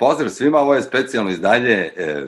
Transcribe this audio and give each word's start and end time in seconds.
Pozdrav 0.00 0.30
svima, 0.30 0.58
ovo 0.58 0.74
je 0.74 0.82
specijalno 0.82 1.30
izdanje 1.30 1.92
e, 1.96 2.26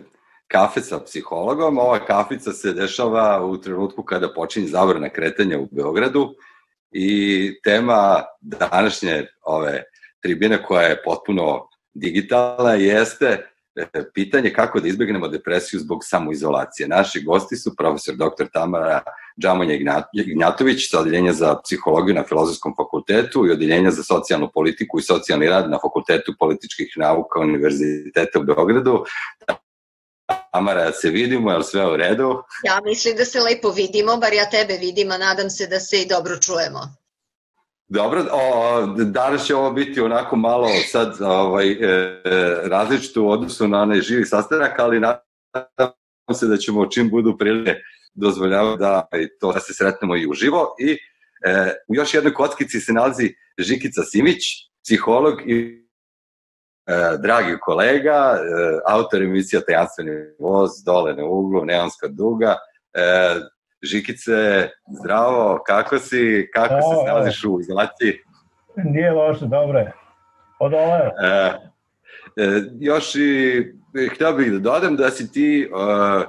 kafe 0.48 0.80
sa 0.80 1.00
psihologom. 1.00 1.78
Ova 1.78 2.04
kafica 2.06 2.52
se 2.52 2.72
dešava 2.72 3.44
u 3.44 3.60
trenutku 3.60 4.02
kada 4.02 4.34
počinje 4.34 4.66
zabrana 4.66 5.08
kretanja 5.08 5.58
u 5.58 5.68
Beogradu 5.70 6.34
i 6.90 7.60
tema 7.64 8.22
današnje 8.40 9.26
ove 9.42 9.82
tribine 10.20 10.62
koja 10.62 10.82
je 10.82 11.02
potpuno 11.02 11.68
digitalna 11.94 12.74
jeste 12.74 13.51
pitanje 14.14 14.52
kako 14.52 14.80
da 14.80 14.88
izbegnemo 14.88 15.28
depresiju 15.28 15.80
zbog 15.80 15.98
samoizolacije. 16.02 16.88
Naši 16.88 17.22
gosti 17.22 17.56
su 17.56 17.76
profesor 17.76 18.14
dr. 18.14 18.46
Tamara 18.52 19.02
Džamonja 19.40 19.74
Ignjatović 20.12 20.90
sa 20.90 21.00
odeljenja 21.00 21.32
za 21.32 21.56
psihologiju 21.64 22.14
na 22.14 22.24
Filozofskom 22.24 22.74
fakultetu 22.76 23.46
i 23.46 23.50
odeljenja 23.50 23.90
za 23.90 24.02
socijalnu 24.02 24.50
politiku 24.54 24.98
i 24.98 25.02
socijalni 25.02 25.48
rad 25.48 25.70
na 25.70 25.78
Fakultetu 25.82 26.34
političkih 26.38 26.94
nauka 26.96 27.40
Univerziteta 27.40 28.38
u 28.38 28.42
Beogradu. 28.42 29.04
Tamara, 30.52 30.92
se 30.92 31.10
vidimo, 31.10 31.52
je 31.52 31.62
sve 31.62 31.92
u 31.92 31.96
redu? 31.96 32.42
Ja 32.64 32.80
mislim 32.84 33.16
da 33.16 33.24
se 33.24 33.40
lepo 33.40 33.70
vidimo, 33.70 34.16
bar 34.16 34.32
ja 34.32 34.50
tebe 34.50 34.76
vidim, 34.76 35.10
a 35.10 35.18
nadam 35.18 35.50
se 35.50 35.66
da 35.66 35.80
se 35.80 36.02
i 36.02 36.08
dobro 36.08 36.36
čujemo. 36.38 37.01
Dobro, 37.94 38.24
o, 38.32 38.86
danas 38.86 39.46
će 39.46 39.56
ovo 39.56 39.72
biti 39.72 40.00
onako 40.00 40.36
malo 40.36 40.68
sad 40.86 41.16
ovaj, 41.20 41.70
e, 41.70 42.20
različito 42.64 43.22
u 43.22 43.30
odnosu 43.30 43.68
na 43.68 43.82
onaj 43.82 44.00
živi 44.00 44.24
sastanak, 44.24 44.78
ali 44.78 45.00
nadam 45.00 45.92
se 46.34 46.46
da 46.46 46.56
ćemo 46.56 46.86
čim 46.86 47.10
budu 47.10 47.38
prilike 47.38 47.74
dozvoljavati 48.14 48.78
da, 48.78 49.08
to, 49.40 49.52
da 49.52 49.60
se 49.60 49.74
sretnemo 49.74 50.16
i 50.16 50.26
uživo. 50.26 50.74
I 50.80 50.92
e, 50.92 51.74
u 51.88 51.94
još 51.94 52.14
jednoj 52.14 52.34
kockici 52.34 52.80
se 52.80 52.92
nalazi 52.92 53.34
Žikica 53.58 54.02
Simić, 54.02 54.42
psiholog 54.84 55.50
i 55.50 55.86
e, 56.86 57.16
dragi 57.22 57.56
kolega, 57.60 58.34
e, 58.34 58.40
autor 58.86 59.22
emisija 59.22 59.60
Tajanstveni 59.60 60.10
voz, 60.38 60.70
dole 60.86 61.14
na 61.14 61.24
uglu, 61.24 61.64
Neonska 61.64 62.08
duga, 62.08 62.56
e, 62.94 63.34
Žikice, 63.82 64.68
zdravo, 65.00 65.62
kako 65.66 65.98
si, 65.98 66.50
kako 66.54 66.74
o, 66.74 66.80
se 66.80 67.04
snalaziš 67.04 67.44
u 67.44 67.60
izolaciji? 67.60 68.12
Nije 68.76 69.10
loše, 69.10 69.46
dobro 69.46 69.78
je. 69.78 69.92
Od 70.58 70.74
ove. 70.74 71.10
E, 71.22 71.52
e, 72.36 72.62
još 72.80 73.14
i 73.14 73.64
htio 74.14 74.32
bih 74.32 74.52
da 74.52 74.58
dodam 74.58 74.96
da 74.96 75.10
si 75.10 75.32
ti 75.32 75.70
uh, 75.72 76.22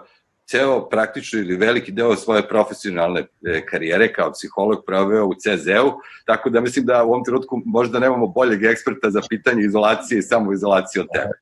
ceo 0.46 0.90
praktično 0.90 1.40
ili 1.40 1.56
veliki 1.56 1.92
deo 1.92 2.16
svoje 2.16 2.48
profesionalne 2.48 3.20
e, 3.46 3.66
karijere 3.66 4.14
kao 4.14 4.32
psiholog 4.32 4.84
proveo 4.86 5.26
u 5.26 5.34
CZ-u, 5.34 5.94
tako 6.26 6.50
da 6.50 6.62
mislim 6.62 6.86
da 6.86 7.04
u 7.04 7.08
ovom 7.08 7.24
trenutku 7.24 7.62
možda 7.66 8.00
nemamo 8.00 8.28
boljeg 8.28 8.64
eksperta 8.64 9.10
za 9.10 9.22
pitanje 9.30 9.64
izolacije 9.64 10.20
i 10.20 10.22
samoizolacije 10.22 11.02
od 11.02 11.08
tebe. 11.14 11.34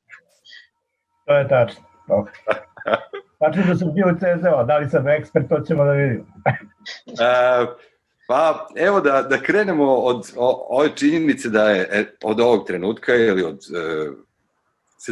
To 1.26 1.36
je 1.36 1.48
tačno. 1.48 1.82
Dobro. 2.08 2.32
Tačno 3.42 3.62
da 3.66 3.74
sam 3.74 3.94
bio 3.94 4.06
u 4.06 4.14
CZ-a, 4.18 4.64
da 4.64 4.78
li 4.78 4.90
sam 4.90 5.08
ekspert, 5.08 5.48
to 5.48 5.60
ćemo 5.60 5.84
da 5.84 5.92
vidimo. 5.92 6.24
uh, 7.06 7.68
pa 8.28 8.68
evo 8.76 9.00
da, 9.00 9.22
da 9.22 9.38
krenemo 9.38 9.94
od 9.94 10.32
o, 10.36 10.66
ove 10.70 10.96
činjenice 10.96 11.48
da 11.48 11.70
je 11.70 11.88
e, 11.92 12.04
od 12.22 12.40
ovog 12.40 12.66
trenutka 12.66 13.14
ili 13.14 13.42
od 13.42 13.58
e, 13.74 14.10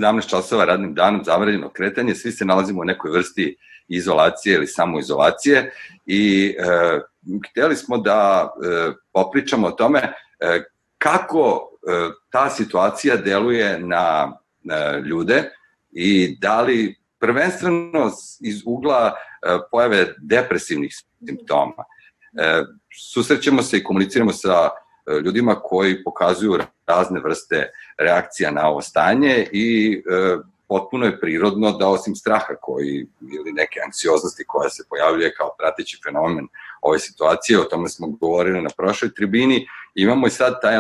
17 0.01 0.31
časova 0.31 0.65
radnim 0.65 0.95
danom 0.95 1.25
zabranjeno 1.25 1.69
kretanje, 1.69 2.15
svi 2.15 2.33
se 2.33 2.45
nalazimo 2.45 2.81
u 2.81 2.85
nekoj 2.85 3.11
vrsti 3.11 3.57
izolacije 3.89 4.55
ili 4.55 4.67
samoizolacije 4.67 5.73
i 6.07 6.55
e, 6.59 7.01
hteli 7.51 7.77
smo 7.77 7.99
da 7.99 8.51
e, 8.65 8.93
popričamo 9.13 9.67
o 9.67 9.71
tome 9.71 10.01
e, 10.01 10.63
kako 10.99 11.71
e, 11.89 12.11
ta 12.31 12.51
situacija 12.51 13.17
deluje 13.17 13.79
na, 13.79 14.39
na 14.63 14.99
ljude 14.99 15.51
i 15.93 16.37
da 16.41 16.61
li 16.61 17.00
prvenstveno 17.21 18.11
iz 18.41 18.63
ugla 18.67 19.13
e, 19.43 19.59
pojave 19.71 20.15
depresivnih 20.19 20.95
simptoma. 21.27 21.85
E, 22.39 22.63
susrećemo 23.13 23.63
se 23.63 23.79
i 23.79 23.85
komuniciramo 23.85 24.33
sa 24.33 24.69
e, 24.69 25.21
ljudima 25.25 25.55
koji 25.55 26.05
pokazuju 26.05 26.59
razne 26.87 27.21
vrste 27.21 27.71
reakcija 27.99 28.51
na 28.51 28.69
ovo 28.69 28.81
stanje 28.81 29.47
i 29.53 30.03
potpuno 30.69 31.07
je 31.07 31.21
prirodno 31.21 31.73
da 31.73 31.89
osim 31.89 32.15
straha 32.15 32.55
koji 32.61 33.07
ili 33.21 33.53
neke 33.53 33.81
anksioznosti 33.85 34.45
koja 34.47 34.71
se 34.71 34.85
pojavljuje 34.91 35.35
kao 35.35 35.51
prateći 35.59 36.01
fenomen 36.05 36.49
ove 36.83 36.99
situacije, 36.99 37.61
o 37.61 37.65
tome 37.65 37.89
smo 37.89 38.07
govorili 38.07 38.63
na 38.63 38.71
prošloj 38.77 39.15
tribini, 39.15 39.67
imamo 39.95 40.27
i 40.27 40.31
sad 40.31 40.61
taj 40.63 40.77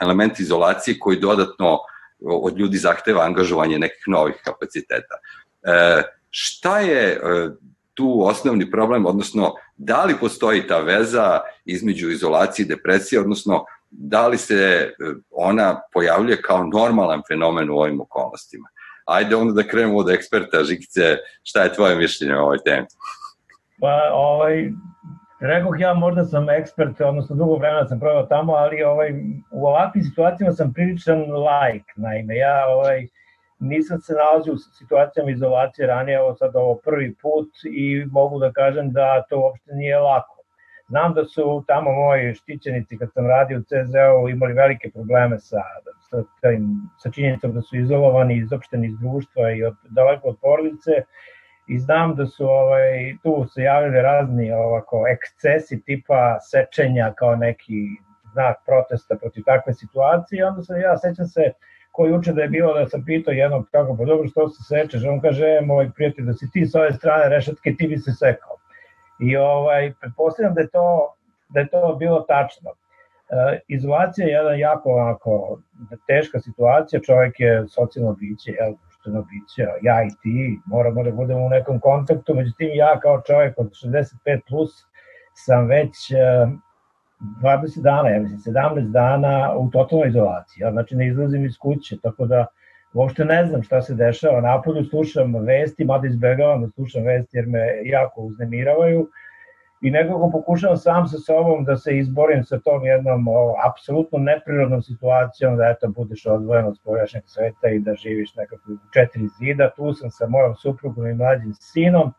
element, 0.00 0.40
izolacije 0.40 0.98
koji 0.98 1.20
dodatno 1.20 1.78
od 2.20 2.58
ljudi 2.58 2.78
zahteva 2.78 3.24
angažovanje 3.24 3.78
nekih 3.78 4.02
novih 4.06 4.34
kapaciteta. 4.44 5.14
E, 5.62 6.02
šta 6.30 6.80
je 6.80 7.12
e, 7.12 7.18
tu 7.94 8.22
osnovni 8.22 8.70
problem, 8.70 9.06
odnosno 9.06 9.54
da 9.76 10.04
li 10.04 10.14
postoji 10.20 10.66
ta 10.66 10.80
veza 10.80 11.40
između 11.64 12.10
izolacije 12.10 12.64
i 12.64 12.68
depresije, 12.68 13.20
odnosno 13.20 13.64
da 13.90 14.28
li 14.28 14.38
se 14.38 14.54
e, 14.54 14.92
ona 15.30 15.80
pojavljuje 15.92 16.42
kao 16.42 16.64
normalan 16.64 17.22
fenomen 17.28 17.70
u 17.70 17.78
ovim 17.78 18.00
okolnostima. 18.00 18.68
Ajde 19.04 19.36
onda 19.36 19.52
da 19.52 19.68
krenemo 19.68 19.98
od 19.98 20.10
eksperta, 20.10 20.64
Žikice, 20.64 21.16
šta 21.42 21.62
je 21.62 21.72
tvoje 21.72 21.96
mišljenje 21.96 22.36
o 22.36 22.42
ovoj 22.42 22.58
temi? 22.64 22.86
Pa, 23.80 24.10
ovaj, 24.12 24.70
rekoh 25.40 25.74
ja 25.78 25.94
možda 25.94 26.24
sam 26.24 26.50
ekspert, 26.50 27.00
odnosno 27.00 27.36
dugo 27.36 27.56
vremena 27.56 27.88
sam 27.88 28.00
provao 28.00 28.26
tamo, 28.26 28.52
ali 28.52 28.82
ovaj, 28.82 29.12
u 29.50 29.66
ovakvim 29.66 30.04
situacijama 30.04 30.52
sam 30.52 30.72
priličan 30.72 31.20
like, 31.20 31.92
naime, 31.96 32.36
ja 32.36 32.66
ovaj, 32.68 33.06
nisam 33.58 34.00
se 34.00 34.14
nalazio 34.14 34.52
u 34.52 34.56
situacijama 34.56 35.30
izolacije 35.30 35.86
ranije, 35.86 36.20
ovo 36.20 36.34
sad 36.34 36.56
ovo 36.56 36.74
prvi 36.74 37.14
put 37.14 37.50
i 37.72 38.04
mogu 38.10 38.38
da 38.38 38.52
kažem 38.52 38.92
da 38.92 39.22
to 39.30 39.40
uopšte 39.40 39.74
nije 39.74 39.98
lako. 39.98 40.34
Znam 40.88 41.14
da 41.14 41.24
su 41.24 41.64
tamo 41.66 41.92
moji 41.92 42.34
štićenici 42.34 42.98
kad 42.98 43.12
sam 43.12 43.26
radio 43.26 43.58
u 43.58 43.62
CZ-u 43.62 44.28
imali 44.28 44.52
velike 44.52 44.90
probleme 44.90 45.38
sa, 45.38 45.62
sa, 46.10 46.22
sa 46.98 47.10
činjenicom 47.10 47.52
da 47.52 47.62
su 47.62 47.76
izolovani, 47.76 48.36
izopšteni 48.36 48.86
iz 48.86 48.98
društva 48.98 49.50
i 49.50 49.64
od, 49.64 49.74
daleko 49.88 50.28
od 50.28 50.36
porodice 50.42 51.02
i 51.68 51.78
znam 51.78 52.14
da 52.14 52.26
su 52.26 52.46
ovaj, 52.46 53.16
tu 53.22 53.46
se 53.54 53.62
javili 53.62 54.02
razni 54.02 54.52
ovako 54.52 55.04
ekscesi 55.08 55.82
tipa 55.82 56.38
sečenja 56.40 57.12
kao 57.16 57.36
neki 57.36 57.82
znak 58.32 58.56
protesta 58.66 59.16
protiv 59.16 59.42
takve 59.46 59.74
situacije 59.74 60.46
onda 60.46 60.62
sam 60.62 60.80
ja 60.80 60.98
sećam 60.98 61.26
se 61.26 61.52
koji 61.98 62.12
uče 62.12 62.32
da 62.32 62.42
je 62.42 62.48
bilo 62.48 62.74
da 62.74 62.88
sam 62.88 63.04
pitao 63.04 63.32
jednog 63.32 63.64
kako, 63.72 63.96
pa 63.96 64.04
dobro 64.04 64.28
što 64.28 64.48
se 64.48 64.62
sečeš, 64.68 65.04
on 65.04 65.20
kaže, 65.20 65.46
e, 65.46 65.60
moj 65.60 65.90
prijatelj, 65.94 66.24
da 66.24 66.32
si 66.32 66.46
ti 66.52 66.66
s 66.66 66.74
ove 66.74 66.92
strane 66.92 67.28
rešetke, 67.28 67.74
ti 67.78 67.88
bi 67.88 67.98
se 67.98 68.12
sekao. 68.12 68.56
I 69.20 69.36
ovaj, 69.36 69.92
pretpostavljam 70.00 70.54
da 70.54 70.60
je 70.60 70.70
to, 70.70 71.14
da 71.48 71.60
je 71.60 71.68
to 71.68 71.96
bilo 71.98 72.20
tačno. 72.20 72.70
E, 72.70 73.58
izolacija 73.68 74.26
je 74.26 74.32
jedan 74.32 74.58
jako 74.58 74.90
onako, 74.90 75.58
teška 76.06 76.40
situacija, 76.40 77.00
čovjek 77.00 77.40
je 77.40 77.64
socijalno 77.68 78.12
biće, 78.12 78.52
jel, 78.52 78.72
društveno 78.82 79.26
biće, 79.30 79.66
ja 79.82 80.02
i 80.02 80.10
ti, 80.22 80.60
moramo 80.66 81.02
da 81.02 81.10
budemo 81.10 81.46
u 81.46 81.48
nekom 81.48 81.80
kontaktu, 81.80 82.34
međutim 82.34 82.70
ja 82.74 83.00
kao 83.00 83.22
čovjek 83.26 83.58
od 83.58 83.70
65 83.70 84.40
plus 84.48 84.70
sam 85.34 85.66
već 85.66 86.10
e, 86.10 86.46
20 87.20 87.82
dana, 87.82 88.08
ja 88.08 88.20
mislim 88.20 88.54
17 88.54 88.90
dana 88.90 89.54
u 89.56 89.70
totalnoj 89.70 90.08
izolaciji, 90.08 90.62
ja 90.62 90.72
znači 90.72 90.96
ne 90.96 91.06
izlazim 91.06 91.44
iz 91.44 91.58
kuće, 91.58 91.96
tako 92.02 92.26
da 92.26 92.46
uopšte 92.94 93.24
ne 93.24 93.46
znam 93.46 93.62
šta 93.62 93.82
se 93.82 93.94
dešava, 93.94 94.40
napolju 94.40 94.84
slušam 94.84 95.34
vesti, 95.34 95.84
mada 95.84 96.06
izbegavam 96.06 96.62
da 96.62 96.68
slušam 96.68 97.04
vesti 97.04 97.36
jer 97.36 97.46
me 97.46 97.60
jako 97.84 98.20
uznemiravaju. 98.20 99.08
I 99.80 99.90
nekako 99.90 100.30
pokušavam 100.30 100.76
sam 100.76 101.08
sa 101.08 101.18
sobom 101.18 101.64
da 101.64 101.76
se 101.76 101.98
izborim 101.98 102.44
sa 102.44 102.58
tom 102.58 102.84
jednom 102.84 103.28
o, 103.28 103.54
apsolutno 103.70 104.18
neprirodnom 104.18 104.82
situacijom 104.82 105.56
da 105.56 105.68
eto 105.68 105.88
budeš 105.88 106.26
odvojen 106.26 106.66
od 106.66 106.76
spoljašnjeg 106.76 107.22
sveta 107.26 107.68
i 107.68 107.78
da 107.78 107.94
živiš 107.94 108.34
nekako 108.36 108.72
u 108.72 108.92
četiri 108.92 109.28
zida, 109.38 109.70
tu 109.76 109.92
sam 109.94 110.10
sa 110.10 110.26
mojom 110.26 110.54
suprugom 110.54 111.06
i 111.06 111.14
mlađim 111.14 111.52
sinom, 111.54 112.12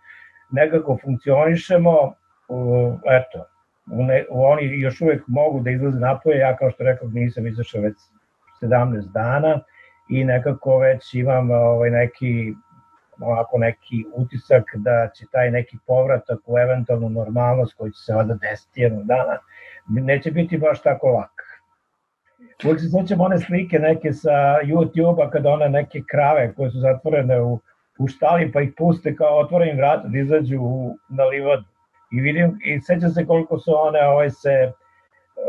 nekako 0.51 0.97
funkcionišemo, 1.03 2.13
one, 3.91 4.25
oni 4.29 4.79
još 4.79 5.01
uvek 5.01 5.23
mogu 5.27 5.59
da 5.59 5.71
izlaze 5.71 5.99
napoje, 5.99 6.37
ja 6.37 6.55
kao 6.57 6.71
što 6.71 6.83
rekao 6.83 7.09
nisam 7.09 7.47
izašao 7.47 7.81
već 7.81 7.95
17 8.61 9.11
dana 9.11 9.59
i 10.09 10.23
nekako 10.23 10.77
već 10.77 11.13
imam 11.13 11.51
ovaj 11.51 11.89
neki 11.89 12.53
ovako 13.21 13.57
neki 13.57 14.05
utisak 14.13 14.63
da 14.75 15.09
će 15.15 15.25
taj 15.31 15.51
neki 15.51 15.77
povratak 15.87 16.39
u 16.45 16.57
eventualnu 16.57 17.09
normalnost 17.09 17.73
koji 17.77 17.91
će 17.91 17.99
se 18.05 18.13
vada 18.13 18.33
desiti 18.33 18.81
jednog 18.81 19.05
dana, 19.05 19.37
neće 19.89 20.31
biti 20.31 20.57
baš 20.57 20.81
tako 20.81 21.07
lak. 21.07 21.31
Uvijek 22.65 22.79
se 22.79 22.89
sećam 22.89 23.21
one 23.21 23.39
slike 23.39 23.79
neke 23.79 24.13
sa 24.13 24.59
YouTube-a 24.63 25.29
kada 25.29 25.49
one 25.49 25.69
neke 25.69 26.01
krave 26.11 26.53
koje 26.55 26.71
su 26.71 26.79
zatvorene 26.79 27.41
u, 27.41 27.59
u 27.99 28.07
štali 28.07 28.51
pa 28.51 28.61
ih 28.61 28.73
puste 28.77 29.15
kao 29.15 29.39
otvorenim 29.39 29.77
vrata 29.77 30.07
da 30.07 30.19
izađu 30.19 30.61
u, 30.61 30.97
na 31.09 31.23
livadu 31.23 31.65
i 32.11 32.21
vidim 32.21 32.59
i 32.65 32.81
sećam 32.81 33.09
se 33.09 33.25
koliko 33.25 33.59
su 33.59 33.71
one 33.77 34.07
ovaj 34.07 34.29
se 34.29 34.71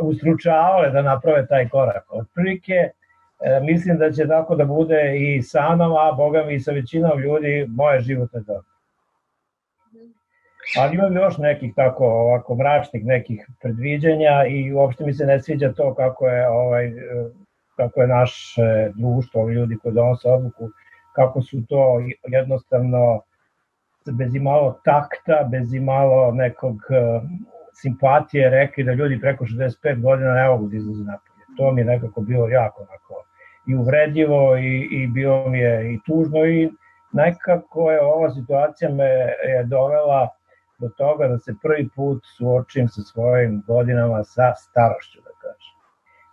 ustručavale 0.00 0.90
da 0.90 1.02
naprave 1.02 1.46
taj 1.46 1.68
korak. 1.68 2.04
Otprilike 2.12 2.74
e, 2.74 2.90
mislim 3.60 3.98
da 3.98 4.12
će 4.12 4.28
tako 4.28 4.56
da 4.56 4.64
bude 4.64 5.18
i 5.18 5.42
sa 5.42 5.74
mnom, 5.74 5.92
a 5.96 6.12
boga 6.12 6.44
mi 6.44 6.54
i 6.54 6.60
sa 6.60 6.72
većinom 6.72 7.20
ljudi 7.20 7.66
moje 7.68 8.00
životne 8.00 8.40
dobe. 8.40 8.68
Ali 10.78 10.94
imam 10.94 11.16
još 11.16 11.38
nekih 11.38 11.72
tako 11.76 12.04
ovako 12.04 12.54
mračnih 12.54 13.04
nekih 13.04 13.46
predviđanja 13.62 14.44
i 14.48 14.72
uopšte 14.72 15.04
mi 15.04 15.14
se 15.14 15.26
ne 15.26 15.42
sviđa 15.42 15.72
to 15.72 15.94
kako 15.94 16.28
je 16.28 16.48
ovaj 16.48 16.90
kako 17.80 18.00
je 18.00 18.08
naše 18.08 18.90
društvo, 18.94 19.48
ljudi 19.48 19.76
koji 19.82 19.94
donose 19.94 20.28
odluku, 20.28 20.70
kako 21.12 21.42
su 21.42 21.66
to 21.68 22.00
jednostavno 22.28 23.22
bez 24.06 24.34
imalo 24.34 24.80
takta, 24.84 25.48
bez 25.50 25.74
imalo 25.74 26.32
nekog 26.32 26.74
uh, 26.74 27.22
simpatije 27.72 28.50
rekli 28.50 28.84
da 28.84 28.92
ljudi 28.92 29.20
preko 29.20 29.44
65 29.44 30.02
godina 30.02 30.34
ne 30.34 30.48
mogu 30.48 30.68
da 30.68 30.76
izlaze 30.76 31.04
napolje. 31.04 31.44
To 31.56 31.72
mi 31.72 31.80
je 31.80 31.84
nekako 31.84 32.20
bilo 32.20 32.48
jako 32.48 32.82
onako 32.82 33.24
i 33.66 33.74
uvredljivo 33.74 34.56
i, 34.56 34.88
i 34.90 35.06
bilo 35.06 35.48
mi 35.48 35.58
je 35.58 35.94
i 35.94 35.98
tužno 36.06 36.46
i 36.46 36.70
nekako 37.12 37.90
je 37.90 38.02
ova 38.02 38.30
situacija 38.30 38.90
me 38.90 39.04
je 39.52 39.64
dovela 39.64 40.28
do 40.78 40.88
toga 40.88 41.28
da 41.28 41.38
se 41.38 41.54
prvi 41.62 41.88
put 41.96 42.22
suočim 42.36 42.88
sa 42.88 43.02
svojim 43.02 43.62
godinama 43.66 44.24
sa 44.24 44.54
starošću, 44.54 45.20
da 45.20 45.30
kažem. 45.42 45.74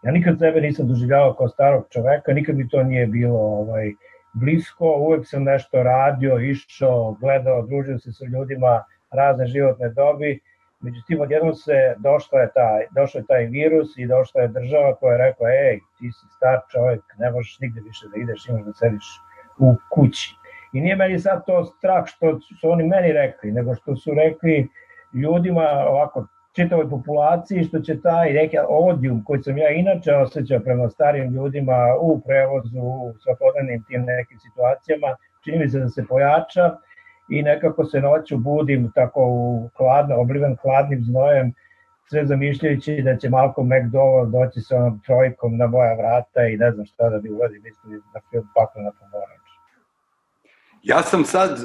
Ja 0.03 0.11
nikad 0.11 0.39
sebe 0.39 0.61
nisam 0.61 0.87
doživljavao 0.87 1.33
kao 1.33 1.47
starog 1.47 1.87
čoveka, 1.89 2.33
nikad 2.33 2.55
mi 2.55 2.69
to 2.69 2.83
nije 2.83 3.07
bilo 3.07 3.39
ovaj, 3.39 3.91
blisko, 4.39 4.85
uvek 4.85 5.27
sam 5.27 5.43
nešto 5.43 5.83
radio, 5.83 6.39
išao, 6.39 7.17
gledao, 7.21 7.61
družio 7.61 7.99
se 7.99 8.11
sa 8.11 8.25
ljudima 8.25 8.83
razne 9.11 9.47
životne 9.47 9.89
dobi, 9.89 10.39
međutim 10.79 11.21
odjednom 11.21 11.53
se 11.53 11.95
došla 11.97 12.41
je 12.41 12.51
taj, 12.53 12.85
došao 12.95 13.19
je 13.19 13.25
taj 13.25 13.45
virus 13.45 13.97
i 13.97 14.07
došla 14.07 14.41
je 14.41 14.47
država 14.47 14.95
koja 14.95 15.11
je 15.11 15.17
rekla, 15.17 15.49
ej, 15.49 15.79
ti 15.99 16.11
si 16.11 16.25
star 16.37 16.59
čovek, 16.71 17.01
ne 17.17 17.31
možeš 17.31 17.59
nigde 17.59 17.81
više 17.81 18.05
da 18.13 18.21
ideš, 18.21 18.49
imaš 18.49 18.63
da 18.65 18.73
sediš 18.73 19.07
u 19.59 19.75
kući. 19.89 20.35
I 20.73 20.81
nije 20.81 20.95
meni 20.95 21.19
sad 21.19 21.45
to 21.45 21.63
strah 21.65 22.05
što 22.05 22.39
su 22.39 22.69
oni 22.69 22.83
meni 22.83 23.11
rekli, 23.11 23.51
nego 23.51 23.75
što 23.75 23.95
su 23.95 24.13
rekli 24.13 24.67
ljudima 25.13 25.85
ovako 25.87 26.27
čitavoj 26.57 26.89
populaciji, 26.89 27.63
što 27.63 27.79
će 27.79 28.01
taj 28.01 28.33
neki 28.33 28.57
odijum 28.69 29.23
koji 29.23 29.43
sam 29.43 29.57
ja 29.57 29.69
inače 29.69 30.15
osjećao 30.15 30.59
prema 30.59 30.89
starim 30.89 31.33
ljudima 31.33 31.77
u 32.01 32.19
prevozu, 32.25 32.81
u 32.81 33.13
svakodnevnim 33.23 33.83
tim 33.87 34.01
nekim 34.01 34.39
situacijama, 34.39 35.07
čini 35.43 35.57
mi 35.59 35.69
se 35.69 35.79
da 35.79 35.89
se 35.89 36.05
pojača 36.09 36.65
i 37.29 37.43
nekako 37.43 37.85
se 37.85 38.01
noću 38.01 38.37
budim 38.37 38.91
tako 38.95 39.21
u 39.25 39.69
hladno, 39.77 40.19
obliven 40.19 40.55
hladnim 40.61 41.01
znojem, 41.03 41.53
sve 42.09 42.25
zamišljajući 42.25 43.01
da 43.01 43.17
će 43.17 43.29
Malcolm 43.29 43.69
McDowell 43.69 44.31
doći 44.31 44.61
sa 44.61 44.77
onom 44.77 45.01
trojkom 45.05 45.57
na 45.57 45.67
moja 45.67 45.93
vrata 45.93 46.47
i 46.47 46.57
ne 46.57 46.71
znam 46.71 46.85
šta 46.85 47.09
da 47.09 47.19
bi 47.19 47.29
uradio, 47.29 47.61
mislim 47.63 48.01
da 48.13 48.19
film 48.29 48.47
pakla 48.55 48.81
na 48.83 48.91
pomorač. 48.99 49.46
Ja 50.87 51.03
sam 51.03 51.25
sad, 51.25 51.59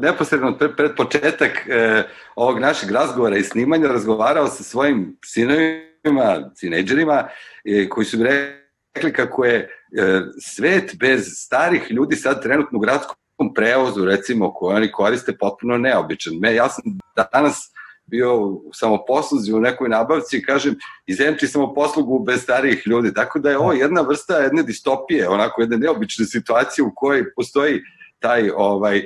neposredno 0.00 0.58
pred, 0.58 0.70
pred 0.76 0.90
početak 0.96 1.50
uh, 1.50 2.04
ovog 2.36 2.58
našeg 2.58 2.90
razgovora 2.90 3.36
i 3.36 3.42
snimanja 3.42 3.88
razgovarao 3.88 4.46
sa 4.46 4.62
svojim 4.62 5.16
sinovima, 5.24 6.50
tinejdžerima, 6.60 7.24
uh, 7.24 7.88
koji 7.88 8.04
su 8.04 8.18
mi 8.18 8.24
rekli 8.24 9.12
kako 9.12 9.44
je 9.44 9.58
uh, 9.58 10.26
svet 10.40 10.96
bez 11.00 11.26
starih 11.26 11.90
ljudi 11.90 12.16
sad 12.16 12.42
trenutno 12.42 12.78
u 12.78 12.80
gradskom 12.80 13.54
prevozu, 13.54 14.04
recimo, 14.04 14.52
koji 14.54 14.76
oni 14.76 14.92
koriste 14.92 15.36
potpuno 15.36 15.78
neobičan. 15.78 16.32
Ja 16.54 16.68
sam 16.68 16.84
danas 17.32 17.72
bio 18.06 18.36
u 18.36 18.70
samoposluzi 18.74 19.52
u 19.52 19.60
nekoj 19.60 19.88
nabavci 19.88 20.36
i 20.36 20.42
kažem, 20.42 20.74
izemči 21.06 21.46
samoposlugu 21.46 22.24
bez 22.24 22.42
starijih 22.42 22.82
ljudi. 22.86 23.14
Tako 23.14 23.38
da 23.38 23.50
je 23.50 23.58
ovo 23.58 23.72
jedna 23.72 24.00
vrsta 24.00 24.36
jedne 24.36 24.62
distopije, 24.62 25.28
onako 25.28 25.60
jedne 25.60 25.76
neobične 25.76 26.24
situacije 26.24 26.84
u 26.84 26.92
kojoj 26.94 27.34
postoji 27.34 27.74
uh, 27.74 27.97
taj 28.18 28.50
ovaj 28.50 29.02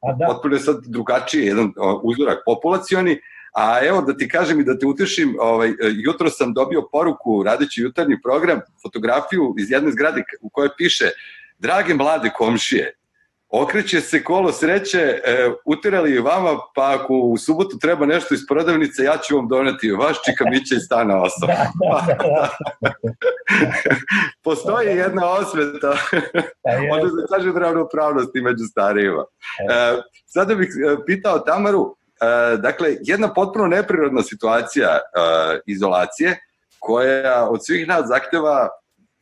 pa 0.00 0.12
da. 0.12 0.26
potpuno 0.26 0.54
je 0.54 0.60
sad 0.60 0.76
drugačiji 0.86 1.46
jedan 1.46 1.72
uzorak 2.02 2.38
populacioni, 2.46 3.20
a 3.54 3.86
evo 3.86 4.02
da 4.02 4.16
ti 4.16 4.28
kažem 4.28 4.60
i 4.60 4.64
da 4.64 4.78
te 4.78 4.86
utešim, 4.86 5.36
ovaj, 5.40 5.72
jutro 6.04 6.30
sam 6.30 6.54
dobio 6.54 6.88
poruku 6.92 7.42
radeći 7.42 7.82
jutarnji 7.82 8.22
program, 8.22 8.60
fotografiju 8.82 9.54
iz 9.58 9.70
jedne 9.70 9.92
zgrade 9.92 10.22
u 10.40 10.48
kojoj 10.48 10.70
piše 10.78 11.10
Drage 11.58 11.94
mlade 11.94 12.30
komšije, 12.36 12.94
okreće 13.52 14.00
se 14.00 14.24
kolo 14.24 14.52
sreće, 14.52 14.98
e, 14.98 15.50
utirali 15.64 16.18
vama, 16.18 16.58
pa 16.74 16.94
ako 16.94 17.14
u 17.14 17.36
subotu 17.36 17.78
treba 17.78 18.06
nešto 18.06 18.34
iz 18.34 18.40
prodavnice, 18.48 19.02
ja 19.02 19.16
ću 19.16 19.36
vam 19.36 19.48
doneti 19.48 19.90
vaš 19.92 20.16
čikamića 20.24 20.74
iz 20.74 20.82
stana 20.82 21.14
8. 21.14 21.28
Da, 21.46 21.70
da, 22.08 22.14
da. 22.16 22.50
Postoji 24.44 24.88
jedna 24.88 25.30
osveta, 25.30 25.96
onda 26.92 27.08
se 27.08 27.26
kaže 27.30 27.52
ravnopravnosti 27.58 28.40
među 28.40 28.64
starijima. 28.70 29.24
E, 29.70 30.02
sada 30.26 30.54
bih 30.54 30.68
e, 30.68 30.96
pitao 31.06 31.38
Tamaru, 31.38 31.96
e, 32.20 32.56
dakle, 32.56 32.96
jedna 33.00 33.34
potpuno 33.34 33.66
neprirodna 33.66 34.22
situacija 34.22 34.88
e, 34.88 35.00
izolacije, 35.66 36.38
koja 36.78 37.48
od 37.48 37.66
svih 37.66 37.88
nas 37.88 38.08
zahteva 38.08 38.68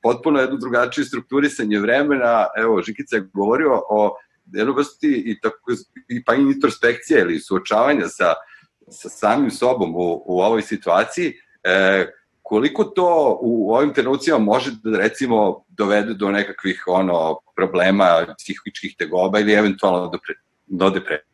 potpuno 0.03 0.41
jednu 0.41 0.57
drugačiju 0.57 1.05
strukturisanje 1.05 1.79
vremena. 1.79 2.47
Evo, 2.57 2.83
Žikica 2.83 3.17
je 3.17 3.29
govorio 3.33 3.83
o 3.91 4.17
jednoj 4.53 4.75
vrsti 4.75 5.23
i, 5.27 5.41
tako, 5.41 5.73
i 6.09 6.25
pa 6.25 6.35
introspekcije 6.35 7.21
ili 7.21 7.41
suočavanja 7.41 8.09
sa, 8.09 8.35
sa 8.91 9.09
samim 9.09 9.51
sobom 9.51 9.95
u, 9.97 10.23
u 10.27 10.41
ovoj 10.41 10.63
situaciji. 10.63 11.35
E, 11.65 12.07
koliko 12.43 12.85
to 12.85 13.39
u 13.43 13.75
ovim 13.75 13.95
trenucima 13.95 14.39
može 14.39 14.71
da 14.83 14.99
recimo 14.99 15.65
dovede 15.69 16.15
do 16.15 16.31
nekakvih 16.31 16.85
ono 16.87 17.39
problema 17.57 18.35
psihičkih 18.39 18.95
tegoba 18.99 19.41
ili 19.41 19.53
eventualno 19.53 20.09
do, 20.09 20.19
pre, 20.19 20.35
do 20.67 20.91
depresije? 20.91 21.29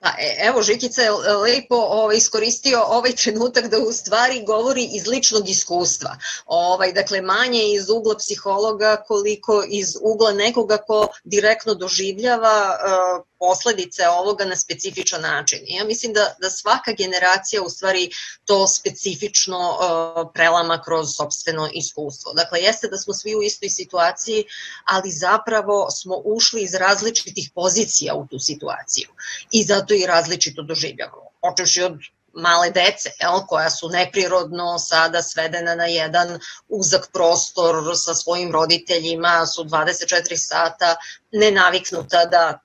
Pa, 0.00 0.08
e, 0.18 0.36
evo, 0.46 0.62
Žikica 0.62 1.02
je 1.02 1.10
lepo 1.12 1.76
ovaj, 1.76 2.16
iskoristio 2.16 2.82
ovaj 2.82 3.12
trenutak 3.12 3.68
da 3.68 3.78
u 3.78 3.92
stvari 3.92 4.44
govori 4.46 4.88
iz 4.92 5.06
ličnog 5.06 5.48
iskustva. 5.48 6.16
Ovaj, 6.46 6.92
dakle, 6.92 7.20
manje 7.20 7.62
iz 7.74 7.90
ugla 7.90 8.16
psihologa 8.16 8.96
koliko 9.06 9.64
iz 9.68 9.96
ugla 10.02 10.32
nekoga 10.32 10.76
ko 10.76 11.08
direktno 11.24 11.74
doživljava 11.74 12.78
uh, 12.78 13.24
posledice 13.38 14.08
ovoga 14.08 14.44
na 14.44 14.56
specifičan 14.56 15.22
način. 15.22 15.58
Ja 15.66 15.84
mislim 15.84 16.12
da, 16.12 16.34
da 16.40 16.50
svaka 16.50 16.92
generacija 16.92 17.62
u 17.62 17.70
stvari 17.70 18.10
to 18.44 18.66
specifično 18.66 19.58
uh, 19.58 20.30
prelama 20.34 20.82
kroz 20.84 21.08
sobstveno 21.16 21.68
iskustvo. 21.72 22.32
Dakle, 22.32 22.60
jeste 22.60 22.88
da 22.88 22.98
smo 22.98 23.14
svi 23.14 23.36
u 23.36 23.42
istoj 23.42 23.68
situaciji, 23.68 24.44
ali 24.84 25.10
zapravo 25.10 25.90
smo 25.90 26.22
ušli 26.24 26.62
iz 26.62 26.74
različitih 26.74 27.50
pozicija 27.54 28.14
u 28.14 28.26
tu 28.26 28.38
situaciju 28.38 29.08
i 29.52 29.64
zato 29.64 29.87
i 29.94 30.06
različito 30.06 30.62
doživljavamo. 30.62 31.30
Počeši 31.42 31.82
od 31.82 31.92
male 32.32 32.70
dece, 32.70 33.10
jel, 33.20 33.40
koja 33.46 33.70
su 33.70 33.88
neprirodno 33.88 34.78
sada 34.78 35.22
svedena 35.22 35.74
na 35.74 35.86
jedan 35.86 36.38
uzak 36.68 37.08
prostor 37.12 37.74
sa 37.96 38.14
svojim 38.14 38.52
roditeljima, 38.52 39.46
su 39.46 39.64
24 39.64 40.36
sata 40.36 40.96
nenaviknuta 41.32 42.24
da 42.24 42.58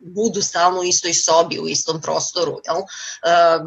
budu 0.00 0.42
stalno 0.42 0.80
u 0.80 0.84
istoj 0.84 1.14
sobi, 1.14 1.58
u 1.58 1.68
istom 1.68 2.00
prostoru, 2.00 2.60
jel? 2.64 2.82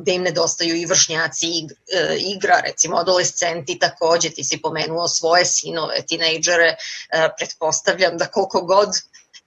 gde 0.01 0.13
im 0.13 0.23
nedostaju 0.23 0.75
i 0.75 0.85
vršnjaci 0.85 1.47
e, 1.47 2.15
igra, 2.17 2.59
recimo 2.65 2.97
adolescenti 2.97 3.79
takođe, 3.79 4.29
ti 4.29 4.43
si 4.43 4.61
pomenuo 4.61 5.07
svoje 5.07 5.45
sinove, 5.45 6.01
tinejdžere, 6.07 6.75
e, 6.75 7.29
pretpostavljam 7.37 8.17
da 8.17 8.25
koliko 8.25 8.61
god 8.61 8.89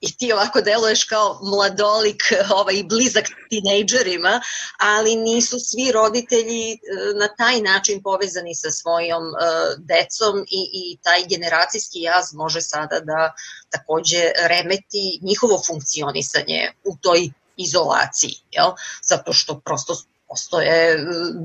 i 0.03 0.17
ti 0.17 0.33
ovako 0.33 0.61
deluješ 0.61 1.03
kao 1.03 1.39
mladolik 1.43 2.23
ovaj, 2.59 2.83
blizak 2.83 3.25
tinejdžerima, 3.49 4.41
ali 4.77 5.15
nisu 5.15 5.59
svi 5.59 5.91
roditelji 5.91 6.71
e, 6.71 6.77
na 7.19 7.27
taj 7.37 7.61
način 7.61 8.03
povezani 8.03 8.55
sa 8.55 8.71
svojom 8.71 9.23
uh, 9.23 9.35
decom 9.77 10.45
i, 10.59 10.61
i 10.73 10.97
taj 11.03 11.25
generacijski 11.29 12.01
jaz 12.01 12.33
može 12.33 12.61
sada 12.61 12.99
da 12.99 13.33
takođe 13.69 14.31
remeti 14.47 15.19
njihovo 15.21 15.61
funkcionisanje 15.67 16.71
u 16.83 16.97
toj 17.01 17.29
izolaciji, 17.57 18.35
jel? 18.51 18.71
zato 19.03 19.33
što 19.33 19.59
prosto 19.59 19.95
postoje 20.33 20.93
e, 20.93 20.97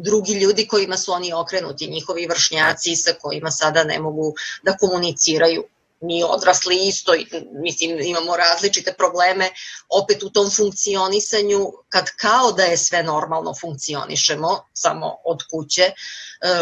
drugi 0.04 0.32
ljudi 0.32 0.66
kojima 0.66 0.96
su 0.96 1.12
oni 1.12 1.32
okrenuti, 1.32 1.90
njihovi 1.90 2.26
vršnjaci 2.26 2.96
sa 2.96 3.12
kojima 3.20 3.50
sada 3.50 3.84
ne 3.84 3.98
mogu 3.98 4.34
da 4.62 4.76
komuniciraju 4.76 5.64
mi 6.00 6.24
odrasli 6.24 6.86
isto, 6.86 7.12
mislim 7.52 8.00
imamo 8.00 8.36
različite 8.36 8.92
probleme 8.92 9.50
opet 9.88 10.22
u 10.22 10.30
tom 10.30 10.50
funkcionisanju 10.50 11.72
kad 11.88 12.04
kao 12.16 12.52
da 12.52 12.62
je 12.62 12.76
sve 12.76 13.02
normalno 13.02 13.54
funkcionišemo 13.60 14.64
samo 14.72 15.16
od 15.24 15.38
kuće, 15.50 15.82
e, 15.82 15.92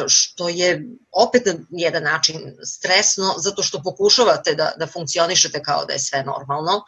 što 0.06 0.48
je 0.48 0.82
opet 1.12 1.46
na 1.46 1.54
jedan 1.70 2.02
način 2.02 2.56
stresno 2.64 3.34
zato 3.38 3.62
što 3.62 3.82
pokušavate 3.82 4.54
da, 4.54 4.72
da 4.76 4.86
funkcionišete 4.86 5.62
kao 5.62 5.84
da 5.84 5.92
je 5.92 5.98
sve 5.98 6.22
normalno, 6.22 6.82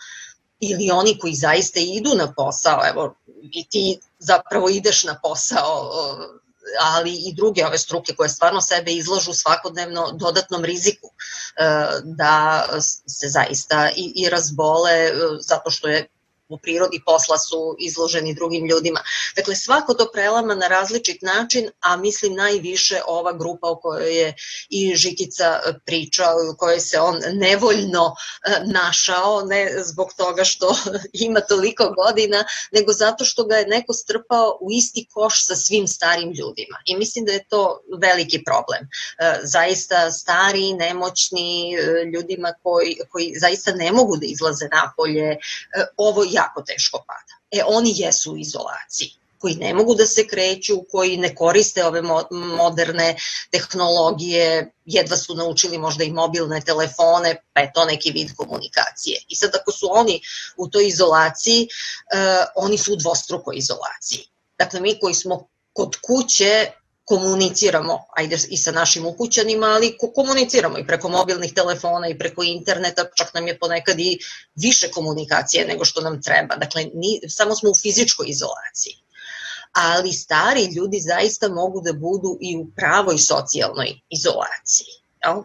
ili 0.60 0.90
oni 0.90 1.18
koji 1.18 1.34
zaista 1.34 1.80
idu 1.80 2.14
na 2.14 2.32
posao, 2.32 2.80
evo 2.88 3.14
i 3.52 3.68
ti 3.68 4.00
zapravo 4.18 4.68
ideš 4.68 5.04
na 5.04 5.20
posao 5.22 5.90
ali 6.80 7.12
i 7.12 7.34
druge 7.34 7.66
ove 7.66 7.78
struke 7.78 8.14
koje 8.14 8.28
stvarno 8.28 8.60
sebe 8.60 8.92
izlažu 8.92 9.32
svakodnevno 9.32 10.12
dodatnom 10.12 10.64
riziku 10.64 11.10
da 12.04 12.64
se 13.08 13.28
zaista 13.28 13.90
i, 13.96 14.12
i 14.16 14.28
razbole 14.28 15.10
zato 15.40 15.70
što 15.70 15.88
je 15.88 16.08
u 16.48 16.58
prirodi 16.58 17.02
posla 17.06 17.38
su 17.38 17.76
izloženi 17.78 18.34
drugim 18.34 18.66
ljudima. 18.66 19.00
Dakle, 19.36 19.56
svako 19.56 19.94
to 19.94 20.10
prelama 20.12 20.54
na 20.54 20.68
različit 20.68 21.22
način, 21.22 21.70
a 21.80 21.96
mislim 21.96 22.34
najviše 22.34 23.00
ova 23.06 23.32
grupa 23.32 23.68
o 23.68 23.76
kojoj 23.76 24.18
je 24.18 24.34
i 24.68 24.96
Žikica 24.96 25.60
pričao 25.86 26.44
i 26.44 26.48
u 26.48 26.56
kojoj 26.58 26.80
se 26.80 27.00
on 27.00 27.20
nevoljno 27.32 28.14
e, 28.14 28.60
našao, 28.64 29.42
ne 29.42 29.72
zbog 29.84 30.08
toga 30.16 30.44
što 30.44 30.76
ima 31.26 31.40
toliko 31.40 31.94
godina, 32.04 32.44
nego 32.72 32.92
zato 32.92 33.24
što 33.24 33.44
ga 33.44 33.56
je 33.56 33.66
neko 33.66 33.92
strpao 33.92 34.58
u 34.60 34.72
isti 34.72 35.06
koš 35.12 35.46
sa 35.46 35.56
svim 35.56 35.86
starim 35.86 36.32
ljudima. 36.32 36.78
I 36.84 36.96
mislim 36.96 37.24
da 37.24 37.32
je 37.32 37.44
to 37.48 37.80
veliki 38.00 38.44
problem. 38.44 38.88
E, 39.18 39.40
zaista 39.42 40.10
stari, 40.10 40.72
nemoćni 40.72 41.74
e, 41.74 42.04
ljudima 42.14 42.52
koji, 42.62 42.98
koji 43.10 43.34
zaista 43.40 43.72
ne 43.72 43.92
mogu 43.92 44.16
da 44.16 44.26
izlaze 44.26 44.68
napolje, 44.72 45.36
ovo 45.96 46.24
jako 46.38 46.62
teško 46.62 47.04
pada. 47.06 47.34
E, 47.50 47.64
oni 47.66 47.92
jesu 47.96 48.32
u 48.32 48.38
izolaciji 48.38 49.18
koji 49.38 49.54
ne 49.54 49.74
mogu 49.74 49.94
da 49.94 50.06
se 50.06 50.26
kreću, 50.26 50.82
koji 50.90 51.16
ne 51.16 51.34
koriste 51.34 51.84
ove 51.84 52.02
moderne 52.30 53.16
tehnologije, 53.50 54.72
jedva 54.84 55.16
su 55.16 55.34
naučili 55.34 55.78
možda 55.78 56.04
i 56.04 56.12
mobilne 56.12 56.60
telefone, 56.60 57.36
pa 57.52 57.60
je 57.60 57.72
to 57.74 57.84
neki 57.84 58.10
vid 58.10 58.34
komunikacije. 58.36 59.22
I 59.28 59.36
sad 59.36 59.50
ako 59.60 59.72
su 59.72 59.88
oni 59.90 60.20
u 60.56 60.68
toj 60.68 60.88
izolaciji, 60.88 61.68
uh, 61.68 62.64
oni 62.64 62.78
su 62.78 62.92
u 62.92 62.96
dvostrukoj 62.96 63.56
izolaciji. 63.56 64.26
Dakle, 64.58 64.80
mi 64.80 64.98
koji 65.00 65.14
smo 65.14 65.48
kod 65.72 65.96
kuće 66.06 66.70
komuniciramo, 67.08 68.04
ajde 68.16 68.38
i 68.48 68.56
sa 68.56 68.72
našim 68.72 69.06
ukućanima, 69.06 69.66
ali 69.66 69.96
komuniciramo 70.14 70.78
i 70.78 70.86
preko 70.86 71.08
mobilnih 71.08 71.52
telefona 71.54 72.08
i 72.08 72.18
preko 72.18 72.42
interneta, 72.42 73.04
čak 73.14 73.34
nam 73.34 73.46
je 73.46 73.58
ponekad 73.58 74.00
i 74.00 74.18
više 74.54 74.90
komunikacije 74.90 75.66
nego 75.66 75.84
što 75.84 76.00
nam 76.00 76.22
treba. 76.22 76.56
Dakle, 76.56 76.84
ni, 76.84 77.20
samo 77.28 77.54
smo 77.54 77.70
u 77.70 77.74
fizičkoj 77.82 78.26
izolaciji. 78.28 78.94
Ali 79.72 80.12
stari 80.12 80.64
ljudi 80.64 81.00
zaista 81.00 81.48
mogu 81.48 81.80
da 81.80 81.92
budu 81.92 82.38
i 82.40 82.56
u 82.56 82.66
pravoj 82.76 83.18
socijalnoj 83.18 84.00
izolaciji 84.10 84.97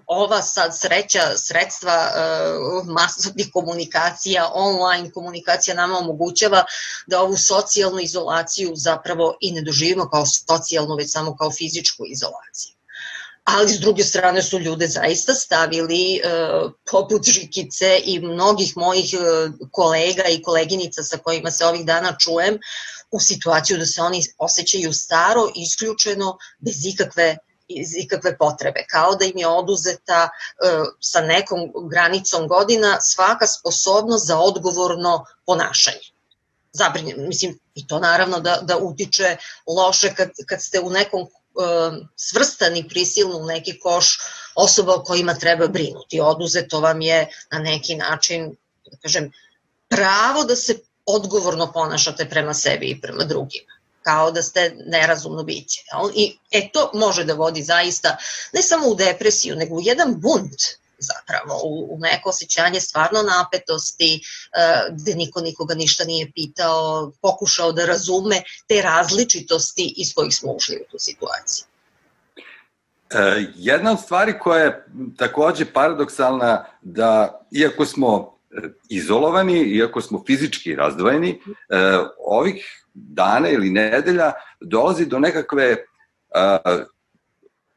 ova 0.08 0.42
sad 0.42 0.78
sreća, 0.80 1.38
sredstva 1.38 2.12
uh, 2.12 2.88
masovnih 2.88 3.50
komunikacija, 3.54 4.50
online 4.54 5.12
komunikacija 5.12 5.76
nama 5.76 5.98
omogućava 5.98 6.64
da 7.08 7.22
ovu 7.22 7.38
socijalnu 7.38 8.00
izolaciju 8.00 8.72
zapravo 8.76 9.38
i 9.42 9.52
ne 9.52 9.62
doživimo 9.62 10.10
kao 10.10 10.26
socijalnu, 10.26 10.96
već 10.96 11.12
samo 11.12 11.36
kao 11.36 11.52
fizičku 11.52 12.04
izolaciju. 12.08 12.74
Ali 13.44 13.74
s 13.74 13.80
druge 13.80 14.04
strane 14.04 14.44
su 14.44 14.60
ljude 14.60 14.88
zaista 14.88 15.34
stavili 15.34 16.22
uh, 16.24 16.72
poput 16.92 17.26
Žikice 17.26 18.02
i 18.04 18.20
mnogih 18.20 18.78
mojih 18.78 19.14
uh, 19.14 19.54
kolega 19.72 20.24
i 20.24 20.42
koleginica 20.42 21.04
sa 21.04 21.18
kojima 21.18 21.52
se 21.52 21.66
ovih 21.66 21.86
dana 21.86 22.16
čujem 22.20 22.60
u 23.12 23.20
situaciju 23.20 23.78
da 23.78 23.86
se 23.86 24.02
oni 24.02 24.22
osjećaju 24.38 24.94
staro, 24.94 25.52
isključeno, 25.56 26.38
bez 26.60 26.86
ikakve 26.86 27.38
iz 27.68 27.96
ikakve 27.96 28.38
potrebe, 28.38 28.86
kao 28.90 29.16
da 29.16 29.26
im 29.26 29.38
je 29.38 29.48
oduzeta 29.48 30.30
e, 30.30 30.30
sa 31.00 31.22
nekom 31.22 31.60
granicom 31.90 32.48
godina 32.48 33.02
svaka 33.02 33.48
sposobnost 33.48 34.28
za 34.28 34.40
odgovorno 34.40 35.26
ponašanje. 35.46 36.14
Zabrinje, 36.74 37.16
mislim, 37.18 37.60
i 37.76 37.88
to 37.88 38.00
naravno 38.00 38.40
da, 38.40 38.60
da 38.62 38.78
utiče 38.78 39.38
loše 39.68 40.14
kad, 40.16 40.30
kad 40.48 40.62
ste 40.62 40.80
u 40.80 40.90
nekom 40.90 41.22
e, 41.22 41.26
svrstani 42.16 42.88
prisilno 42.90 43.38
u 43.38 43.46
neki 43.46 43.80
koš 43.80 44.18
osoba 44.56 44.96
o 44.96 45.04
kojima 45.04 45.34
treba 45.34 45.68
brinuti. 45.68 46.20
Oduzeto 46.22 46.80
vam 46.80 47.02
je 47.02 47.28
na 47.52 47.60
neki 47.60 47.96
način, 47.96 48.56
da 48.92 48.98
kažem, 48.98 49.32
pravo 49.90 50.44
da 50.44 50.56
se 50.56 50.80
odgovorno 51.06 51.72
ponašate 51.72 52.30
prema 52.30 52.54
sebi 52.54 52.86
i 52.86 53.02
prema 53.02 53.24
drugima 53.24 53.73
kao 54.04 54.32
da 54.32 54.42
ste 54.42 54.76
nerazumno 54.86 55.44
biće. 55.44 55.82
I 56.16 56.38
e, 56.52 56.70
to 56.74 56.92
može 56.94 57.24
da 57.24 57.34
vodi 57.34 57.64
zaista 57.64 58.18
ne 58.54 58.62
samo 58.62 58.88
u 58.88 58.96
depresiju, 58.96 59.56
nego 59.56 59.76
u 59.76 59.82
jedan 59.82 60.16
bunt 60.20 60.62
zapravo, 61.04 61.62
u, 61.64 61.96
u 61.96 62.00
neko 62.00 62.30
osjećanje 62.30 62.80
stvarno 62.80 63.22
napetosti, 63.22 64.22
uh, 64.22 64.96
gde 64.96 65.16
niko 65.16 65.42
nikoga 65.42 65.76
ništa 65.76 66.04
nije 66.04 66.32
pitao, 66.32 67.12
pokušao 67.22 67.72
da 67.72 67.86
razume 67.86 68.44
te 68.68 68.82
različitosti 68.82 69.94
iz 69.98 70.14
kojih 70.14 70.36
smo 70.36 70.52
ušli 70.52 70.76
u 70.76 70.92
tu 70.92 70.98
situaciju. 71.00 71.66
E, 73.10 73.46
jedna 73.56 73.92
od 73.92 74.00
stvari 74.00 74.40
koja 74.40 74.64
je 74.64 74.86
takođe 75.18 75.66
paradoksalna 75.66 76.66
da 76.82 77.42
iako 77.52 77.86
smo 77.86 78.38
izolovani, 78.90 79.60
iako 79.62 80.02
smo 80.02 80.24
fizički 80.28 80.76
razdvojeni, 80.76 81.30
e, 81.30 81.38
ovih 82.18 82.86
dana 82.94 83.50
ili 83.50 83.70
nedelja 83.70 84.32
dolazi 84.62 85.06
do 85.06 85.20
nekakve 85.20 85.78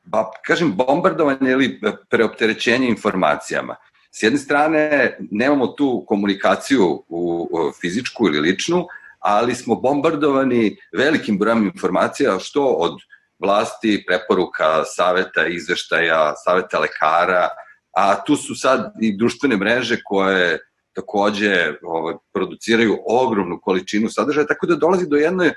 ba, 0.06 0.30
kažem, 0.46 0.72
bombardovanje 0.76 1.50
ili 1.50 1.80
preopterećenje 2.10 2.88
informacijama. 2.88 3.76
S 4.10 4.22
jedne 4.22 4.38
strane, 4.38 5.16
nemamo 5.30 5.66
tu 5.66 6.04
komunikaciju 6.08 6.84
u, 7.08 7.48
u 7.52 7.72
fizičku 7.80 8.26
ili 8.26 8.40
ličnu, 8.40 8.86
ali 9.18 9.54
smo 9.54 9.74
bombardovani 9.74 10.76
velikim 10.96 11.38
brojem 11.38 11.64
informacija, 11.64 12.38
što 12.38 12.64
od 12.64 12.98
vlasti, 13.38 14.04
preporuka, 14.06 14.84
saveta, 14.84 15.46
izveštaja, 15.46 16.34
saveta 16.44 16.78
lekara, 16.78 17.48
a 17.96 18.24
tu 18.24 18.36
su 18.36 18.54
sad 18.54 18.92
i 19.00 19.16
društvene 19.16 19.56
mreže 19.56 19.96
koje 20.04 20.58
takođe 20.92 21.72
ovaj, 21.82 22.14
produciraju 22.32 22.98
ogromnu 23.06 23.60
količinu 23.62 24.08
sadržaja, 24.10 24.46
tako 24.46 24.66
da 24.66 24.76
dolazi 24.76 25.08
do 25.08 25.16
jedne 25.16 25.46
e, 25.46 25.54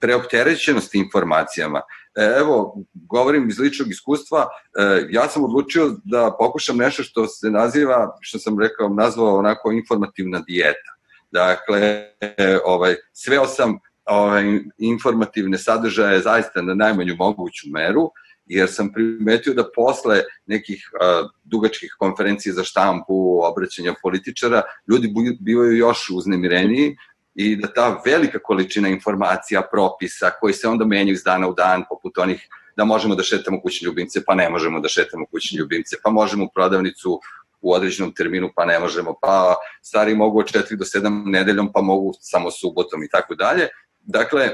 preopterećenosti 0.00 0.98
informacijama. 0.98 1.80
E, 2.16 2.34
evo, 2.38 2.76
govorim 2.94 3.48
iz 3.48 3.58
ličnog 3.58 3.90
iskustva, 3.90 4.46
e, 4.78 5.06
ja 5.10 5.28
sam 5.28 5.44
odlučio 5.44 5.96
da 6.04 6.36
pokušam 6.38 6.76
nešto 6.76 7.02
što 7.02 7.26
se 7.26 7.50
naziva, 7.50 8.18
što 8.20 8.38
sam 8.38 8.60
rekao, 8.60 8.88
nazvao 8.88 9.38
onako 9.38 9.72
informativna 9.72 10.42
dijeta. 10.46 10.90
Dakle, 11.30 11.80
e, 12.20 12.58
ovaj, 12.64 12.94
sveo 13.12 13.46
sam 13.46 13.78
ovaj, 14.04 14.44
informativne 14.78 15.58
sadržaje 15.58 16.20
zaista 16.20 16.62
na 16.62 16.74
najmanju 16.74 17.16
moguću 17.18 17.66
meru, 17.72 18.10
jer 18.46 18.68
sam 18.70 18.92
primetio 18.92 19.54
da 19.54 19.64
posle 19.74 20.22
nekih 20.46 20.90
uh, 20.92 21.30
dugačkih 21.44 21.94
konferencija 21.98 22.54
za 22.54 22.64
štampu, 22.64 23.40
obraćanja 23.44 23.94
političara, 24.02 24.62
ljudi 24.88 25.14
bivaju 25.40 25.76
još 25.76 26.10
uznemireniji 26.10 26.96
i 27.34 27.56
da 27.56 27.72
ta 27.72 28.02
velika 28.04 28.38
količina 28.38 28.88
informacija, 28.88 29.62
propisa, 29.72 30.30
koji 30.40 30.54
se 30.54 30.68
onda 30.68 30.84
menjaju 30.84 31.14
iz 31.14 31.22
dana 31.22 31.48
u 31.48 31.54
dan, 31.54 31.84
poput 31.88 32.18
onih 32.18 32.48
da 32.76 32.84
možemo 32.84 33.14
da 33.14 33.22
šetamo 33.22 33.60
kućne 33.60 33.86
ljubimce, 33.86 34.20
pa 34.26 34.34
ne 34.34 34.50
možemo 34.50 34.80
da 34.80 34.88
šetamo 34.88 35.26
kućne 35.26 35.58
ljubimce, 35.58 35.96
pa 36.02 36.10
možemo 36.10 36.44
u 36.44 36.48
prodavnicu 36.54 37.20
u 37.60 37.72
određenom 37.72 38.12
terminu, 38.14 38.50
pa 38.56 38.64
ne 38.64 38.78
možemo, 38.78 39.14
pa 39.22 39.54
stari 39.82 40.14
mogu 40.14 40.38
od 40.38 40.46
4 40.46 40.76
do 40.76 40.84
7 40.84 41.22
nedeljom, 41.30 41.72
pa 41.72 41.80
mogu 41.80 42.12
samo 42.20 42.50
subotom 42.50 43.02
i 43.04 43.08
tako 43.08 43.34
dalje. 43.34 43.68
Dakle, 44.00 44.50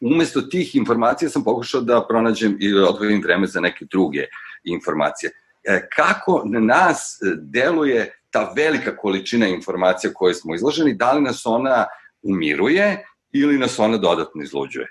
umesto 0.00 0.40
tih 0.40 0.76
informacija 0.76 1.28
sam 1.28 1.44
pokušao 1.44 1.80
da 1.80 2.06
pronađem 2.08 2.56
i 2.60 2.74
odvojim 2.74 3.22
vreme 3.22 3.46
za 3.46 3.60
neke 3.60 3.84
druge 3.84 4.24
informacije. 4.64 5.30
E, 5.64 5.88
kako 5.96 6.42
na 6.44 6.60
nas 6.60 7.18
deluje 7.36 8.12
ta 8.30 8.52
velika 8.56 8.96
količina 8.96 9.46
informacija 9.46 10.12
koje 10.14 10.34
smo 10.34 10.54
izloženi, 10.54 10.94
da 10.94 11.12
li 11.12 11.22
nas 11.22 11.46
ona 11.46 11.86
umiruje 12.22 13.04
ili 13.32 13.58
nas 13.58 13.78
ona 13.78 13.96
dodatno 13.96 14.42
izluđuje? 14.42 14.86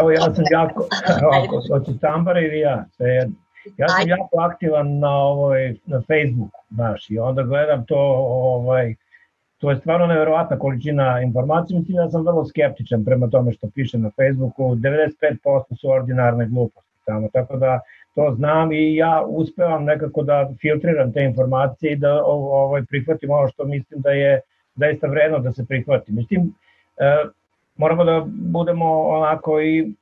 Evo 0.00 0.10
ja 0.10 0.34
sam 0.34 0.44
jako, 0.50 0.88
ako 1.44 1.62
hoće 1.68 1.98
Tambara 2.00 2.40
ili 2.40 2.58
ja, 2.58 2.84
sve 2.96 3.08
jedno. 3.08 3.34
Ja 3.76 3.88
sam 3.88 4.08
jako 4.08 4.40
aktivan 4.40 4.98
na 4.98 5.16
ovoj 5.16 5.76
na 5.86 6.00
Facebooku 6.00 6.60
baš 6.70 7.10
i 7.10 7.18
onda 7.18 7.42
gledam 7.42 7.84
to 7.86 7.96
ovaj 7.96 8.94
to 9.62 9.70
je 9.70 9.76
stvarno 9.76 10.06
neverovatna 10.06 10.58
količina 10.58 11.20
informacija, 11.20 11.78
mislim 11.78 11.96
da 11.96 12.10
sam 12.10 12.26
vrlo 12.26 12.44
skeptičan 12.44 13.04
prema 13.04 13.30
tome 13.30 13.52
što 13.52 13.70
piše 13.74 13.98
na 13.98 14.10
Facebooku, 14.10 14.62
95% 14.62 15.80
su 15.80 15.88
ordinarne 15.90 16.46
gluposti 16.46 17.00
tamo, 17.04 17.28
tako 17.32 17.56
da 17.56 17.80
to 18.14 18.34
znam 18.36 18.72
i 18.72 18.96
ja 18.96 19.24
uspevam 19.26 19.84
nekako 19.84 20.22
da 20.22 20.50
filtriram 20.60 21.12
te 21.12 21.24
informacije 21.24 21.92
i 21.92 21.96
da 21.96 22.24
ovaj, 22.24 22.82
prihvatim 22.84 23.30
ono 23.30 23.48
što 23.48 23.64
mislim 23.64 24.00
da 24.00 24.10
je 24.10 24.40
zaista 24.74 25.06
vredno 25.06 25.38
da 25.38 25.52
se 25.52 25.66
prihvati. 25.66 26.12
Mislim, 26.12 26.54
e, 26.98 27.24
moramo 27.76 28.04
da 28.04 28.26
budemo 28.26 29.02
onako 29.02 29.60
i 29.60 29.92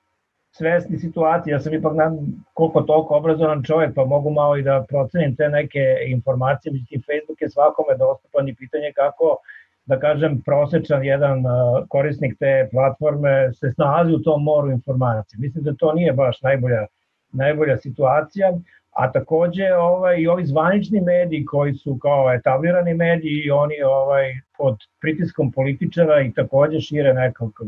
svesni 0.53 0.99
situacije, 0.99 1.53
ja 1.53 1.61
sam 1.61 1.75
ipak 1.75 1.95
nam 1.95 2.19
koliko 2.55 2.83
toliko 2.83 3.17
obrazovan 3.17 3.63
čovjek, 3.63 3.95
pa 3.95 4.05
mogu 4.05 4.31
malo 4.31 4.57
i 4.57 4.63
da 4.63 4.85
procenim 4.89 5.37
te 5.37 5.49
neke 5.49 5.85
informacije, 6.07 6.73
mislim 6.73 7.03
Facebook 7.03 7.43
je 7.43 7.51
svakome 7.51 7.97
dostupan 7.99 8.49
i 8.49 8.55
pitanje 8.55 8.93
kako 8.97 9.37
da 9.85 9.99
kažem, 9.99 10.43
prosečan 10.47 11.05
jedan 11.05 11.43
korisnik 11.89 12.39
te 12.39 12.69
platforme 12.73 13.53
se 13.53 13.71
snalazi 13.71 14.13
u 14.13 14.23
tom 14.23 14.43
moru 14.43 14.71
informacije. 14.71 15.39
Mislim 15.41 15.65
da 15.65 15.75
to 15.75 15.93
nije 15.93 16.13
baš 16.13 16.43
najbolja, 16.43 16.87
najbolja 17.33 17.77
situacija, 17.77 18.53
a 18.91 19.13
takođe 19.13 19.75
ovaj, 19.75 20.21
i 20.21 20.27
ovi 20.29 20.47
zvanični 20.47 21.01
mediji 21.01 21.45
koji 21.45 21.75
su 21.75 21.99
kao 22.03 22.33
etablirani 22.35 22.95
mediji 22.95 23.43
i 23.47 23.51
oni 23.51 23.83
ovaj, 23.83 24.25
pod 24.59 24.77
pritiskom 25.01 25.53
političara 25.53 26.21
i 26.21 26.33
takođe 26.33 26.81
šire 26.81 27.15
nekako 27.15 27.65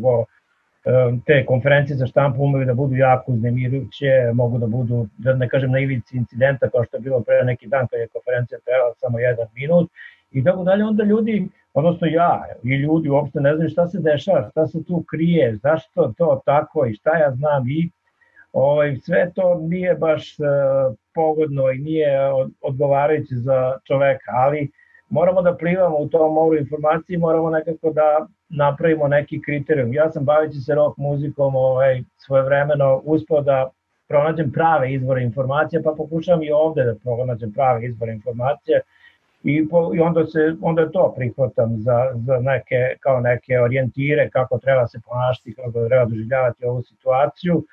te 1.26 1.46
konferencije 1.46 1.96
za 1.96 2.06
štampu 2.06 2.42
umeju 2.42 2.66
da 2.66 2.74
budu 2.74 2.96
jako 2.96 3.32
uznemirujuće, 3.32 4.30
mogu 4.34 4.58
da 4.58 4.66
budu, 4.66 5.06
da 5.18 5.34
ne 5.34 5.48
kažem, 5.48 5.70
na 5.70 5.78
ivici 5.78 6.16
incidenta 6.16 6.70
kao 6.70 6.84
što 6.84 6.96
je 6.96 7.00
bilo 7.00 7.20
pre 7.20 7.44
neki 7.44 7.66
dan 7.66 7.86
kada 7.86 8.02
je 8.02 8.08
konferencija 8.08 8.58
trajala 8.64 8.94
samo 8.94 9.18
jedan 9.18 9.46
minut 9.54 9.90
i 10.30 10.44
tako 10.44 10.64
dalje, 10.64 10.84
onda 10.84 11.04
ljudi, 11.04 11.48
odnosno 11.74 12.06
ja 12.06 12.44
i 12.62 12.76
ljudi 12.76 13.08
uopšte 13.08 13.40
ne 13.40 13.54
znaju 13.54 13.70
šta 13.70 13.88
se 13.88 13.98
dešava, 14.00 14.48
šta 14.50 14.66
se 14.66 14.84
tu 14.84 15.04
krije, 15.10 15.56
zašto 15.62 16.12
to 16.18 16.42
tako 16.44 16.86
i 16.86 16.94
šta 16.94 17.16
ja 17.18 17.30
znam 17.30 17.68
i 17.68 17.90
ovaj, 18.52 18.96
sve 18.96 19.30
to 19.34 19.58
nije 19.60 19.94
baš 19.94 20.36
uh, 20.38 20.96
pogodno 21.14 21.70
i 21.70 21.78
nije 21.78 22.18
odgovarajuće 22.60 23.34
za 23.34 23.78
čoveka, 23.86 24.32
ali 24.32 24.70
moramo 25.08 25.42
da 25.42 25.56
plivamo 25.56 25.98
u 25.98 26.08
tom 26.08 26.34
moru 26.34 26.56
informacije, 26.56 27.18
moramo 27.18 27.50
nekako 27.50 27.90
da 27.90 28.26
napravimo 28.52 29.08
neki 29.08 29.42
kriterijum. 29.42 29.92
Ja 29.92 30.10
sam 30.10 30.24
bavići 30.24 30.60
se 30.60 30.74
rock 30.74 30.96
muzikom 30.96 31.56
ovaj, 31.56 32.02
svojevremeno 32.16 33.00
uspeo 33.04 33.40
da 33.40 33.70
pronađem 34.08 34.52
prave 34.52 34.92
izvore 34.92 35.22
informacije, 35.22 35.82
pa 35.82 35.94
pokušavam 35.96 36.42
i 36.42 36.50
ovde 36.50 36.84
da 36.84 36.94
pronađem 36.94 37.52
prave 37.52 37.86
izvore 37.86 38.12
informacije 38.12 38.80
i, 39.42 39.68
po, 39.68 39.90
i 39.94 40.00
onda, 40.00 40.26
se, 40.26 40.56
onda 40.60 40.90
to 40.90 41.12
prihvatam 41.16 41.76
za, 41.76 42.12
za 42.14 42.38
neke, 42.40 42.96
kao 43.00 43.20
neke 43.20 43.60
orijentire 43.60 44.30
kako 44.30 44.58
treba 44.58 44.86
se 44.86 45.00
ponašati, 45.08 45.54
kako 45.54 45.86
treba 45.88 46.04
doživljavati 46.04 46.64
ovu 46.64 46.82
situaciju. 46.82 47.64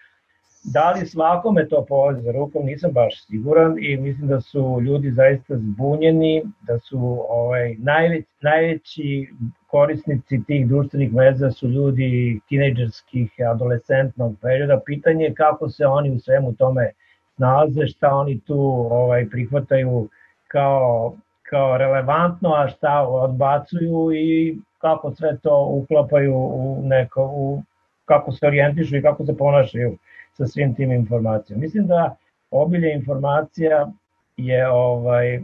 Da 0.64 0.92
li 0.92 1.06
svakome 1.06 1.68
to 1.68 1.86
polazi 1.86 2.22
za 2.22 2.32
rukom, 2.32 2.66
nisam 2.66 2.92
baš 2.92 3.26
siguran 3.26 3.76
i 3.80 3.98
mislim 3.98 4.28
da 4.28 4.42
su 4.42 4.80
ljudi 4.82 5.12
zaista 5.12 5.58
zbunjeni, 5.58 6.44
da 6.62 6.80
su 6.80 7.26
ovaj, 7.30 7.76
najveć, 7.80 8.26
najveći 8.42 9.30
korisnici 9.72 10.44
tih 10.48 10.68
društvenih 10.68 11.14
veza 11.14 11.52
su 11.52 11.68
ljudi 11.68 12.40
tinejdžerskih, 12.50 13.32
adolescentnog 13.52 14.36
perioda. 14.42 14.80
Pitanje 14.86 15.26
je 15.26 15.34
kako 15.34 15.70
se 15.70 15.86
oni 15.86 16.12
u 16.12 16.20
svemu 16.20 16.54
tome 16.54 16.92
nalaze, 17.38 17.88
šta 17.88 18.16
oni 18.16 18.40
tu 18.40 18.88
ovaj, 18.92 19.30
prihvataju 19.30 20.10
kao, 20.48 21.14
kao 21.44 21.78
relevantno, 21.78 22.54
a 22.54 22.68
šta 22.68 23.08
odbacuju 23.08 24.12
i 24.14 24.58
kako 24.78 25.12
sve 25.12 25.38
to 25.38 25.66
uklapaju 25.72 26.36
u 26.36 26.82
neko, 26.84 27.30
u, 27.34 27.64
kako 28.06 28.32
se 28.32 28.48
orijentišu 28.48 28.98
i 28.98 29.02
kako 29.02 29.26
se 29.26 29.38
ponašaju 29.38 29.98
sa 30.34 30.48
svim 30.48 30.76
tim 30.76 30.92
informacijama. 30.92 31.62
Mislim 31.62 31.88
da 31.88 32.16
obilje 32.52 32.94
informacija 32.94 33.92
je 34.38 34.70
ovaj 34.70 35.42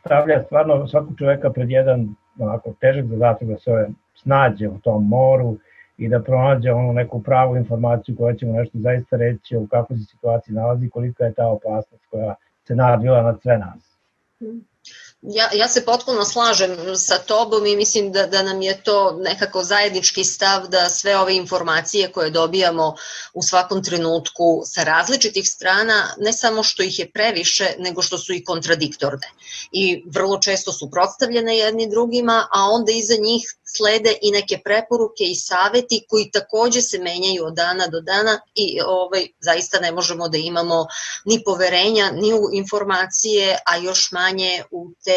stavlja 0.00 0.42
stvarno 0.42 0.86
svakog 0.86 1.18
čoveka 1.18 1.50
pred 1.50 1.70
jedan 1.70 2.14
onako 2.38 2.74
težak 2.80 3.06
zadatak 3.06 3.48
da 3.48 3.58
se 3.58 3.88
snađe 4.14 4.68
u 4.68 4.78
tom 4.78 5.08
moru 5.08 5.56
i 5.96 6.08
da 6.08 6.22
pronađe 6.22 6.72
onu 6.72 6.92
neku 6.92 7.22
pravu 7.22 7.56
informaciju 7.56 8.16
koja 8.16 8.34
će 8.34 8.46
mu 8.46 8.52
nešto 8.52 8.78
zaista 8.78 9.16
reći 9.16 9.56
u 9.56 9.66
kakvoj 9.66 9.98
se 9.98 10.04
situaciji 10.04 10.54
nalazi, 10.54 10.90
kolika 10.90 11.24
je 11.24 11.32
ta 11.32 11.48
opasnost 11.48 12.04
koja 12.10 12.34
se 12.64 12.74
nadvila 12.74 13.22
nad 13.22 13.42
sve 13.42 13.58
nas. 13.58 13.98
Mm. 14.40 14.71
Ja, 15.22 15.50
ja 15.54 15.68
se 15.68 15.84
potpuno 15.84 16.24
slažem 16.24 16.96
sa 16.96 17.18
tobom 17.18 17.66
i 17.66 17.76
mislim 17.76 18.12
da, 18.12 18.26
da 18.26 18.42
nam 18.42 18.62
je 18.62 18.82
to 18.82 19.16
nekako 19.20 19.62
zajednički 19.64 20.24
stav 20.24 20.66
da 20.68 20.88
sve 20.88 21.18
ove 21.18 21.36
informacije 21.36 22.12
koje 22.12 22.30
dobijamo 22.30 22.94
u 23.34 23.42
svakom 23.42 23.84
trenutku 23.84 24.62
sa 24.66 24.84
različitih 24.84 25.48
strana, 25.48 26.14
ne 26.18 26.32
samo 26.32 26.62
što 26.62 26.82
ih 26.82 26.98
je 26.98 27.10
previše, 27.10 27.74
nego 27.78 28.02
što 28.02 28.18
su 28.18 28.32
i 28.34 28.44
kontradiktorne. 28.44 29.30
I 29.72 30.04
vrlo 30.06 30.38
često 30.38 30.72
su 30.72 30.90
protstavljene 30.90 31.56
jedni 31.56 31.90
drugima, 31.90 32.46
a 32.52 32.64
onda 32.70 32.92
iza 32.92 33.14
njih 33.14 33.56
slede 33.76 34.14
i 34.22 34.30
neke 34.30 34.58
preporuke 34.64 35.24
i 35.24 35.34
saveti 35.34 36.04
koji 36.08 36.30
takođe 36.30 36.82
se 36.82 36.98
menjaju 36.98 37.46
od 37.46 37.54
dana 37.54 37.86
do 37.86 38.00
dana 38.00 38.40
i 38.54 38.80
ovaj, 38.86 39.26
zaista 39.40 39.80
ne 39.80 39.92
možemo 39.92 40.28
da 40.28 40.38
imamo 40.38 40.86
ni 41.24 41.42
poverenja 41.44 42.10
ni 42.10 42.34
u 42.34 42.48
informacije, 42.52 43.58
a 43.66 43.76
još 43.76 44.12
manje 44.12 44.62
u 44.70 44.90
te 45.04 45.11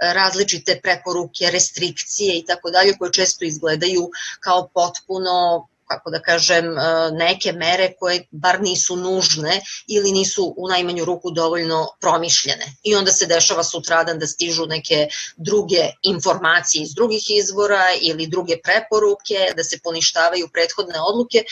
različite 0.00 0.80
preporuke, 0.82 1.50
restrikcije 1.50 2.38
i 2.38 2.44
tako 2.46 2.70
dalje 2.70 2.96
koje 2.98 3.12
često 3.12 3.44
izgledaju 3.44 4.10
kao 4.40 4.68
potpuno 4.74 5.68
kako 5.88 6.10
da 6.10 6.20
kažem, 6.22 6.78
e, 6.78 7.10
neke 7.12 7.52
mere 7.52 7.92
koje 7.98 8.26
bar 8.30 8.62
nisu 8.62 8.96
nužne 8.96 9.60
ili 9.86 10.12
nisu 10.12 10.54
u 10.56 10.68
najmanju 10.68 11.04
ruku 11.04 11.30
dovoljno 11.30 11.88
promišljene. 12.00 12.66
I 12.82 12.94
onda 12.94 13.12
se 13.12 13.26
dešava 13.26 13.64
sutradan 13.64 14.18
da 14.18 14.26
stižu 14.26 14.66
neke 14.66 15.08
druge 15.36 15.90
informacije 16.02 16.82
iz 16.82 16.94
drugih 16.94 17.24
izvora 17.28 17.84
ili 18.00 18.26
druge 18.26 18.56
preporuke, 18.62 19.52
da 19.56 19.64
se 19.64 19.78
poništavaju 19.84 20.48
prethodne 20.52 21.00
odluke 21.00 21.44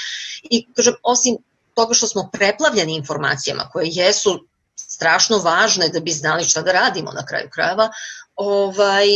i 0.43 0.67
kažem, 0.75 0.95
osim 1.03 1.37
toga 1.75 1.95
što 1.95 2.07
smo 2.07 2.31
preplavljeni 2.33 2.95
informacijama 2.95 3.69
koje 3.73 3.89
jesu 3.91 4.47
strašno 5.03 5.39
važne 5.43 5.89
da 5.89 6.01
bi 6.01 6.11
znali 6.15 6.45
šta 6.45 6.63
da 6.63 6.73
radimo 6.73 7.13
na 7.13 7.25
kraju 7.27 7.49
krajeva, 7.51 7.89
ovaj, 8.37 9.09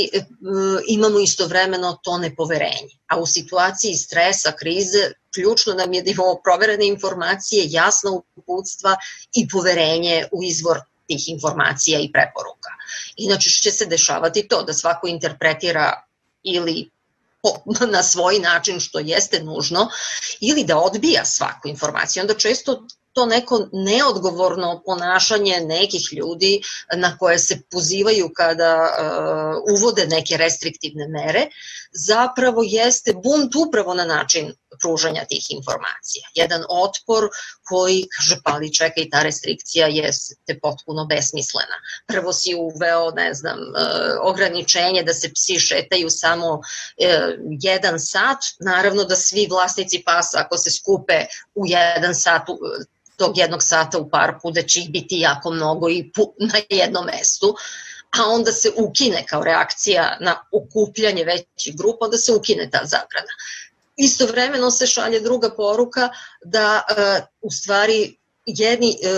imamo 0.89 1.19
istovremeno 1.19 1.93
to 2.03 2.19
nepoverenje. 2.19 2.97
A 3.07 3.19
u 3.21 3.27
situaciji 3.27 3.95
stresa, 3.95 4.53
krize, 4.53 5.13
ključno 5.35 5.75
nam 5.75 5.93
je 5.93 6.03
da 6.03 6.11
imamo 6.11 6.41
proverene 6.45 6.87
informacije, 6.87 7.69
jasna 7.71 8.11
uputstva 8.37 8.97
i 9.35 9.49
poverenje 9.49 10.27
u 10.33 10.43
izvor 10.43 10.81
tih 11.07 11.29
informacija 11.29 12.01
i 12.01 12.11
preporuka. 12.13 12.71
Inače 13.17 13.51
će 13.51 13.71
se 13.71 13.87
dešavati 13.87 14.49
to 14.49 14.63
da 14.63 14.75
svako 14.75 15.09
interpretira 15.09 16.03
ili 16.43 16.91
na 17.97 18.03
svoj 18.03 18.39
način 18.39 18.81
što 18.81 18.99
jeste 18.99 19.43
nužno 19.43 19.89
ili 20.41 20.65
da 20.65 20.79
odbija 20.79 21.25
svaku 21.25 21.69
informaciju. 21.69 22.21
Onda 22.21 22.35
često 22.35 22.83
to 23.17 23.27
neko 23.27 23.69
neodgovorno 23.73 24.83
ponašanje 24.87 25.61
nekih 25.61 26.09
ljudi 26.13 26.63
na 26.97 27.19
koje 27.19 27.39
se 27.39 27.61
pozivaju 27.71 28.31
kada 28.35 28.73
uh, 28.83 29.77
uvode 29.77 30.07
neke 30.07 30.37
restriktivne 30.37 31.09
mere, 31.09 31.47
zapravo 31.93 32.63
jeste 32.65 33.13
bunt 33.13 33.55
upravo 33.67 33.95
na 33.95 34.05
način 34.05 34.53
pružanja 34.81 35.25
tih 35.25 35.47
informacija. 35.51 36.29
Jedan 36.35 36.65
otpor 36.69 37.29
koji 37.63 38.05
kaže 38.17 38.37
pa 38.45 38.53
ali 38.55 38.75
čekaj 38.75 39.09
ta 39.11 39.23
restrikcija 39.23 39.87
jeste 39.87 40.59
potpuno 40.63 41.07
besmislena. 41.07 41.77
Prvo 42.07 42.33
si 42.33 42.55
uveo, 42.55 43.11
ne 43.11 43.35
znam, 43.35 43.59
uh, 43.61 44.31
ograničenje 44.31 45.03
da 45.03 45.15
se 45.15 45.33
psi 45.35 45.61
šetaju 45.61 46.11
samo 46.11 46.53
uh, 46.53 46.63
jedan 47.61 48.01
sat, 48.01 48.45
naravno 48.61 49.05
da 49.05 49.17
svi 49.17 49.47
vlasnici 49.51 50.03
pasa 50.07 50.39
ako 50.41 50.59
se 50.59 50.71
skupe 50.71 51.25
u 51.55 51.67
jedan 51.67 52.15
sat 52.15 52.43
tog 53.17 53.39
jednog 53.39 53.63
sata 53.63 53.99
u 53.99 54.11
parku, 54.11 54.51
da 54.51 54.63
će 54.63 54.81
ih 54.81 54.91
biti 54.91 55.19
jako 55.21 55.51
mnogo 55.51 55.89
i 55.89 56.11
na 56.53 56.61
jednom 56.71 57.07
mestu, 57.07 57.55
a 58.19 58.29
onda 58.29 58.53
se 58.53 58.71
ukine 58.77 59.27
kao 59.27 59.45
reakcija 59.45 60.17
na 60.21 60.37
okupljanje 60.53 61.25
većih 61.25 61.77
grupa, 61.77 62.05
onda 62.05 62.17
se 62.17 62.33
ukine 62.33 62.71
ta 62.71 62.81
zabrana. 62.85 63.33
Istovremeno 63.97 64.71
se 64.71 64.87
šalje 64.87 65.21
druga 65.21 65.51
poruka 65.57 66.09
da 66.45 66.83
uh, 66.91 67.25
u 67.41 67.51
stvari 67.51 68.17
jedni, 68.47 68.97
e, 69.03 69.09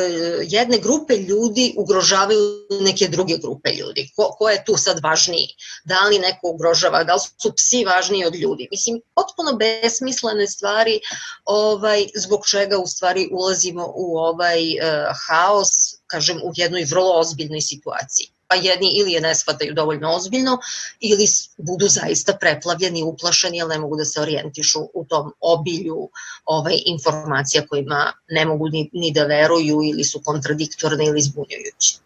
jedne 0.43 0.79
grupe 0.79 1.17
ljudi 1.17 1.75
ugrožavaju 1.77 2.41
neke 2.81 3.09
druge 3.09 3.37
grupe 3.37 3.71
ljudi. 3.71 4.11
Ko, 4.17 4.35
ko 4.39 4.49
je 4.51 4.65
tu 4.65 4.77
sad 4.77 5.01
važniji? 5.03 5.49
Da 5.85 6.01
li 6.01 6.19
neko 6.19 6.51
ugrožava? 6.55 7.05
Da 7.05 7.15
li 7.15 7.21
su 7.21 7.53
psi 7.57 7.85
važniji 7.85 8.25
od 8.25 8.35
ljudi? 8.35 8.69
Mislim, 8.71 9.01
potpuno 9.15 9.53
besmislene 9.57 10.47
stvari 10.47 11.01
ovaj, 11.45 12.07
zbog 12.15 12.47
čega 12.47 12.79
u 12.79 12.87
stvari 12.87 13.29
ulazimo 13.33 13.93
u 13.97 14.19
ovaj 14.19 14.63
uh, 14.63 15.17
haos, 15.27 15.69
kažem, 16.07 16.41
u 16.45 16.53
jednoj 16.57 16.85
vrlo 16.85 17.13
ozbiljnoj 17.21 17.61
situaciji 17.61 18.38
pa 18.49 18.57
jedni 18.57 18.91
ili 18.95 19.13
je 19.13 19.21
ne 19.21 19.35
shvataju 19.35 19.75
dovoljno 19.75 20.15
ozbiljno 20.15 20.59
ili 21.01 21.25
budu 21.57 21.87
zaista 21.89 22.33
preplavljeni, 22.33 23.03
uplašeni, 23.03 23.63
ali 23.63 23.75
ne 23.75 23.79
mogu 23.79 23.97
da 23.97 24.05
se 24.05 24.21
orijentišu 24.21 24.81
u 24.95 25.05
tom 25.05 25.33
obilju 25.41 26.09
ovaj, 26.45 26.75
informacija 26.87 27.67
kojima 27.67 28.13
ne 28.29 28.45
mogu 28.47 28.69
ni, 28.69 28.91
ni 28.93 29.13
da 29.13 29.25
veruju 29.25 29.81
ili 29.85 30.05
su 30.05 30.21
kontradiktorne 30.25 31.07
ili 31.07 31.21
zbunjujuće. 31.21 31.99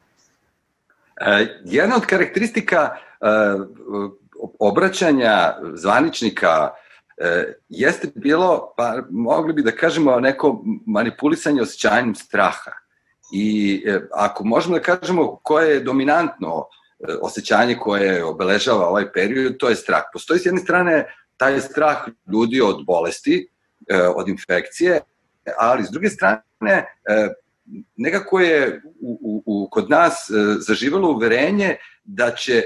E, 1.21 1.61
jedna 1.65 1.97
od 1.97 2.07
karakteristika 2.07 2.91
e, 2.91 3.27
obraćanja 4.59 5.55
zvaničnika 5.75 6.71
e, 7.19 7.55
jeste 7.69 8.09
bilo, 8.15 8.75
pa 8.77 9.03
mogli 9.11 9.53
bi 9.53 9.63
da 9.63 9.73
kažemo, 9.73 10.21
neko 10.21 10.65
manipulisanje 10.87 11.63
osjećanjem 11.63 12.15
straha. 12.15 12.82
I 13.33 13.83
e, 13.87 14.01
ako 14.13 14.45
možemo 14.45 14.79
da 14.79 14.83
kažemo 14.83 15.37
koje 15.43 15.75
je 15.75 15.81
dominantno 15.81 16.65
osjećanje 17.23 17.77
koje 17.81 18.25
obeležava 18.25 18.89
ovaj 18.89 19.13
period, 19.13 19.57
to 19.59 19.69
je 19.69 19.77
strah. 19.77 20.03
Postoji 20.13 20.41
s 20.41 20.47
jedne 20.47 20.61
strane 20.61 21.15
taj 21.37 21.61
strah 21.61 21.97
ljudi 22.33 22.61
od 22.61 22.85
bolesti, 22.87 23.49
od 24.17 24.29
infekcije, 24.29 25.01
ali 25.59 25.85
s 25.85 25.91
druge 25.91 26.09
strane 26.11 26.87
nekako 27.97 28.41
je 28.41 28.83
u, 29.01 29.19
u, 29.23 29.43
u, 29.47 29.69
kod 29.71 29.91
nas 29.91 30.31
zaživalo 30.59 31.11
uverenje 31.11 31.77
da 32.05 32.31
će 32.31 32.63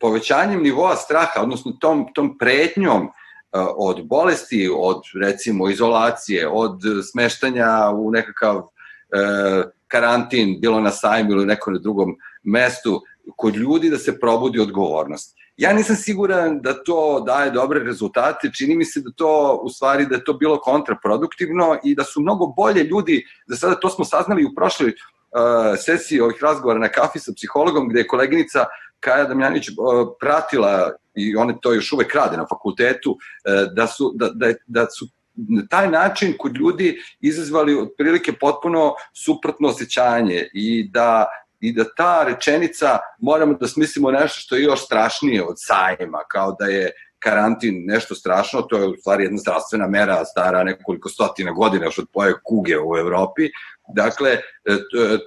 povećanjem 0.00 0.62
nivoa 0.62 0.96
straha, 0.96 1.42
odnosno 1.42 1.72
tom, 1.80 2.06
tom 2.14 2.38
pretnjom 2.38 3.08
od 3.76 4.06
bolesti, 4.06 4.70
od 4.76 5.02
recimo 5.22 5.68
izolacije, 5.68 6.48
od 6.48 6.80
smeštanja 7.12 7.90
u 7.94 8.10
nekakav 8.10 8.56
e, 8.56 9.62
karantin, 9.88 10.58
bilo 10.60 10.80
na 10.80 10.90
sajmu 10.90 11.32
ili 11.32 11.46
nekom 11.46 11.78
drugom 11.82 12.16
mestu, 12.42 13.02
kod 13.36 13.56
ljudi 13.56 13.90
da 13.90 13.98
se 13.98 14.20
probudi 14.20 14.60
odgovornost. 14.60 15.36
Ja 15.56 15.72
nisam 15.72 15.96
siguran 15.96 16.60
da 16.62 16.84
to 16.84 17.20
daje 17.26 17.50
dobre 17.50 17.80
rezultate, 17.80 18.50
čini 18.54 18.76
mi 18.76 18.84
se 18.84 19.00
da 19.00 19.10
to, 19.16 19.60
u 19.62 19.68
stvari, 19.68 20.06
da 20.06 20.14
je 20.14 20.24
to 20.24 20.32
bilo 20.32 20.60
kontraproduktivno 20.60 21.78
i 21.84 21.94
da 21.94 22.04
su 22.04 22.20
mnogo 22.20 22.46
bolje 22.46 22.84
ljudi, 22.84 23.24
za 23.46 23.56
sada 23.56 23.74
to 23.74 23.90
smo 23.90 24.04
saznali 24.04 24.44
u 24.44 24.54
prošloj 24.56 24.88
uh, 24.88 24.94
sesiji 25.78 26.20
ovih 26.20 26.36
razgovora 26.42 26.78
na 26.78 26.88
kafi 26.88 27.18
sa 27.18 27.32
psihologom, 27.36 27.88
gde 27.88 28.00
je 28.00 28.06
koleginica 28.06 28.64
Kaja 29.00 29.24
Damjanić 29.24 29.68
uh, 29.68 29.74
pratila 30.20 30.92
i 31.18 31.36
one 31.36 31.54
to 31.60 31.72
još 31.72 31.92
uvek 31.92 32.14
rade 32.14 32.36
na 32.36 32.46
fakultetu, 32.46 33.16
e, 33.44 33.66
da 33.74 33.86
su, 33.86 34.12
da, 34.14 34.30
da, 34.34 34.52
da 34.66 34.86
su 34.90 35.08
na 35.48 35.66
taj 35.70 35.90
način 35.90 36.34
kod 36.38 36.56
ljudi 36.56 36.98
izazvali 37.20 37.80
otprilike 37.80 38.32
potpuno 38.32 38.94
suprotno 39.24 39.68
osjećanje 39.68 40.48
i 40.52 40.88
da 40.92 41.26
i 41.60 41.72
da 41.72 41.84
ta 41.96 42.24
rečenica 42.24 42.98
moramo 43.18 43.54
da 43.54 43.68
smislimo 43.68 44.10
nešto 44.10 44.40
što 44.40 44.56
je 44.56 44.62
još 44.62 44.84
strašnije 44.84 45.44
od 45.44 45.54
sajma, 45.58 46.18
kao 46.28 46.56
da 46.60 46.66
je 46.66 46.90
karantin 47.18 47.84
nešto 47.86 48.14
strašno, 48.14 48.62
to 48.62 48.76
je 48.76 48.88
u 48.88 48.96
stvari 48.96 49.24
jedna 49.24 49.38
zdravstvena 49.38 49.86
mera 49.86 50.24
stara 50.24 50.64
nekoliko 50.64 51.08
stotina 51.08 51.52
godina 51.52 51.84
još 51.84 51.98
od 51.98 52.06
poje 52.12 52.34
kuge 52.44 52.78
u 52.78 52.96
Evropi. 52.96 53.50
Dakle, 53.94 54.30
e, 54.30 54.40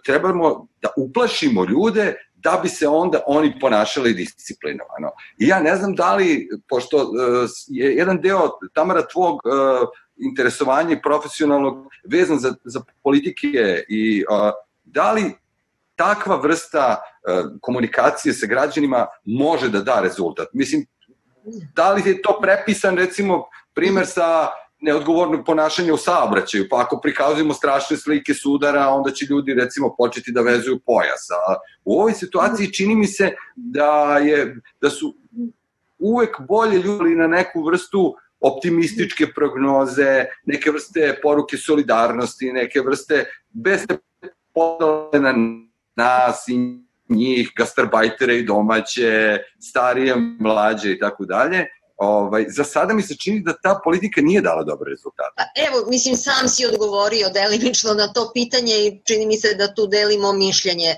trebamo 0.05 0.67
da 0.81 0.89
uplašimo 0.97 1.65
ljude 1.65 2.15
da 2.43 2.59
bi 2.63 2.69
se 2.69 2.87
onda 2.87 3.19
oni 3.27 3.59
ponašali 3.59 4.13
disciplinovano. 4.13 5.11
I 5.37 5.47
ja 5.47 5.59
ne 5.59 5.75
znam 5.75 5.95
da 5.95 6.15
li, 6.15 6.49
pošto 6.69 6.97
uh, 6.97 7.49
je 7.67 7.95
jedan 7.95 8.21
deo, 8.21 8.49
Tamara, 8.73 9.07
tvog 9.07 9.39
uh, 10.15 10.21
interesovanja 10.21 10.91
i 10.91 11.01
profesionalnog 11.01 11.87
vezan 12.11 12.39
za, 12.39 12.53
za 12.63 12.81
politike 13.03 13.83
i 13.89 14.23
uh, 14.29 14.51
da 14.83 15.11
li 15.11 15.33
takva 15.95 16.35
vrsta 16.35 16.97
uh, 16.97 17.51
komunikacije 17.61 18.33
sa 18.33 18.47
građanima 18.47 19.07
može 19.25 19.69
da 19.69 19.81
da 19.81 20.01
rezultat? 20.01 20.47
Mislim, 20.53 20.85
da 21.75 21.93
li 21.93 22.01
je 22.05 22.21
to 22.21 22.39
prepisan, 22.41 22.97
recimo, 22.97 23.43
primer 23.73 24.05
sa 24.05 24.47
neodgovornog 24.81 25.45
ponašanja 25.45 25.93
u 25.93 25.97
saobraćaju, 25.97 26.67
pa 26.69 26.81
ako 26.81 26.99
prikazujemo 27.01 27.53
strašne 27.53 27.97
slike 27.97 28.33
sudara, 28.33 28.89
onda 28.89 29.11
će 29.11 29.25
ljudi 29.25 29.53
recimo 29.53 29.95
početi 29.97 30.31
da 30.31 30.41
vezuju 30.41 30.79
pojasa. 30.85 31.35
U 31.85 31.99
ovoj 31.99 32.13
situaciji 32.13 32.73
čini 32.73 32.95
mi 32.95 33.07
se 33.07 33.31
da, 33.55 34.17
je, 34.17 34.57
da 34.81 34.89
su 34.89 35.15
uvek 35.99 36.41
bolje 36.47 36.77
ljudi 36.77 37.15
na 37.15 37.27
neku 37.27 37.63
vrstu 37.63 38.15
optimističke 38.41 39.27
prognoze, 39.35 40.25
neke 40.45 40.71
vrste 40.71 41.19
poruke 41.21 41.57
solidarnosti, 41.57 42.51
neke 42.53 42.81
vrste 42.81 43.25
bez 43.49 43.81
podale 44.53 45.19
na 45.19 45.33
nas 45.95 46.47
i 46.47 46.57
njih, 47.09 47.51
gastarbajtere 47.57 48.37
i 48.37 48.45
domaće, 48.45 49.39
starije, 49.59 50.15
mlađe 50.39 50.91
i 50.91 50.99
tako 50.99 51.25
dalje, 51.25 51.67
ovaj, 51.97 52.45
za 52.49 52.63
sada 52.63 52.93
mi 52.93 53.01
se 53.01 53.15
čini 53.15 53.43
da 53.45 53.53
ta 53.63 53.79
politika 53.83 54.21
nije 54.21 54.41
dala 54.41 54.63
dobre 54.63 54.89
rezultate. 54.89 55.33
Pa, 55.37 55.43
evo, 55.67 55.85
mislim, 55.89 56.15
sam 56.17 56.47
si 56.49 56.65
odgovorio 56.65 57.29
delimično 57.29 57.93
na 57.93 58.13
to 58.13 58.31
pitanje 58.33 58.73
i 58.73 59.01
čini 59.05 59.25
mi 59.25 59.37
se 59.37 59.53
da 59.53 59.73
tu 59.73 59.87
delimo 59.87 60.33
mišljenje. 60.33 60.89
E, 60.89 60.97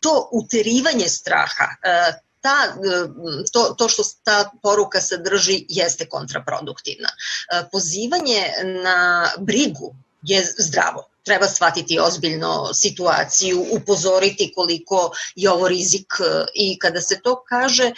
to 0.00 0.28
uterivanje 0.32 1.08
straha, 1.08 1.68
e, 1.82 2.25
ta, 2.46 2.58
e, 2.70 3.08
to, 3.52 3.74
to 3.78 3.88
što 3.88 4.02
ta 4.24 4.50
poruka 4.62 5.00
sadrži 5.00 5.64
jeste 5.68 6.08
kontraproduktivna. 6.08 7.08
E, 7.08 7.62
pozivanje 7.72 8.42
na 8.84 9.30
brigu 9.38 9.94
je 10.22 10.44
zdravo 10.58 11.08
treba 11.26 11.48
shvatiti 11.48 11.98
ozbiljno 12.00 12.74
situaciju, 12.74 13.64
upozoriti 13.72 14.52
koliko 14.54 15.10
je 15.36 15.50
ovo 15.50 15.68
rizik 15.68 16.14
e, 16.20 16.44
i 16.54 16.78
kada 16.78 17.00
se 17.00 17.20
to 17.22 17.42
kaže 17.48 17.90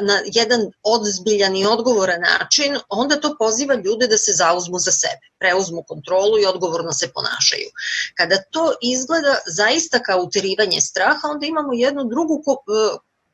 na 0.00 0.20
jedan 0.24 0.60
ozbiljan 0.82 1.56
i 1.56 1.66
odgovoran 1.66 2.20
način, 2.20 2.78
onda 2.88 3.20
to 3.20 3.36
poziva 3.38 3.74
ljude 3.74 4.06
da 4.06 4.18
se 4.18 4.32
zauzmu 4.32 4.78
za 4.78 4.92
sebe, 4.92 5.30
preuzmu 5.38 5.84
kontrolu 5.88 6.38
i 6.38 6.46
odgovorno 6.46 6.92
se 6.92 7.12
ponašaju. 7.12 7.70
Kada 8.14 8.42
to 8.50 8.72
izgleda 8.82 9.34
zaista 9.46 10.02
kao 10.02 10.22
uterivanje 10.22 10.80
straha, 10.80 11.28
onda 11.28 11.46
imamo 11.46 11.72
jednu 11.72 12.04
drugu 12.04 12.42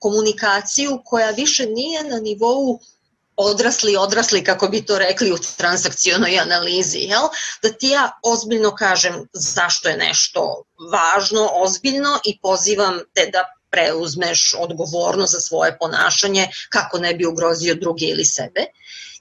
komunikaciju 0.01 1.03
koja 1.05 1.31
više 1.31 1.67
nije 1.67 2.05
na 2.05 2.19
nivou 2.19 2.81
odrasli, 3.37 3.97
odrasli, 3.97 4.45
kako 4.45 4.69
bi 4.69 4.85
to 4.87 4.99
rekli 4.99 5.33
u 5.33 5.39
transakcionoj 5.57 6.39
analizi, 6.39 6.99
jel? 6.99 7.29
da 7.63 7.73
ti 7.73 7.89
ja 7.89 8.11
ozbiljno 8.23 8.75
kažem 8.75 9.29
zašto 9.33 9.89
je 9.89 9.97
nešto 9.97 10.65
važno, 10.93 11.51
ozbiljno 11.53 12.19
i 12.25 12.39
pozivam 12.41 13.01
te 13.15 13.31
da 13.33 13.45
preuzmeš 13.71 14.55
odgovornost 14.59 15.33
za 15.33 15.41
svoje 15.41 15.79
ponašanje 15.79 16.49
kako 16.69 16.99
ne 16.99 17.15
bi 17.15 17.27
ugrozio 17.27 17.75
druge 17.75 18.07
ili 18.07 18.25
sebe 18.25 18.61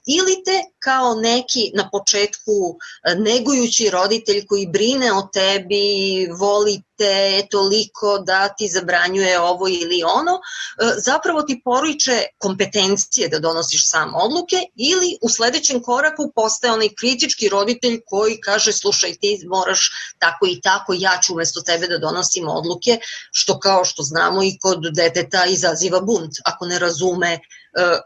ili 0.06 0.42
te 0.44 0.62
kao 0.78 1.14
neki 1.14 1.70
na 1.74 1.88
početku 1.92 2.56
e, 3.04 3.14
negujući 3.14 3.90
roditelj 3.90 4.46
koji 4.46 4.66
brine 4.66 5.12
o 5.12 5.22
tebi, 5.32 6.28
voli 6.38 6.82
te 6.98 7.46
toliko 7.50 8.18
da 8.18 8.48
ti 8.48 8.68
zabranjuje 8.68 9.40
ovo 9.40 9.68
ili 9.68 10.02
ono, 10.02 10.32
e, 10.32 11.00
zapravo 11.00 11.42
ti 11.42 11.60
poruče 11.64 12.24
kompetencije 12.38 13.28
da 13.28 13.38
donosiš 13.38 13.88
sam 13.88 14.14
odluke 14.14 14.56
ili 14.76 15.18
u 15.22 15.28
sledećem 15.28 15.82
koraku 15.82 16.32
postaje 16.34 16.72
onaj 16.72 16.88
kritički 16.98 17.48
roditelj 17.48 18.00
koji 18.06 18.40
kaže 18.40 18.72
slušaj 18.72 19.14
ti 19.20 19.40
moraš 19.46 19.90
tako 20.18 20.46
i 20.46 20.60
tako, 20.60 20.94
ja 20.98 21.20
ću 21.22 21.32
umesto 21.32 21.60
tebe 21.60 21.86
da 21.86 21.98
donosim 21.98 22.48
odluke, 22.48 22.98
što 23.32 23.58
kao 23.58 23.84
što 23.84 24.02
znamo 24.02 24.42
i 24.42 24.58
kod 24.60 24.78
deteta 24.94 25.44
izaziva 25.46 26.00
bunt 26.00 26.32
ako 26.44 26.66
ne 26.66 26.78
razume 26.78 27.38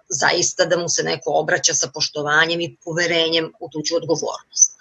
zaista 0.09 0.65
da 0.65 0.77
mu 0.77 0.89
se 0.89 1.03
neko 1.03 1.31
obraća 1.31 1.75
sa 1.75 1.89
poštovanjem 1.95 2.61
i 2.61 2.77
poverenjem 2.85 3.53
u 3.61 3.69
tuđu 3.69 3.97
odgovornost. 3.97 4.77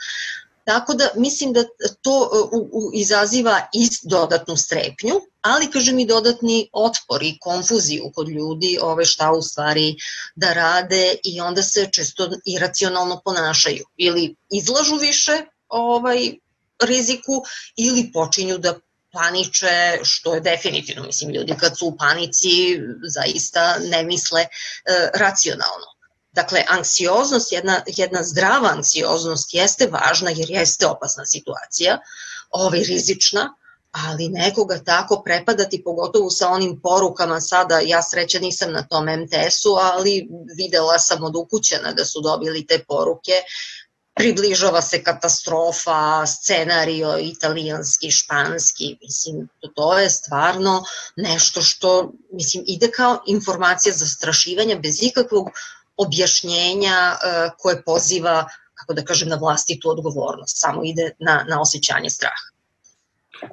Tako 0.65 0.93
da 0.93 1.10
mislim 1.15 1.54
da 1.54 1.63
to 2.02 2.30
e, 2.34 2.38
u, 2.58 2.69
u, 2.72 2.91
izaziva 2.93 3.67
i 3.74 3.89
dodatnu 4.04 4.56
strepnju, 4.58 5.22
ali 5.41 5.72
kažem 5.72 6.00
i 6.00 6.06
dodatni 6.06 6.69
otpor 6.74 7.24
i 7.24 7.38
konfuziju 7.39 8.12
kod 8.15 8.30
ljudi 8.30 8.78
ove 8.82 9.06
šta 9.06 9.32
u 9.32 9.41
stvari 9.41 9.96
da 10.36 10.54
rade 10.54 11.15
i 11.24 11.41
onda 11.41 11.63
se 11.63 11.89
često 11.91 12.30
iracionalno 12.46 13.22
ponašaju 13.26 13.86
ili 13.98 14.36
izlažu 14.50 14.96
više 14.96 15.41
ovaj 15.69 16.34
riziku 16.84 17.43
ili 17.76 18.12
počinju 18.13 18.58
da 18.58 18.80
paniče, 19.13 19.99
što 20.04 20.34
je 20.34 20.41
definitivno, 20.41 21.04
mislim, 21.04 21.30
ljudi 21.30 21.56
kad 21.60 21.78
su 21.78 21.88
u 21.88 21.97
panici 21.97 22.80
zaista 23.08 23.78
ne 23.80 24.04
misle 24.04 24.41
e, 24.41 24.47
racionalno. 25.13 25.86
Dakle, 26.32 26.63
anksioznost, 26.67 27.52
jedna, 27.52 27.82
jedna 27.88 28.23
zdrava 28.23 28.69
anksioznost 28.69 29.54
jeste 29.54 29.88
važna 29.88 30.30
jer 30.30 30.49
jeste 30.49 30.88
opasna 30.88 31.26
situacija, 31.26 31.97
ovaj, 32.49 32.80
rizična, 32.80 33.56
ali 33.91 34.30
nekoga 34.30 34.80
tako 34.86 35.21
prepadati, 35.26 35.84
pogotovo 35.84 36.30
sa 36.30 36.49
onim 36.49 36.80
porukama 36.82 37.41
sada, 37.41 37.80
ja 37.80 38.02
sreća 38.02 38.39
nisam 38.39 38.71
na 38.71 38.88
tom 38.88 39.06
MTS-u, 39.06 39.69
ali 39.69 40.28
videla 40.58 40.99
sam 40.99 41.23
od 41.23 41.36
ukućena 41.36 41.91
da 41.93 42.06
su 42.06 42.21
dobili 42.21 42.67
te 42.67 42.84
poruke, 42.88 43.32
približava 44.15 44.82
se 44.82 45.04
katastrofa, 45.04 46.26
scenario 46.26 47.17
italijanski, 47.19 48.12
španski, 48.12 48.97
mislim, 49.02 49.47
to 49.76 49.99
je 49.99 50.10
stvarno 50.10 50.84
nešto 51.15 51.62
što, 51.62 52.12
mislim, 52.32 52.63
ide 52.67 52.91
kao 52.91 53.23
informacija 53.28 53.93
zastrašivanja 53.93 54.76
bez 54.76 55.04
ikakvog 55.04 55.49
objašnjenja 55.97 57.13
uh, 57.13 57.52
koje 57.58 57.84
poziva, 57.84 58.47
kako 58.73 58.93
da 58.93 59.06
kažem, 59.06 59.30
na 59.30 59.36
vlastitu 59.36 59.89
odgovornost, 59.89 60.60
samo 60.60 60.82
ide 60.84 61.12
na, 61.19 61.45
na 61.49 61.62
osjećanje 61.62 62.10
straha. 62.10 62.54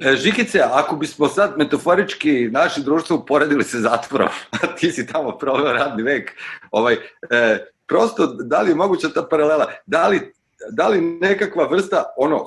E, 0.01 0.17
Žikice, 0.17 0.61
ako 0.61 0.97
bismo 0.97 1.29
sad 1.29 1.55
metaforički 1.57 2.49
naše 2.51 2.81
društvo 2.81 3.17
uporedili 3.17 3.65
se 3.65 3.79
zatvorom, 3.79 4.29
a 4.63 4.75
ti 4.77 4.93
si 4.93 5.07
tamo 5.07 5.39
proveo 5.39 5.73
radni 5.73 6.03
vek, 6.03 6.33
ovaj, 6.71 6.97
e, 7.31 7.67
prosto, 7.87 8.27
da 8.27 8.61
li 8.61 8.71
je 8.71 8.75
moguća 8.75 9.09
ta 9.09 9.27
paralela, 9.31 9.67
da 9.87 10.09
li 10.09 10.33
da 10.71 10.89
li 10.89 11.01
nekakva 11.01 11.67
vrsta 11.67 12.05
ono 12.17 12.45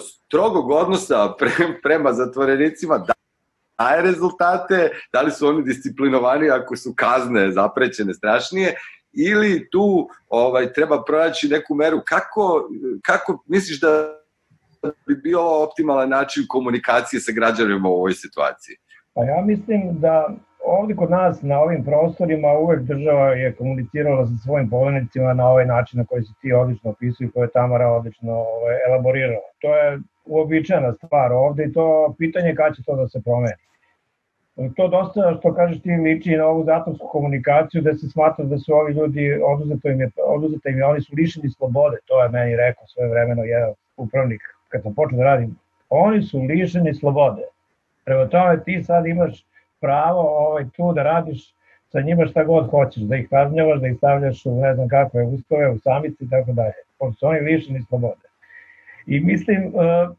strogog 0.00 0.70
odnosa 0.70 1.32
pre, 1.38 1.50
prema 1.82 2.12
zatvorenicima 2.12 2.98
da 2.98 3.12
daje 3.78 4.02
rezultate, 4.02 4.90
da 5.12 5.22
li 5.22 5.30
su 5.30 5.46
oni 5.46 5.62
disciplinovani 5.62 6.50
ako 6.50 6.76
su 6.76 6.94
kazne 6.96 7.50
zaprećene 7.50 8.14
strašnije, 8.14 8.74
ili 9.12 9.70
tu 9.70 10.08
ovaj 10.28 10.72
treba 10.72 11.04
pronaći 11.04 11.48
neku 11.48 11.74
meru 11.74 12.00
kako 12.04 12.68
kako 13.02 13.44
misliš 13.46 13.80
da 13.80 14.18
bi 15.06 15.16
bio 15.16 15.62
optimalan 15.62 16.08
način 16.08 16.44
komunikacije 16.48 17.20
sa 17.20 17.32
građanima 17.32 17.88
u 17.88 17.92
ovoj 17.92 18.12
situaciji? 18.12 18.76
Pa 19.14 19.24
ja 19.24 19.44
mislim 19.46 19.80
da 20.00 20.34
ovde 20.64 20.96
kod 20.96 21.10
nas 21.10 21.42
na 21.42 21.60
ovim 21.60 21.84
prostorima 21.84 22.48
uvek 22.52 22.80
država 22.80 23.26
je 23.26 23.52
komunicirala 23.52 24.26
sa 24.26 24.32
svojim 24.44 24.70
polenicima 24.70 25.34
na 25.34 25.48
ovaj 25.48 25.66
način 25.66 25.98
na 25.98 26.04
koji 26.04 26.22
se 26.22 26.32
ti 26.42 26.52
odlično 26.52 26.90
opisuju 26.90 27.30
koje 27.34 27.44
je 27.44 27.50
Tamara 27.50 27.88
odlično 27.88 28.32
ovaj, 28.32 28.76
elaborirala. 28.88 29.48
To 29.60 29.76
je 29.76 29.98
uobičajena 30.24 30.92
stvar 30.92 31.32
ovde 31.32 31.64
i 31.64 31.72
to 31.72 32.14
pitanje 32.18 32.54
kada 32.54 32.74
će 32.74 32.82
to 32.82 32.96
da 32.96 33.08
se 33.08 33.20
promeni. 33.24 33.62
To 34.76 34.88
dosta, 34.88 35.36
što 35.38 35.54
kažeš 35.54 35.82
ti, 35.82 35.90
liči 35.90 36.36
na 36.36 36.46
ovu 36.46 36.64
zatonsku 36.64 37.08
komunikaciju 37.08 37.82
da 37.82 37.94
se 37.94 38.08
smatra 38.08 38.44
da 38.44 38.58
su 38.58 38.74
ovi 38.74 38.92
ljudi, 38.92 39.40
oduzeto 39.44 39.88
im 39.88 40.00
je, 40.00 40.10
oduzeto 40.26 40.68
im 40.68 40.78
je, 40.78 40.84
oni 40.84 41.00
su 41.00 41.12
lišeni 41.16 41.50
slobode, 41.50 41.96
to 42.06 42.22
je 42.22 42.28
meni 42.28 42.56
rekao 42.56 42.86
svoje 42.86 43.08
vremeno 43.10 43.42
jedan 43.42 43.72
upravnik 43.96 44.40
kad 44.68 44.82
sam 44.82 44.94
počeo 44.94 45.18
da 45.18 45.24
radim. 45.24 45.56
Oni 45.88 46.22
su 46.22 46.38
lišeni 46.38 46.94
slobode. 46.94 47.42
Prema 48.04 48.28
tome 48.28 48.64
ti 48.64 48.84
sad 48.84 49.06
imaš 49.06 49.44
pravo 49.82 50.22
ovaj, 50.46 50.64
tu 50.76 50.92
da 50.92 51.02
radiš 51.02 51.54
sa 51.92 52.00
njima 52.00 52.26
šta 52.26 52.44
god 52.44 52.70
hoćeš, 52.70 53.02
da 53.02 53.16
ih 53.16 53.28
kažnjavaš, 53.28 53.80
da 53.80 53.88
ih 53.88 53.96
stavljaš 53.96 54.46
u 54.46 54.60
ne 54.60 54.74
znam 54.74 54.88
kakve 54.88 55.24
ustove, 55.24 55.70
u 55.70 55.78
samici 55.78 56.24
i 56.24 56.30
tako 56.30 56.52
dalje. 56.52 56.80
Pošto 56.98 57.18
su 57.18 57.26
oni 57.26 57.40
lišeni 57.40 57.82
slobode. 57.88 58.26
I 59.06 59.20
mislim, 59.20 59.66
uh, 59.66 60.16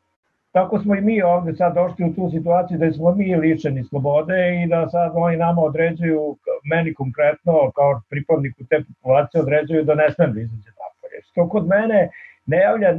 tako 0.51 0.79
smo 0.79 0.95
i 0.95 1.01
mi 1.01 1.21
ovde 1.21 1.55
sad 1.55 1.73
došli 1.73 2.05
u 2.05 2.13
tu 2.13 2.29
situaciju 2.29 2.77
da 2.77 2.91
smo 2.91 3.15
mi 3.15 3.35
lišeni 3.35 3.83
slobode 3.83 4.63
i 4.63 4.67
da 4.67 4.89
sad 4.89 5.11
oni 5.15 5.37
nama 5.37 5.61
određuju, 5.61 6.37
meni 6.63 6.93
konkretno 6.93 7.71
kao 7.75 8.01
pripadniku 8.09 8.63
te 8.69 8.83
populacije 8.87 9.41
određuju 9.41 9.83
da 9.83 9.95
ne 9.95 10.11
smem 10.11 10.33
da 10.33 10.41
izađe 10.41 10.71
tako. 10.77 10.93
Što 11.31 11.49
kod 11.49 11.67
mene 11.67 12.09
ne 12.45 12.57
javlja, 12.57 12.93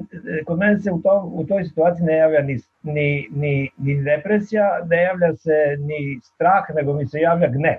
kod 0.46 0.59
mene 0.59 0.78
se 0.78 0.92
u, 0.92 1.02
to, 1.02 1.30
u 1.35 1.44
toj 1.46 1.64
situaciji 1.64 2.07
ne 2.07 2.16
javlja 2.16 2.42
ni, 2.42 2.59
ni, 2.83 3.28
ni, 3.30 3.70
ni 3.78 4.02
depresija, 4.02 4.80
ne 4.90 5.02
javlja 5.02 5.37
se 5.37 5.76
ni 5.78 6.20
strah, 6.22 6.64
nego 6.74 6.92
mi 6.92 7.07
se 7.07 7.20
javlja 7.20 7.48
gnev. 7.48 7.78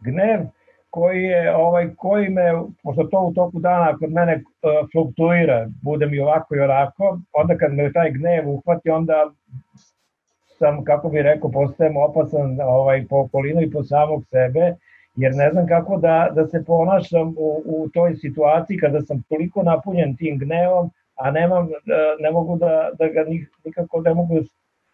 Gnev 0.00 0.40
koji 0.90 1.22
je 1.22 1.56
ovaj 1.56 1.88
koji 1.96 2.28
me 2.28 2.52
pošto 2.82 3.04
to 3.04 3.20
u 3.20 3.34
toku 3.34 3.58
dana 3.58 3.96
kod 3.98 4.12
mene 4.12 4.34
uh, 4.34 4.88
fluktuira, 4.92 5.68
bude 5.82 6.06
mi 6.06 6.20
ovako 6.20 6.56
i 6.56 6.60
onako, 6.60 7.18
onda 7.32 7.56
kad 7.56 7.72
me 7.72 7.92
taj 7.92 8.10
gnev 8.10 8.48
uhvati 8.48 8.90
onda 8.90 9.30
sam 10.58 10.84
kako 10.84 11.08
bih 11.08 11.20
rekao 11.22 11.50
postajem 11.50 11.96
opasan 11.96 12.58
ovaj 12.60 13.04
po 13.08 13.16
okolinu 13.16 13.62
i 13.62 13.70
po 13.70 13.82
samog 13.82 14.24
sebe 14.30 14.74
jer 15.16 15.32
ne 15.34 15.50
znam 15.52 15.66
kako 15.66 15.96
da, 15.96 16.28
da 16.34 16.46
se 16.46 16.64
ponašam 16.66 17.28
u, 17.28 17.62
u 17.66 17.88
toj 17.94 18.16
situaciji 18.16 18.78
kada 18.78 19.00
sam 19.00 19.22
toliko 19.28 19.62
napunjen 19.62 20.16
tim 20.16 20.38
gnevom, 20.38 20.90
a 21.14 21.30
nemam, 21.30 21.68
ne 22.20 22.30
mogu 22.30 22.56
da, 22.56 22.90
da 22.98 23.08
ga 23.08 23.24
nikako 23.64 24.00
ne 24.00 24.14
mogu, 24.14 24.34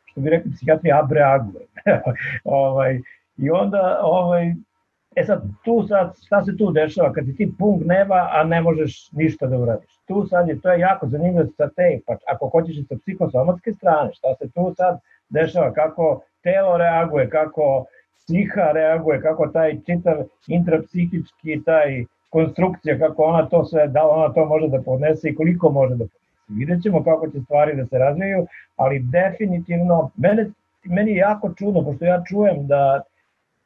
što 0.04 0.20
bi 0.20 0.30
rekli 0.30 0.52
psihijatri, 0.52 0.92
abreagujem. 0.92 1.68
ovaj, 2.44 3.00
I 3.36 3.50
onda, 3.50 4.00
ovaj, 4.02 4.54
e 5.16 5.24
sad, 5.24 5.42
tu 5.64 5.86
sad, 5.88 6.14
šta 6.26 6.44
se 6.44 6.56
tu 6.56 6.70
dešava 6.70 7.12
kad 7.12 7.24
ti 7.36 7.52
pun 7.58 7.78
gneva, 7.78 8.28
a 8.32 8.44
ne 8.44 8.60
možeš 8.62 9.12
ništa 9.12 9.46
da 9.46 9.58
uradiš? 9.58 9.90
Tu 10.06 10.26
sad 10.26 10.48
je, 10.48 10.60
to 10.60 10.72
je 10.72 10.80
jako 10.80 11.06
zanimljivo 11.06 11.46
sa 11.56 11.68
te, 11.68 12.00
pa 12.06 12.16
ako 12.26 12.48
hoćeš 12.48 12.76
i 12.76 12.84
sa 12.84 12.94
psihosomatske 13.02 13.72
strane, 13.72 14.12
šta 14.12 14.34
se 14.34 14.50
tu 14.50 14.74
sad 14.76 14.98
dešava, 15.28 15.72
kako 15.72 16.22
telo 16.42 16.76
reaguje, 16.76 17.30
kako 17.30 17.84
psiha 18.26 18.72
reaguje, 18.72 19.20
kako 19.20 19.46
taj 19.46 19.78
čitav 19.86 20.24
intrapsihički, 20.46 21.62
taj 21.64 22.04
konstrukcija, 22.30 22.98
kako 22.98 23.22
ona 23.22 23.48
to 23.48 23.64
sve, 23.64 23.88
da 23.88 24.08
ona 24.08 24.34
to 24.34 24.44
može 24.44 24.68
da 24.68 24.82
podnese 24.82 25.28
i 25.28 25.34
koliko 25.34 25.70
može 25.70 25.94
da 25.94 26.04
podnese. 26.04 26.26
Vidjet 26.48 26.82
ćemo 26.82 27.04
kako 27.04 27.28
će 27.30 27.40
stvari 27.40 27.76
da 27.76 27.86
se 27.86 27.98
razvijaju, 27.98 28.46
ali 28.76 28.98
definitivno, 28.98 30.10
mene, 30.16 30.50
meni 30.84 31.10
je 31.10 31.16
jako 31.16 31.54
čudno, 31.58 31.84
pošto 31.84 32.04
ja 32.04 32.22
čujem 32.28 32.66
da 32.66 33.02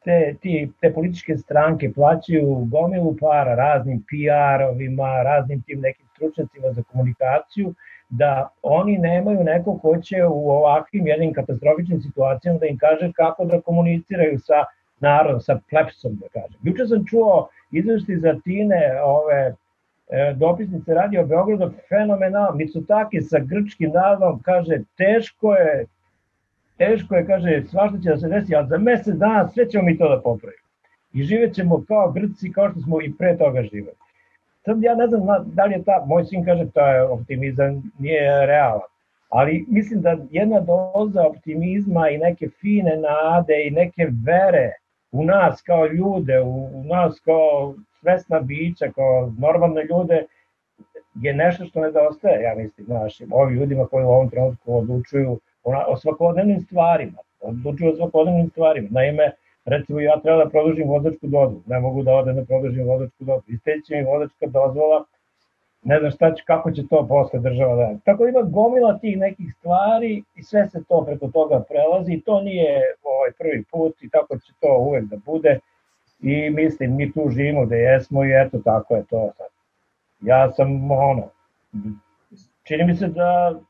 te, 0.04 0.34
ti, 0.40 0.70
te 0.80 0.92
političke 0.92 1.36
stranke 1.36 1.92
plaćaju 1.92 2.66
gomilu 2.70 3.16
para 3.20 3.54
raznim 3.54 4.04
PR-ovima, 4.08 5.22
raznim 5.22 5.62
tim 5.62 5.80
nekim 5.80 6.06
stručnicima 6.14 6.72
za 6.72 6.82
komunikaciju, 6.82 7.74
da 8.10 8.48
oni 8.62 8.98
nemaju 8.98 9.44
neko 9.44 9.78
ko 9.78 9.96
će 9.96 10.24
u 10.26 10.50
ovakvim 10.50 11.06
jednim 11.06 11.32
katastrofičnim 11.32 12.00
situacijama 12.00 12.58
da 12.58 12.66
im 12.66 12.78
kaže 12.78 13.12
kako 13.12 13.44
da 13.44 13.60
komuniciraju 13.60 14.38
sa 14.38 14.64
narodom, 15.00 15.40
sa 15.40 15.60
plepsom 15.70 16.16
da 16.16 16.28
kažem. 16.28 16.58
Juče 16.62 16.86
sam 16.86 17.06
čuo 17.06 17.48
izvešti 17.70 18.16
za 18.16 18.34
Tine 18.44 19.00
ove 19.02 19.54
e, 20.08 20.34
dopisnice 20.36 20.94
radio 20.94 21.26
Beograda 21.26 21.70
fenomenal, 21.88 22.54
Mitsutaki 22.54 23.20
sa 23.20 23.38
grčkim 23.38 23.90
narodom 23.90 24.42
kaže 24.42 24.82
teško 24.96 25.54
je 25.54 25.86
teško 26.80 27.14
je, 27.14 27.26
kaže, 27.26 27.62
svašta 27.70 27.98
će 28.02 28.08
da 28.10 28.16
se 28.16 28.28
desi, 28.28 28.54
ali 28.54 28.68
za 28.68 28.78
mesec 28.78 29.16
dana 29.16 29.48
sve 29.48 29.68
ćemo 29.70 29.84
mi 29.84 29.98
to 29.98 30.08
da 30.08 30.20
popravimo. 30.22 30.68
I 31.12 31.22
živet 31.22 31.54
ćemo 31.54 31.84
kao 31.88 32.12
Grci, 32.12 32.52
kao 32.52 32.70
što 32.70 32.80
smo 32.80 33.02
i 33.02 33.12
pre 33.18 33.36
toga 33.38 33.62
živeli. 33.62 33.99
Sad 34.64 34.82
ja 34.82 34.94
ne 34.94 35.06
znam 35.06 35.44
da 35.46 35.64
li 35.64 35.72
je 35.74 35.84
ta, 35.84 36.04
moj 36.06 36.24
sin 36.24 36.44
kaže 36.44 36.70
to 36.74 36.86
je 36.86 37.02
optimizam, 37.02 37.92
nije 37.98 38.46
realan. 38.46 38.88
Ali 39.28 39.64
mislim 39.68 40.00
da 40.00 40.16
jedna 40.30 40.60
doza 40.60 41.26
optimizma 41.26 42.08
i 42.08 42.18
neke 42.18 42.48
fine 42.48 42.96
nade 42.96 43.66
i 43.66 43.70
neke 43.70 44.08
vere 44.26 44.72
u 45.12 45.24
nas 45.24 45.62
kao 45.62 45.86
ljude, 45.86 46.40
u, 46.40 46.80
u 46.80 46.84
nas 46.84 47.20
kao 47.20 47.74
svesna 48.00 48.40
bića, 48.40 48.92
kao 48.94 49.32
normalne 49.38 49.84
ljude, 49.84 50.24
je 51.14 51.34
nešto 51.34 51.64
što 51.64 51.80
nedostaje, 51.80 52.42
ja 52.42 52.54
mislim, 52.54 52.86
našim, 52.88 53.28
ovim 53.32 53.58
ljudima 53.58 53.86
koji 53.86 54.04
u 54.04 54.08
ovom 54.08 54.30
trenutku 54.30 54.76
odlučuju 54.76 55.40
o 55.62 55.96
svakodnevnim 55.96 56.60
stvarima, 56.60 57.18
odlučuju 57.40 57.92
o 57.92 57.96
svakodnevnim 57.96 58.50
stvarima. 58.50 58.88
Naime, 58.90 59.32
recimo 59.64 60.00
ja 60.00 60.20
treba 60.20 60.44
da 60.44 60.50
produžim 60.50 60.88
vozačku 60.88 61.26
dozvolu, 61.26 61.62
ne 61.66 61.80
mogu 61.80 62.02
da 62.02 62.14
odem 62.14 62.36
da 62.36 62.44
produžim 62.44 62.86
vozačku 62.86 63.24
dozvolu, 63.24 63.42
isteće 63.48 63.96
mi 63.96 64.04
vozačka 64.04 64.46
dozvola, 64.46 65.04
ne 65.82 65.98
znam 65.98 66.10
šta 66.10 66.34
će, 66.34 66.44
kako 66.46 66.70
će 66.70 66.86
to 66.88 67.06
posle 67.08 67.40
država 67.40 67.76
da 67.76 67.98
Tako 68.04 68.26
ima 68.26 68.42
gomila 68.42 68.98
tih 68.98 69.18
nekih 69.18 69.54
stvari 69.58 70.22
i 70.34 70.42
sve 70.42 70.68
se 70.68 70.84
to 70.88 71.04
preko 71.04 71.28
toga 71.28 71.64
prelazi. 71.68 72.22
To 72.26 72.40
nije 72.40 72.80
ovaj 73.02 73.30
prvi 73.38 73.64
put 73.70 74.02
i 74.02 74.10
tako 74.10 74.38
će 74.38 74.52
to 74.60 74.78
uvek 74.78 75.04
da 75.04 75.16
bude. 75.16 75.58
I 76.20 76.50
mislim 76.50 76.96
mi 76.96 77.12
tu 77.12 77.30
živimo 77.30 77.66
da 77.66 77.74
jesmo 77.74 78.24
i 78.24 78.32
eto 78.32 78.58
tako 78.64 78.96
je 78.96 79.04
to 79.10 79.30
sad. 79.36 79.46
Ja 80.20 80.50
sam 80.52 80.90
ono, 80.90 81.28
čini 82.62 82.84
mi 82.84 82.94
se 82.94 83.08
da 83.08 83.60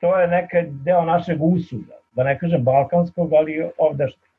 to 0.00 0.18
je 0.20 0.28
neka 0.28 0.62
deo 0.66 1.04
našeg 1.04 1.42
usuda, 1.42 1.94
da 2.12 2.24
ne 2.24 2.38
kažem 2.38 2.64
balkanskog, 2.64 3.32
ali 3.32 3.70
ovdašnjeg. 3.78 4.31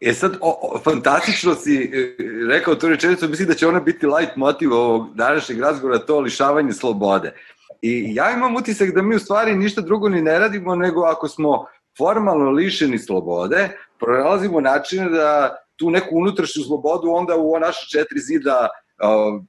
E 0.00 0.14
sad, 0.14 0.36
o, 0.40 0.58
o, 0.62 0.78
fantastično 0.78 1.54
si 1.54 1.90
e, 1.94 2.16
rekao 2.48 2.74
tu 2.74 2.88
rečenicu, 2.88 3.28
mislim 3.28 3.48
da 3.48 3.54
će 3.54 3.68
ona 3.68 3.80
biti 3.80 4.06
light 4.06 4.36
motiv 4.36 4.72
ovog 4.72 5.14
današnjeg 5.14 5.60
razgovora, 5.60 5.98
to 5.98 6.20
lišavanje 6.20 6.72
slobode. 6.72 7.34
I 7.82 8.14
ja 8.14 8.30
imam 8.30 8.56
utisak 8.56 8.90
da 8.94 9.02
mi 9.02 9.16
u 9.16 9.18
stvari 9.18 9.56
ništa 9.56 9.80
drugo 9.80 10.08
ni 10.08 10.22
ne 10.22 10.38
radimo, 10.38 10.74
nego 10.74 11.02
ako 11.02 11.28
smo 11.28 11.66
formalno 11.98 12.50
lišeni 12.50 12.98
slobode, 12.98 13.68
pronalazimo 14.00 14.60
načine 14.60 15.10
da 15.10 15.56
tu 15.76 15.90
neku 15.90 16.08
unutrašnju 16.12 16.62
slobodu 16.62 17.10
onda 17.10 17.36
u 17.36 17.58
naše 17.60 17.86
četiri 17.88 18.20
zida 18.20 18.68
uh, 19.02 19.42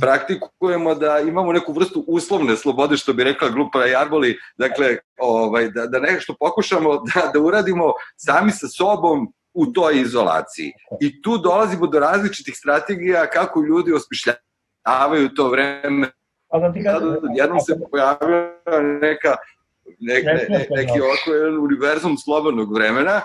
praktikujemo 0.00 0.94
da 0.94 1.18
imamo 1.18 1.52
neku 1.52 1.72
vrstu 1.72 2.04
uslovne 2.08 2.56
slobode, 2.56 2.96
što 2.96 3.12
bi 3.12 3.24
rekla 3.24 3.48
grupa 3.48 3.84
Jarboli, 3.84 4.38
dakle, 4.58 4.96
ovaj, 5.20 5.70
da, 5.70 5.86
da 5.86 5.98
nešto 5.98 6.34
pokušamo 6.40 7.02
da, 7.14 7.30
da 7.32 7.40
uradimo 7.40 7.92
sami 8.16 8.50
sa 8.50 8.68
sobom 8.68 9.32
u 9.54 9.66
toj 9.66 10.00
izolaciji. 10.00 10.72
I 11.00 11.22
tu 11.22 11.38
dolazimo 11.38 11.86
do 11.86 11.98
različitih 11.98 12.56
strategija 12.56 13.26
kako 13.26 13.62
ljudi 13.62 13.92
osmišljavaju 13.92 15.28
to 15.36 15.48
vreme. 15.48 16.10
Da 16.52 16.72
jednom 17.36 17.60
se 17.60 17.80
pojavila 17.90 18.50
neka 19.00 19.36
ne, 19.98 20.14
ne, 20.14 20.46
ne, 20.48 20.66
neki 20.70 21.00
oko 21.00 21.34
jedan 21.34 21.58
univerzum 21.58 22.18
slobodnog 22.18 22.74
vremena, 22.74 23.20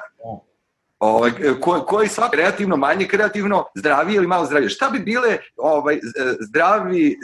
ovaj, 0.99 1.31
ko, 1.61 1.85
koji 1.87 2.07
svak 2.07 2.31
kreativno, 2.31 2.77
manje 2.77 3.07
kreativno, 3.07 3.65
zdravije 3.75 4.15
ili 4.15 4.27
malo 4.27 4.45
zdravije. 4.45 4.69
Šta 4.69 4.89
bi 4.89 4.99
bile 4.99 5.37
ovaj, 5.57 5.99
zdravi, 6.39 7.17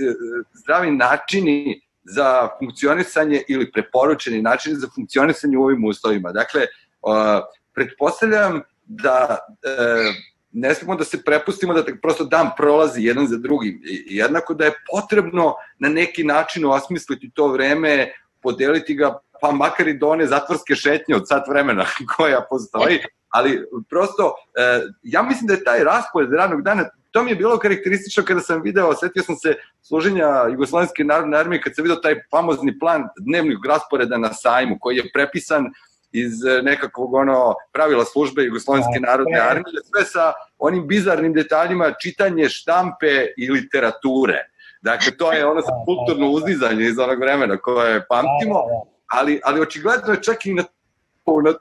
zdravi 0.53 0.91
načini 0.91 1.81
za 2.03 2.49
funkcionisanje 2.59 3.41
ili 3.47 3.71
preporučeni 3.71 4.41
načini 4.41 4.75
za 4.75 4.87
funkcionisanje 4.95 5.57
u 5.57 5.63
ovim 5.63 5.85
uslovima? 5.85 6.31
Dakle, 6.31 6.61
pretpostavljam 7.73 8.61
da 8.85 9.37
e, 9.63 10.13
ne 10.51 10.75
smemo 10.75 10.95
da 10.95 11.03
se 11.03 11.23
prepustimo 11.23 11.73
da 11.73 11.83
prosto 12.01 12.23
dan 12.23 12.49
prolazi 12.57 13.03
jedan 13.03 13.27
za 13.27 13.37
drugim. 13.37 13.81
I 13.85 14.15
jednako 14.15 14.53
da 14.53 14.65
je 14.65 14.73
potrebno 14.91 15.55
na 15.79 15.89
neki 15.89 16.23
način 16.23 16.65
osmisliti 16.65 17.31
to 17.33 17.47
vreme, 17.47 18.13
podeliti 18.41 18.95
ga 18.95 19.19
pa 19.41 19.51
makar 19.51 19.87
i 19.87 19.97
do 19.97 20.07
one 20.07 20.27
zatvorske 20.27 20.75
šetnje 20.75 21.15
od 21.15 21.27
sat 21.27 21.47
vremena 21.47 21.85
koja 22.15 22.45
postoji, 22.49 22.99
ali 23.29 23.65
prosto, 23.89 24.33
e, 24.55 24.81
ja 25.03 25.21
mislim 25.23 25.47
da 25.47 25.53
je 25.53 25.63
taj 25.63 25.83
raspored 25.83 26.33
radnog 26.33 26.61
dana, 26.61 26.85
to 27.11 27.23
mi 27.23 27.31
je 27.31 27.35
bilo 27.35 27.59
karakteristično 27.59 28.23
kada 28.23 28.41
sam 28.41 28.61
video, 28.61 28.93
setio 28.95 29.23
sam 29.23 29.35
se 29.35 29.55
služenja 29.81 30.27
Jugoslovenske 30.51 31.03
narodne 31.03 31.37
armije, 31.37 31.61
kad 31.61 31.75
sam 31.75 31.83
video 31.83 31.95
taj 31.95 32.15
famozni 32.31 32.79
plan 32.79 33.03
dnevnih 33.19 33.57
rasporeda 33.67 34.17
na 34.17 34.33
sajmu, 34.33 34.77
koji 34.79 34.97
je 34.97 35.09
prepisan 35.13 35.65
iz 36.13 36.45
e, 36.45 36.61
nekakvog 36.61 37.13
ono 37.13 37.53
pravila 37.71 38.05
službe 38.05 38.43
Jugoslovenske 38.43 38.99
narodne 38.99 39.39
armije, 39.39 39.81
sve 39.91 40.05
sa 40.05 40.33
onim 40.57 40.87
bizarnim 40.87 41.33
detaljima 41.33 41.93
čitanje 42.01 42.49
štampe 42.49 43.27
i 43.37 43.51
literature. 43.51 44.39
Dakle, 44.81 45.17
to 45.17 45.31
je 45.31 45.45
ono 45.45 45.61
sa 45.61 45.71
kulturno 45.85 46.29
uzdizanje 46.29 46.85
iz 46.85 46.99
onog 46.99 47.19
vremena 47.19 47.57
koje 47.57 48.05
pamtimo, 48.09 48.59
ali, 49.07 49.39
ali 49.43 49.61
očigledno 49.61 50.13
je 50.13 50.23
čak 50.23 50.45
i 50.45 50.53
na, 50.53 50.63
na, 51.43 51.53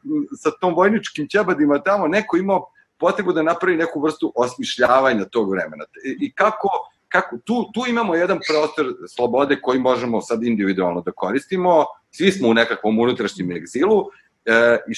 sa 0.43 0.51
tom 0.61 0.75
vojničkim 0.75 1.29
ćebadima 1.29 1.83
tamo 1.83 2.09
neko 2.09 2.37
imao 2.37 2.69
potrebu 2.99 3.33
da 3.33 3.43
napravi 3.43 3.77
neku 3.77 4.01
vrstu 4.01 4.33
osmišljavanja 4.35 5.25
tog 5.25 5.51
vremena. 5.51 5.85
I, 6.05 6.27
i 6.27 6.33
kako, 6.35 6.69
kako 7.09 7.39
tu, 7.45 7.71
tu 7.75 7.85
imamo 7.89 8.15
jedan 8.15 8.39
prostor 8.49 8.87
slobode 9.17 9.61
koji 9.63 9.79
možemo 9.79 10.21
sad 10.21 10.43
individualno 10.43 11.01
da 11.01 11.13
koristimo, 11.13 11.85
svi 12.11 12.33
smo 12.33 12.49
u 12.49 12.55
nekakvom 12.55 12.99
unutrašnjem 12.99 13.53
egzilu, 13.53 14.05
e, 14.45 14.79
i 14.89 14.93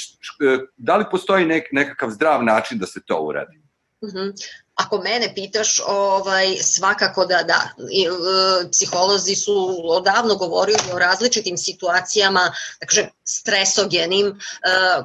e, 0.47 0.59
da 0.77 0.97
li 0.97 1.05
postoji 1.11 1.47
nek, 1.47 1.69
nekakav 1.73 2.11
zdrav 2.11 2.45
način 2.45 2.79
da 2.79 2.87
se 2.87 3.01
to 3.07 3.19
uradi? 3.21 3.61
Mhm. 4.05 4.31
Ako 4.75 4.99
mene 4.99 5.35
pitaš, 5.35 5.81
ovaj, 5.87 6.57
svakako 6.63 7.27
da 7.27 7.43
da. 7.43 7.69
I, 7.91 8.07
e, 8.07 8.09
psiholozi 8.71 9.35
su 9.35 9.81
odavno 9.85 10.35
govorili 10.37 10.93
o 10.93 10.99
različitim 10.99 11.57
situacijama, 11.57 12.53
da 12.81 12.87
stresogenim, 13.25 14.27
e, 14.27 14.35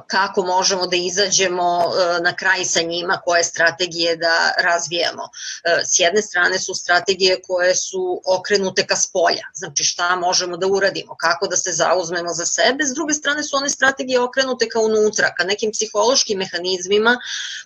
kako 0.06 0.42
možemo 0.42 0.86
da 0.86 0.96
izađemo 0.96 1.82
e, 1.82 2.22
na 2.22 2.36
kraj 2.36 2.64
sa 2.64 2.82
njima, 2.82 3.20
koje 3.24 3.44
strategije 3.44 4.16
da 4.16 4.52
razvijemo. 4.58 5.28
E, 5.64 5.82
s 5.84 5.98
jedne 5.98 6.22
strane 6.22 6.58
su 6.58 6.74
strategije 6.74 7.42
koje 7.42 7.74
su 7.76 8.22
okrenute 8.26 8.86
ka 8.86 8.96
spolja, 8.96 9.46
znači 9.54 9.84
šta 9.84 10.16
možemo 10.16 10.56
da 10.56 10.66
uradimo, 10.66 11.16
kako 11.16 11.46
da 11.46 11.56
se 11.56 11.72
zauzmemo 11.72 12.32
za 12.32 12.46
sebe, 12.46 12.84
s 12.84 12.94
druge 12.94 13.14
strane 13.14 13.42
su 13.42 13.56
one 13.56 13.68
strategije 13.68 14.20
okrenute 14.20 14.68
ka 14.68 14.80
unutra, 14.80 15.34
ka 15.36 15.44
nekim 15.44 15.72
psihološkim 15.72 16.38
mehanizmima 16.38 17.18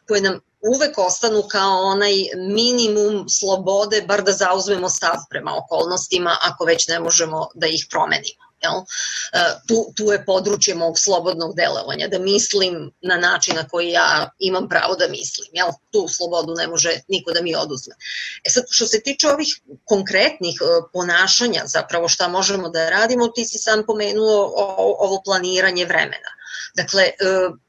koje 0.07 0.21
nam 0.21 0.41
uvek 0.75 0.99
ostanu 0.99 1.43
kao 1.49 1.83
onaj 1.83 2.15
minimum 2.37 3.29
slobode, 3.29 4.03
bar 4.03 4.23
da 4.23 4.33
zauzmemo 4.33 4.89
stav 4.89 5.17
prema 5.31 5.57
okolnostima, 5.57 6.37
ako 6.43 6.65
već 6.65 6.89
ne 6.89 7.01
možemo 7.01 7.49
da 7.55 7.67
ih 7.67 7.87
promenimo. 7.91 8.45
Jel? 8.65 8.81
E, 9.33 9.41
tu, 9.69 9.93
tu 9.97 10.13
je 10.13 10.25
područje 10.25 10.75
mog 10.75 10.99
slobodnog 10.99 11.57
delovanja, 11.57 12.09
da 12.09 12.19
mislim 12.19 12.93
na 13.01 13.17
način 13.17 13.57
na 13.57 13.69
koji 13.69 13.91
ja 13.91 14.31
imam 14.39 14.69
pravo 14.69 14.97
da 14.97 15.09
mislim. 15.09 15.49
Jel? 15.53 15.69
Tu 15.91 16.07
slobodu 16.09 16.55
ne 16.55 16.67
može 16.69 17.01
niko 17.09 17.33
da 17.33 17.43
mi 17.43 17.57
oduzme. 17.57 17.95
E 18.45 18.51
sad, 18.51 18.65
što 18.71 18.87
se 18.87 19.03
tiče 19.03 19.29
ovih 19.29 19.61
konkretnih 19.85 20.61
e, 20.61 20.65
ponašanja, 20.93 21.63
zapravo 21.67 22.09
šta 22.09 22.29
možemo 22.29 22.69
da 22.69 22.91
radimo, 22.91 23.29
ti 23.29 23.45
si 23.45 23.59
sam 23.59 23.85
pomenuo 23.87 24.53
ovo 24.99 25.23
planiranje 25.25 25.85
vremena. 25.85 26.31
Dakle, 26.77 27.03
e, 27.03 27.15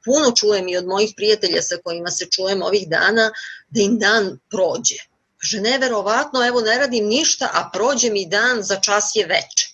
puno 0.04 0.32
čujem 0.36 0.68
i 0.68 0.76
od 0.76 0.86
mojih 0.86 1.12
prijatelja 1.16 1.62
sa 1.62 1.76
kojima 1.84 2.10
se 2.10 2.26
čujem 2.30 2.62
ovih 2.62 2.88
dana 2.88 3.30
da 3.68 3.80
im 3.80 3.98
dan 3.98 4.38
prođe. 4.50 4.96
Kaže, 5.36 5.60
neverovatno, 5.60 6.46
evo 6.46 6.60
ne 6.60 6.78
radim 6.78 7.06
ništa, 7.06 7.50
a 7.52 7.70
prođe 7.72 8.10
mi 8.10 8.26
dan, 8.26 8.62
za 8.62 8.80
čas 8.80 9.10
je 9.14 9.26
veče 9.26 9.65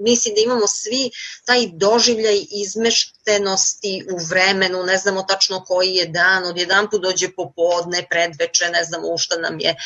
mislim 0.00 0.34
da 0.34 0.40
imamo 0.40 0.66
svi 0.66 1.10
taj 1.44 1.66
doživljaj 1.72 2.40
izmeštenosti 2.50 4.04
u 4.12 4.16
vremenu, 4.28 4.82
ne 4.82 4.96
znamo 4.98 5.22
tačno 5.22 5.64
koji 5.64 5.94
je 5.94 6.06
dan, 6.06 6.44
odjedan 6.44 6.90
put 6.90 7.02
dođe 7.02 7.28
popodne, 7.32 8.06
predveče, 8.10 8.70
ne 8.72 8.84
znamo 8.84 9.08
u 9.08 9.18
šta 9.18 9.36
nam 9.36 9.60
je 9.60 9.70
e, 9.70 9.76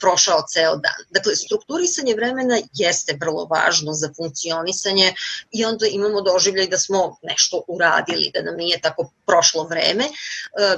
prošao 0.00 0.44
ceo 0.48 0.76
dan. 0.76 1.00
Dakle, 1.10 1.36
strukturisanje 1.36 2.14
vremena 2.14 2.58
jeste 2.72 3.16
vrlo 3.20 3.44
važno 3.44 3.92
za 3.92 4.10
funkcionisanje 4.16 5.14
i 5.50 5.64
onda 5.64 5.86
imamo 5.86 6.20
doživljaj 6.20 6.66
da 6.66 6.78
smo 6.78 7.16
nešto 7.22 7.62
uradili, 7.68 8.30
da 8.34 8.42
nam 8.42 8.56
nije 8.56 8.80
tako 8.80 9.10
prošlo 9.26 9.64
vreme, 9.64 10.04
e, 10.04 10.76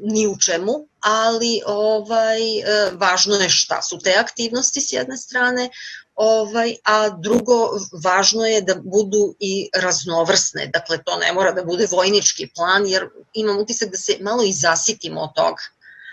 ni 0.00 0.26
u 0.26 0.38
čemu, 0.38 0.88
ali 1.00 1.60
ovaj 1.66 2.58
e, 2.58 2.90
važno 2.92 3.36
je 3.36 3.48
šta 3.48 3.82
su 3.82 3.98
te 3.98 4.14
aktivnosti 4.18 4.80
s 4.80 4.92
jedne 4.92 5.16
strane, 5.16 5.68
ovaj, 6.14 6.74
a 6.84 7.08
drugo 7.08 7.70
važno 8.04 8.46
je 8.46 8.60
da 8.60 8.74
budu 8.74 9.34
i 9.40 9.68
raznovrsne, 9.74 10.66
dakle 10.66 11.02
to 11.04 11.16
ne 11.16 11.32
mora 11.32 11.52
da 11.52 11.64
bude 11.64 11.86
vojnički 11.90 12.50
plan, 12.54 12.86
jer 12.86 13.08
imam 13.34 13.58
utisak 13.58 13.90
da 13.90 13.96
se 13.96 14.16
malo 14.20 14.44
i 14.44 14.52
zasitimo 14.52 15.20
od 15.20 15.34
toga. 15.34 15.62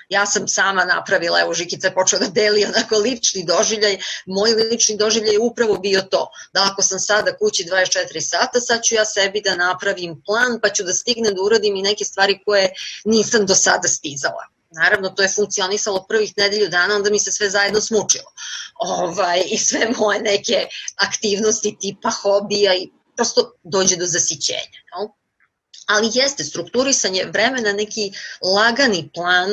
Ja 0.09 0.25
sam 0.25 0.47
sama 0.47 0.85
napravila, 0.85 1.39
evo 1.39 1.53
Žikica 1.53 1.87
je 1.87 1.93
počela 1.93 2.25
da 2.25 2.31
deli 2.31 2.65
onako 2.65 2.97
lični 2.97 3.43
doživljaj, 3.45 3.97
moj 4.25 4.51
lični 4.51 4.97
doživljaj 4.97 5.33
je 5.33 5.39
upravo 5.39 5.77
bio 5.77 6.01
to, 6.01 6.29
da 6.53 6.67
ako 6.71 6.81
sam 6.81 6.99
sada 6.99 7.37
kući 7.37 7.63
24 7.63 8.21
sata, 8.21 8.59
sad 8.59 8.83
ću 8.83 8.95
ja 8.95 9.05
sebi 9.05 9.41
da 9.41 9.55
napravim 9.55 10.21
plan, 10.25 10.59
pa 10.61 10.69
ću 10.69 10.83
da 10.83 10.93
stignem 10.93 11.35
da 11.35 11.41
uradim 11.41 11.75
i 11.75 11.81
neke 11.81 12.05
stvari 12.05 12.39
koje 12.45 12.73
nisam 13.05 13.45
do 13.45 13.55
sada 13.55 13.87
stizala 13.87 14.58
Naravno, 14.69 15.09
to 15.09 15.21
je 15.21 15.29
funkcionisalo 15.35 16.05
prvih 16.09 16.33
nedelju 16.37 16.69
dana, 16.69 16.95
onda 16.95 17.09
mi 17.09 17.19
se 17.19 17.31
sve 17.31 17.49
zajedno 17.49 17.81
smučilo. 17.81 18.31
Ovaj, 18.75 19.43
I 19.45 19.57
sve 19.57 19.91
moje 19.97 20.21
neke 20.21 20.67
aktivnosti 20.95 21.77
tipa 21.81 22.09
hobija 22.09 22.75
i 22.75 22.89
prosto 23.15 23.51
dođe 23.63 23.95
do 23.95 24.05
zasićenja. 24.05 24.79
No? 24.95 25.19
ali 25.89 26.09
jeste 26.13 26.43
strukturisanje 26.43 27.25
vremena 27.33 27.73
neki 27.73 28.11
lagani 28.55 29.09
plan 29.13 29.49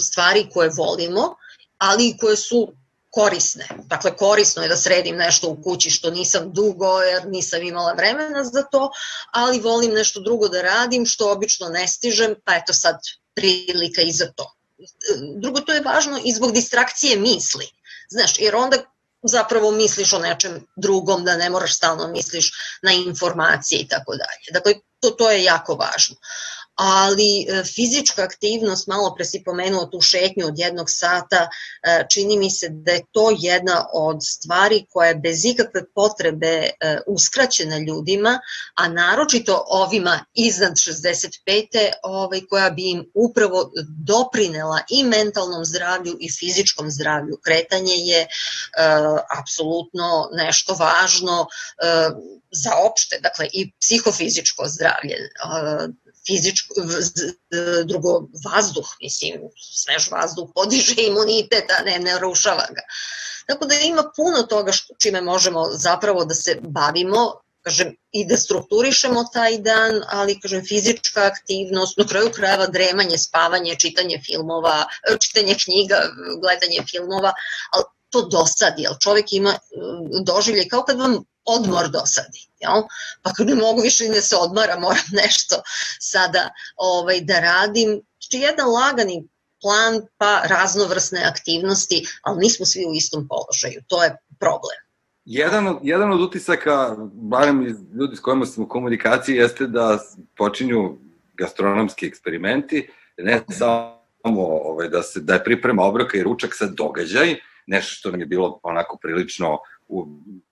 stvari 0.00 0.48
koje 0.52 0.70
volimo, 0.76 1.36
ali 1.78 2.16
koje 2.20 2.36
su 2.36 2.72
korisne. 3.10 3.68
Dakle, 3.84 4.16
korisno 4.16 4.62
je 4.62 4.68
da 4.68 4.76
sredim 4.76 5.16
nešto 5.16 5.48
u 5.48 5.62
kući 5.62 5.90
što 5.90 6.10
nisam 6.10 6.52
dugo 6.52 7.00
jer 7.00 7.26
nisam 7.26 7.62
imala 7.62 7.92
vremena 7.92 8.44
za 8.44 8.62
to, 8.62 8.90
ali 9.32 9.60
volim 9.60 9.92
nešto 9.92 10.20
drugo 10.20 10.48
da 10.48 10.62
radim 10.62 11.06
što 11.06 11.32
obično 11.32 11.68
ne 11.68 11.88
stižem, 11.88 12.34
pa 12.44 12.54
eto 12.54 12.72
sad 12.72 12.96
prilika 13.34 14.02
i 14.02 14.12
za 14.12 14.32
to. 14.36 14.54
Drugo, 15.36 15.60
to 15.60 15.72
je 15.72 15.80
važno 15.80 16.20
i 16.24 16.32
zbog 16.32 16.52
distrakcije 16.52 17.18
misli. 17.18 17.66
Znaš, 18.08 18.38
jer 18.38 18.56
onda 18.56 18.76
zapravo 19.22 19.70
misliš 19.70 20.12
o 20.12 20.18
nečem 20.18 20.66
drugom, 20.76 21.24
da 21.24 21.36
ne 21.36 21.50
moraš 21.50 21.76
stalno 21.76 22.08
misliš 22.08 22.52
na 22.82 22.92
informacije 22.92 23.80
i 23.80 23.88
tako 23.88 24.12
dalje. 24.12 24.52
Dakle, 24.52 24.74
to, 25.00 25.10
to 25.10 25.30
je 25.30 25.44
jako 25.44 25.74
važno 25.74 26.16
ali 26.74 27.46
e, 27.48 27.64
fizička 27.64 28.22
aktivnost, 28.22 28.86
malo 28.86 29.14
pre 29.14 29.24
si 29.24 29.42
pomenuo 29.44 29.86
tu 29.86 30.00
šetnju 30.00 30.46
od 30.46 30.58
jednog 30.58 30.86
sata, 30.90 31.48
e, 31.82 32.06
čini 32.10 32.36
mi 32.36 32.50
se 32.50 32.68
da 32.68 32.92
je 32.92 33.04
to 33.12 33.36
jedna 33.38 33.86
od 33.92 34.16
stvari 34.22 34.86
koja 34.90 35.08
je 35.08 35.14
bez 35.14 35.44
ikakve 35.44 35.84
potrebe 35.94 36.46
e, 36.46 36.98
uskraćena 37.06 37.78
ljudima, 37.78 38.40
a 38.74 38.88
naročito 38.88 39.64
ovima 39.68 40.24
iznad 40.34 40.72
65. 40.72 41.90
Ovaj, 42.02 42.40
koja 42.50 42.70
bi 42.70 42.90
im 42.90 43.10
upravo 43.14 43.70
doprinela 44.06 44.80
i 44.88 45.04
mentalnom 45.04 45.64
zdravlju 45.64 46.16
i 46.20 46.32
fizičkom 46.32 46.90
zdravlju. 46.90 47.38
Kretanje 47.44 47.94
je 47.94 48.20
e, 48.20 48.28
apsolutno 49.40 50.28
nešto 50.32 50.74
važno 50.74 51.46
e, 51.46 52.10
za 52.50 52.70
opšte, 52.90 53.18
dakle 53.22 53.48
i 53.52 53.72
psihofizičko 53.80 54.68
zdravlje 54.68 55.16
fizičko, 56.26 56.74
drugo 57.84 58.28
vazduh, 58.44 58.88
mislim, 59.00 59.48
svež 59.56 60.10
vazduh 60.10 60.48
podiže 60.54 60.94
imunitet, 61.02 61.70
a 61.70 61.82
ne 61.84 61.98
narušava 61.98 62.66
ga. 62.70 62.82
Tako 63.46 63.66
da 63.66 63.74
ima 63.74 64.04
puno 64.16 64.42
toga 64.42 64.72
što, 64.72 64.94
čime 65.02 65.20
možemo 65.20 65.66
zapravo 65.72 66.24
da 66.24 66.34
se 66.34 66.58
bavimo, 66.62 67.32
kažem, 67.64 67.94
i 68.12 68.26
da 68.28 68.36
strukturišemo 68.36 69.24
taj 69.32 69.58
dan, 69.58 70.02
ali, 70.08 70.40
kažem, 70.40 70.64
fizička 70.68 71.24
aktivnost, 71.24 71.98
na 71.98 72.06
kraju 72.06 72.30
krajeva 72.32 72.66
dremanje, 72.66 73.18
spavanje, 73.18 73.76
čitanje 73.80 74.20
filmova, 74.26 74.84
čitanje 75.20 75.56
knjiga, 75.64 76.00
gledanje 76.40 76.84
filmova, 76.90 77.32
ali 77.72 77.84
to 78.10 78.22
dosadi, 78.22 78.82
jer 78.82 78.96
čovek 79.00 79.32
ima 79.32 79.54
doživlje 80.24 80.68
kao 80.68 80.82
kad 80.82 80.98
vam 80.98 81.24
odmor 81.44 81.88
dosadi. 81.90 82.48
Jel? 82.60 82.82
Pa 83.22 83.32
kad 83.32 83.46
ne 83.46 83.54
mogu 83.54 83.80
više 83.80 84.08
da 84.08 84.20
se 84.20 84.36
odmara, 84.36 84.78
moram 84.78 85.08
nešto 85.22 85.62
sada 86.00 86.50
ovaj, 86.76 87.20
da 87.20 87.40
radim. 87.40 87.88
Znači 88.22 88.44
jedan 88.44 88.68
lagani 88.68 89.28
plan 89.62 90.02
pa 90.18 90.42
raznovrsne 90.44 91.24
aktivnosti, 91.24 92.06
ali 92.22 92.38
nismo 92.38 92.66
svi 92.66 92.86
u 92.86 92.94
istom 92.94 93.28
položaju. 93.28 93.82
To 93.86 94.02
je 94.02 94.16
problem. 94.40 94.78
Jedan 95.24 95.66
od, 95.66 95.78
jedan 95.82 96.12
od 96.12 96.20
utisaka, 96.20 96.96
barem 97.12 97.66
iz 97.66 97.76
ljudi 97.98 98.16
s 98.16 98.20
kojima 98.20 98.46
sam 98.46 98.64
u 98.64 98.68
komunikaciji, 98.68 99.36
jeste 99.36 99.66
da 99.66 99.98
počinju 100.36 100.98
gastronomski 101.34 102.06
eksperimenti, 102.06 102.88
ne 103.18 103.40
samo 103.50 104.46
ovaj, 104.64 104.88
da, 104.88 105.02
se, 105.02 105.20
da 105.20 105.34
je 105.34 105.44
priprema 105.44 105.82
obroka 105.82 106.18
i 106.18 106.22
ručak 106.22 106.50
sa 106.54 106.66
događaj, 106.66 107.36
nešto 107.66 107.94
što 107.94 108.10
nam 108.10 108.20
je 108.20 108.26
bilo 108.26 108.60
onako 108.62 108.98
prilično 109.02 109.58
u, 109.88 110.06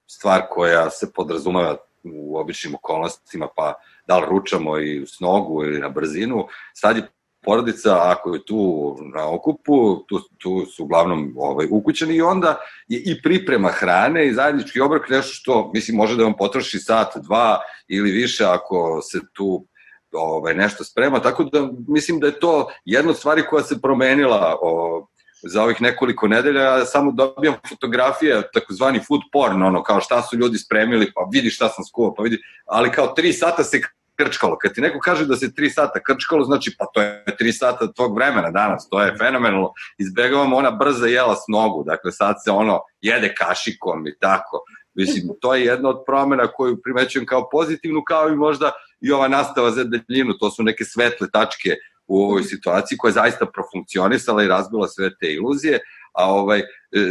stvar 0.07 0.43
koja 0.51 0.91
se 0.91 1.13
podrazumeva 1.13 1.77
u 2.05 2.39
običnim 2.39 2.75
okolnostima, 2.75 3.49
pa 3.57 3.75
da 4.07 4.19
li 4.19 4.27
ručamo 4.31 4.79
i 4.79 5.07
s 5.07 5.21
nogu 5.21 5.65
ili 5.65 5.81
na 5.81 5.89
brzinu. 5.89 6.47
Sad 6.75 6.97
je 6.97 7.09
porodica, 7.45 8.11
ako 8.11 8.35
je 8.35 8.45
tu 8.45 8.97
na 9.15 9.31
okupu, 9.31 9.97
tu, 10.09 10.21
tu 10.39 10.67
su 10.67 10.85
uglavnom 10.85 11.35
ovaj, 11.37 11.67
ukućeni 11.71 12.15
i 12.15 12.23
onda 12.23 12.57
je 12.89 13.03
i 13.05 13.23
priprema 13.23 13.69
hrane 13.69 14.27
i 14.27 14.35
zajednički 14.35 14.81
obrok 14.81 15.09
nešto 15.09 15.33
što, 15.35 15.71
mislim, 15.75 15.97
može 15.97 16.17
da 16.17 16.25
vam 16.25 16.37
potroši 16.37 16.79
sat, 16.79 17.17
dva 17.17 17.61
ili 17.89 18.11
više 18.11 18.45
ako 18.45 19.01
se 19.03 19.21
tu 19.33 19.67
ovaj, 20.13 20.55
nešto 20.55 20.85
sprema, 20.85 21.23
tako 21.23 21.45
da 21.45 21.69
mislim 21.89 22.21
da 22.21 22.27
je 22.27 22.41
to 22.41 22.69
jedna 22.85 23.11
od 23.11 23.17
stvari 23.17 23.43
koja 23.51 23.63
se 23.63 23.81
promenila 23.83 24.57
o, 24.63 25.07
za 25.43 25.63
ovih 25.63 25.83
nekoliko 25.83 26.29
nedelja, 26.29 26.61
ja 26.61 26.85
samo 26.85 27.13
dobijam 27.13 27.55
fotografije, 27.69 28.43
takozvani 28.53 29.01
food 29.09 29.21
porn, 29.33 29.63
ono, 29.63 29.83
kao 29.83 30.01
šta 30.01 30.23
su 30.23 30.37
ljudi 30.37 30.59
spremili, 30.59 31.13
pa 31.15 31.29
vidi 31.33 31.51
šta 31.51 31.69
sam 31.69 31.85
skuo, 31.85 32.15
pa 32.15 32.23
vidi, 32.23 32.39
ali 32.67 32.91
kao 32.91 33.07
tri 33.07 33.33
sata 33.33 33.65
se 33.65 33.81
krčkalo. 34.17 34.59
Kad 34.59 34.75
ti 34.75 34.81
neko 34.81 34.99
kaže 34.99 35.27
da 35.27 35.37
se 35.37 35.55
tri 35.55 35.71
sata 35.71 36.01
krčkalo, 36.03 36.45
znači 36.45 36.77
pa 36.79 36.87
to 36.95 37.03
je 37.03 37.25
tri 37.39 37.53
sata 37.53 37.93
tvog 37.93 38.17
vremena 38.17 38.51
danas, 38.51 38.89
to 38.89 39.03
je 39.03 39.17
fenomenalno. 39.19 39.73
Izbegavamo 39.99 40.57
ona 40.57 40.71
brza 40.71 41.07
jela 41.07 41.35
s 41.35 41.45
nogu, 41.49 41.85
dakle 41.85 42.13
sad 42.13 42.37
se 42.45 42.51
ono 42.51 42.81
jede 43.01 43.35
kašikom 43.35 44.07
i 44.07 44.19
tako. 44.21 44.65
Mislim, 44.95 45.29
to 45.41 45.55
je 45.55 45.65
jedna 45.65 45.89
od 45.89 46.03
promena 46.07 46.47
koju 46.47 46.83
primećujem 46.83 47.27
kao 47.27 47.49
pozitivnu, 47.49 48.03
kao 48.07 48.29
i 48.29 48.37
možda 48.37 48.73
i 49.01 49.13
ova 49.13 49.29
nastava 49.29 49.71
za 49.71 49.85
deljinu, 49.85 50.39
to 50.41 50.51
su 50.51 50.63
neke 50.63 50.85
svetle 50.85 51.29
tačke 51.33 51.77
u 52.07 52.25
ovoj 52.25 52.43
situaciji 52.43 52.99
koja 52.99 53.09
je 53.09 53.13
zaista 53.13 53.47
profunkcionisala 53.47 54.43
i 54.43 54.49
razbila 54.49 54.89
sve 54.89 55.11
te 55.21 55.33
iluzije, 55.33 55.81
a 56.13 56.33
ovaj, 56.33 56.63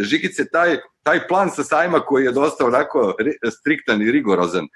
Žigice, 0.01 0.49
taj, 0.49 0.77
taj 1.03 1.27
plan 1.27 1.49
sa 1.49 1.63
sajma 1.63 1.99
koji 1.99 2.25
je 2.25 2.31
dosta 2.31 2.65
onako 2.65 3.13
striktan 3.59 4.01
i 4.01 4.11
rigorozan, 4.11 4.67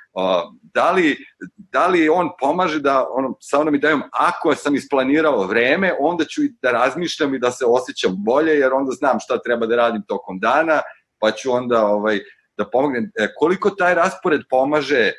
da 0.62 0.92
li, 0.92 1.18
da 1.58 1.88
li 1.88 2.10
on 2.10 2.30
pomaže 2.40 2.80
da 2.80 3.06
ono, 3.10 3.38
sa 3.40 3.60
onom 3.60 3.76
idejom, 3.76 4.04
ako 4.12 4.56
sam 4.56 4.76
isplanirao 4.76 5.48
vreme, 5.48 5.94
onda 6.00 6.26
ću 6.26 6.44
i 6.44 6.54
da 6.62 6.72
razmišljam 6.72 7.36
i 7.36 7.40
da 7.40 7.52
se 7.52 7.66
osjećam 7.68 8.16
bolje, 8.18 8.52
jer 8.52 8.74
onda 8.74 8.92
znam 8.92 9.20
šta 9.20 9.42
treba 9.42 9.66
da 9.66 9.76
radim 9.76 10.04
tokom 10.08 10.40
dana, 10.40 10.82
pa 11.20 11.32
ću 11.32 11.52
onda 11.52 11.86
ovaj, 11.86 12.20
da 12.58 12.70
pomognem. 12.70 13.12
E, 13.16 13.28
koliko 13.38 13.70
taj 13.70 13.96
raspored 13.96 14.42
pomaže 14.50 15.12
e, 15.12 15.14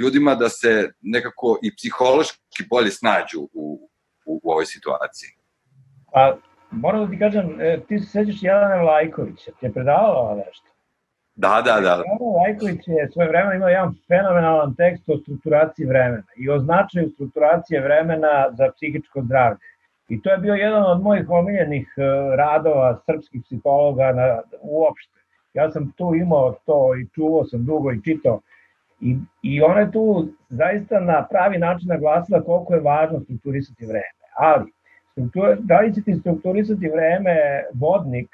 ljudima 0.00 0.34
da 0.34 0.48
se 0.48 0.92
nekako 1.00 1.58
i 1.62 1.76
psihološki 1.76 2.64
bolje 2.70 2.90
snađu 2.90 3.48
u, 3.52 3.89
u, 4.30 4.40
u 4.42 4.50
ovoj 4.50 4.66
situaciji? 4.66 5.30
Pa, 6.12 6.36
moram 6.70 7.04
da 7.04 7.10
ti 7.10 7.18
kažem, 7.18 7.60
e, 7.60 7.80
ti 7.88 7.98
se 7.98 8.06
sećaš 8.06 8.42
Jelena 8.42 8.82
Lajkovića, 8.82 9.50
ti 9.60 9.66
je 9.66 9.72
predavala 9.72 10.34
nešto? 10.34 10.66
Da, 11.34 11.62
da, 11.64 11.80
da. 11.80 11.90
Jelena 11.90 12.30
Lajković 12.38 12.80
je 12.86 13.10
svoje 13.12 13.28
vremena 13.28 13.54
imao 13.54 13.68
jedan 13.68 13.94
fenomenalan 14.08 14.74
tekst 14.74 15.08
o 15.08 15.18
strukturaciji 15.18 15.86
vremena 15.86 16.22
i 16.36 16.50
o 16.50 16.58
značaju 16.58 17.10
strukturacije 17.10 17.80
vremena 17.80 18.50
za 18.58 18.72
psihičko 18.76 19.22
zdravlje. 19.22 19.58
I 20.08 20.22
to 20.22 20.30
je 20.30 20.38
bio 20.38 20.54
jedan 20.54 20.84
od 20.84 21.02
mojih 21.02 21.30
omiljenih 21.30 21.94
e, 21.96 22.02
radova 22.36 23.00
srpskih 23.06 23.42
psihologa 23.44 24.12
na, 24.12 24.40
uopšte. 24.60 25.20
Ja 25.54 25.70
sam 25.70 25.92
tu 25.96 26.14
imao 26.14 26.54
to 26.66 26.94
i 26.96 27.08
čuvao 27.14 27.44
sam 27.44 27.64
dugo 27.64 27.92
i 27.92 28.02
čitao. 28.04 28.40
I, 29.00 29.16
I 29.42 29.62
ona 29.62 29.80
je 29.80 29.92
tu 29.92 30.28
zaista 30.48 31.00
na 31.00 31.26
pravi 31.30 31.58
način 31.58 31.88
naglasila 31.88 32.42
koliko 32.42 32.74
je 32.74 32.80
važno 32.80 33.20
strukturisati 33.20 33.86
vreme. 33.86 34.19
Ali, 34.36 34.72
struktura, 35.12 35.56
da 35.60 35.80
li 35.80 35.94
će 35.94 36.02
ti 36.02 36.14
strukturisati 36.14 36.88
vreme 36.88 37.64
vodnik 37.74 38.28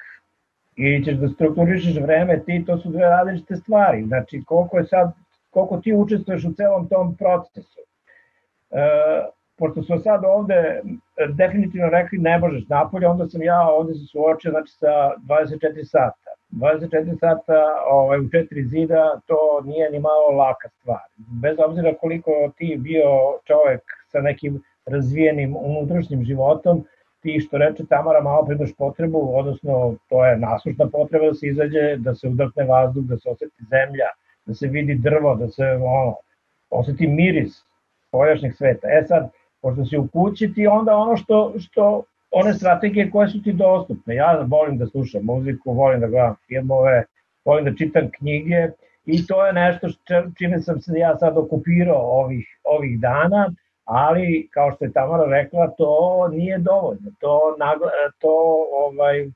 ili 0.76 1.04
ćeš 1.04 1.14
da 1.14 1.28
strukturišeš 1.28 1.96
vreme 2.02 2.42
ti, 2.46 2.64
to 2.66 2.78
su 2.78 2.90
dve 2.90 3.00
različite 3.00 3.56
stvari. 3.56 4.04
Znači, 4.06 4.42
koliko 4.46 4.78
je 4.78 4.86
sad, 4.86 5.12
koliko 5.50 5.76
ti 5.76 5.92
učestvuješ 5.92 6.44
u 6.44 6.52
celom 6.52 6.88
tom 6.88 7.16
procesu. 7.16 7.80
E, 8.70 8.80
pošto 9.58 9.82
smo 9.82 9.98
sad 9.98 10.24
ovde 10.24 10.82
definitivno 11.34 11.88
rekli 11.88 12.18
ne 12.18 12.38
možeš 12.38 12.68
napolje, 12.68 13.08
onda 13.08 13.28
sam 13.28 13.42
ja 13.42 13.68
ovde 13.68 13.94
se 13.94 14.06
suočio 14.06 14.50
znači, 14.50 14.72
sa 14.72 15.12
24 15.28 15.84
sata. 15.84 16.30
24 16.50 17.18
sata 17.20 17.64
ovaj, 17.90 18.18
u 18.18 18.22
4 18.22 18.68
zida, 18.68 19.20
to 19.26 19.62
nije 19.64 19.90
ni 19.90 20.00
malo 20.00 20.30
laka 20.30 20.68
stvar. 20.68 21.06
Bez 21.42 21.56
obzira 21.66 21.94
koliko 22.00 22.30
ti 22.56 22.76
bio 22.78 23.10
čovek 23.44 23.82
sa 24.12 24.20
nekim 24.20 24.62
razvijenim 24.86 25.56
unutrašnjim 25.56 26.24
životom, 26.24 26.84
ti 27.20 27.40
što 27.40 27.58
reče 27.58 27.86
Tamara 27.86 28.20
malo 28.20 28.44
pridaš 28.46 28.70
potrebu, 28.78 29.30
odnosno 29.34 29.94
to 30.08 30.26
je 30.26 30.38
nasušna 30.38 30.88
potreba 30.88 31.26
da 31.26 31.34
se 31.34 31.46
izađe, 31.46 31.96
da 31.96 32.14
se 32.14 32.28
udahne 32.28 32.64
vazduh, 32.64 33.04
da 33.04 33.18
se 33.18 33.28
oseti 33.30 33.64
zemlja, 33.70 34.10
da 34.46 34.54
se 34.54 34.68
vidi 34.68 34.94
drvo, 34.94 35.34
da 35.34 35.48
se 35.48 35.64
ono, 35.64 36.16
oseti 36.70 37.06
miris 37.06 37.62
poljašnjeg 38.10 38.54
sveta. 38.54 38.88
E 38.88 39.04
sad, 39.06 39.30
pošto 39.62 39.84
si 39.84 39.96
u 39.96 40.08
kući 40.08 40.52
ti 40.54 40.66
onda 40.66 40.96
ono 40.96 41.16
što, 41.16 41.54
što 41.58 42.04
one 42.30 42.54
strategije 42.54 43.10
koje 43.10 43.28
su 43.28 43.42
ti 43.42 43.52
dostupne. 43.52 44.14
Ja 44.14 44.44
volim 44.46 44.78
da 44.78 44.86
slušam 44.86 45.24
muziku, 45.24 45.72
volim 45.72 46.00
da 46.00 46.06
gledam 46.06 46.34
filmove, 46.46 47.04
volim 47.44 47.64
da 47.64 47.74
čitam 47.74 48.10
knjige 48.18 48.68
i 49.06 49.26
to 49.26 49.46
je 49.46 49.52
nešto 49.52 49.88
čime 50.38 50.60
sam 50.60 50.80
se 50.80 50.98
ja 50.98 51.18
sad 51.18 51.38
okupirao 51.38 52.00
ovih, 52.00 52.46
ovih 52.64 53.00
dana 53.00 53.50
ali 53.86 54.48
kao 54.52 54.72
što 54.72 54.84
je 54.84 54.92
Tamara 54.92 55.24
rekla, 55.24 55.70
to 55.78 56.28
nije 56.32 56.58
dovoljno. 56.58 57.10
To, 57.20 57.56
to 58.18 58.66
ovaj, 58.72 59.30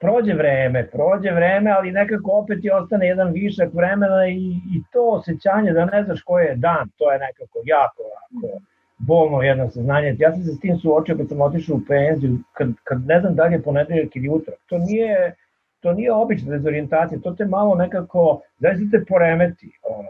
prođe 0.00 0.34
vreme, 0.34 0.88
prođe 0.90 1.30
vreme, 1.30 1.70
ali 1.70 1.92
nekako 1.92 2.30
opet 2.32 2.60
ti 2.60 2.70
ostane 2.70 3.06
jedan 3.06 3.32
višak 3.32 3.74
vremena 3.74 4.28
i, 4.28 4.50
i 4.74 4.82
to 4.92 5.08
osjećanje 5.08 5.72
da 5.72 5.84
ne 5.84 6.04
znaš 6.04 6.22
koji 6.22 6.44
je 6.44 6.56
dan, 6.56 6.88
to 6.96 7.12
je 7.12 7.18
nekako 7.18 7.58
jako, 7.64 8.02
jako 8.02 8.60
bolno 9.00 9.42
jedno 9.42 9.70
saznanje. 9.70 10.16
Ja 10.18 10.32
sam 10.32 10.42
se 10.42 10.52
s 10.52 10.60
tim 10.60 10.78
suočio 10.78 11.16
kad 11.16 11.28
sam 11.28 11.40
otišao 11.40 11.76
u 11.76 11.80
penziju, 11.88 12.38
kad, 12.52 12.68
kad 12.84 13.06
ne 13.06 13.20
znam 13.20 13.34
da 13.34 13.44
li 13.44 13.54
je 13.54 13.62
ponedeljak 13.62 14.16
ili 14.16 14.28
utorak. 14.28 14.60
To 14.66 14.78
nije, 14.78 15.34
to 15.80 15.92
nije 15.92 16.12
obična 16.12 16.50
dezorientacija, 16.50 17.20
to 17.20 17.32
te 17.32 17.44
malo 17.44 17.74
nekako, 17.74 18.40
zaista 18.58 18.84
te 18.90 19.04
poremeti. 19.08 19.70
Ono, 19.82 20.08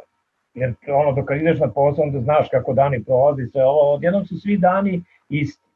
jer 0.55 0.75
ono 0.89 1.13
dok 1.13 1.31
ideš 1.41 1.59
na 1.59 1.69
posao 1.71 2.05
onda 2.05 2.21
znaš 2.21 2.49
kako 2.51 2.73
dani 2.73 3.05
prolazi 3.05 3.47
sve 3.53 3.65
ovo, 3.65 3.95
odjednom 3.95 4.27
su 4.27 4.41
svi 4.41 4.57
dani 4.57 5.03
isti. 5.29 5.71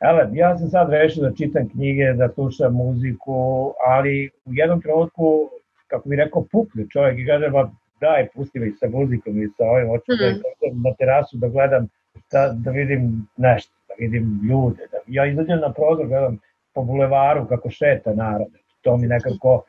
Ele, 0.00 0.28
ja 0.32 0.58
sam 0.58 0.68
sad 0.68 0.90
rešio 0.90 1.22
da 1.22 1.34
čitam 1.34 1.68
knjige, 1.68 2.12
da 2.12 2.28
slušam 2.28 2.74
muziku, 2.74 3.72
ali 3.86 4.30
u 4.44 4.50
jednom 4.54 4.80
trenutku, 4.82 5.50
kako 5.86 6.08
bi 6.08 6.16
rekao, 6.16 6.44
pukli 6.52 6.90
čovjek 6.90 7.18
i 7.18 7.26
kaže, 7.26 7.48
ba, 7.50 7.70
daj, 8.00 8.28
pusti 8.34 8.58
mi 8.58 8.72
sa 8.72 8.88
muzikom 8.88 9.42
i 9.42 9.48
sa 9.56 9.64
ovim, 9.64 9.88
hoću 9.88 10.12
mm. 10.12 10.18
da 10.60 10.88
na 10.90 10.94
terasu 10.94 11.36
da 11.36 11.48
gledam, 11.48 11.88
da, 12.32 12.52
da 12.64 12.70
vidim 12.70 13.28
nešto, 13.36 13.74
da 13.88 13.94
vidim 13.98 14.40
ljude. 14.50 14.82
Da, 14.92 14.98
ja 15.06 15.26
izađem 15.26 15.60
na 15.60 15.72
prozor, 15.72 16.06
gledam 16.06 16.38
po 16.74 16.82
bulevaru 16.82 17.46
kako 17.48 17.70
šeta 17.70 18.14
narod. 18.14 18.48
To 18.82 18.96
mi 18.96 19.06
nekako 19.06 19.64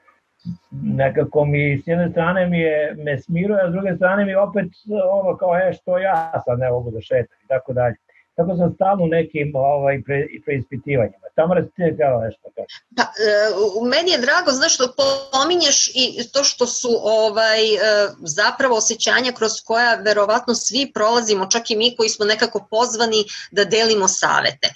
nekako 0.72 1.46
mi 1.46 1.82
s 1.84 1.88
jedne 1.88 2.10
strane 2.10 2.48
mi 2.48 2.60
je 2.60 2.96
me 2.98 3.18
smiruje, 3.20 3.62
a 3.62 3.70
s 3.70 3.74
druge 3.74 3.96
strane 3.96 4.26
mi 4.26 4.36
opet 4.36 4.66
ono 5.12 5.38
kao 5.38 5.56
je 5.56 5.74
što 5.74 5.98
ja 5.98 6.42
sad 6.46 6.60
ne 6.60 6.70
mogu 6.70 6.92
da 6.92 7.02
šetam 7.02 7.38
i 7.44 7.48
tako 7.48 7.74
dalje. 7.74 7.96
Tako 8.36 8.56
sam 8.58 8.74
stalno 8.76 9.04
u 9.04 9.08
nekim 9.08 9.52
ovaj, 9.56 10.02
pre, 10.06 10.28
preispitivanjima. 10.46 11.26
Tamara, 11.36 11.62
ti 11.62 11.82
je 11.82 11.94
htjela 11.94 12.24
nešto 12.26 12.42
kaže. 12.56 12.76
Pa, 12.98 13.04
e, 13.04 13.08
meni 13.94 14.12
je 14.12 14.18
drago, 14.18 14.52
znaš, 14.52 14.76
što 14.76 14.94
pominješ 15.32 15.92
i 15.94 16.30
to 16.34 16.44
što 16.44 16.66
su 16.66 16.90
ovaj, 17.04 17.74
e, 17.76 17.78
zapravo 18.20 18.76
osjećanja 18.76 19.32
kroz 19.32 19.52
koja 19.66 19.96
verovatno 19.96 20.56
svi 20.56 20.92
prolazimo, 20.94 21.48
čak 21.50 21.72
i 21.72 21.76
mi 21.76 21.96
koji 21.96 22.10
smo 22.10 22.26
nekako 22.26 22.68
pozvani 22.70 23.24
da 23.52 23.66
delimo 23.66 24.08
savete. 24.08 24.68
E, 24.68 24.74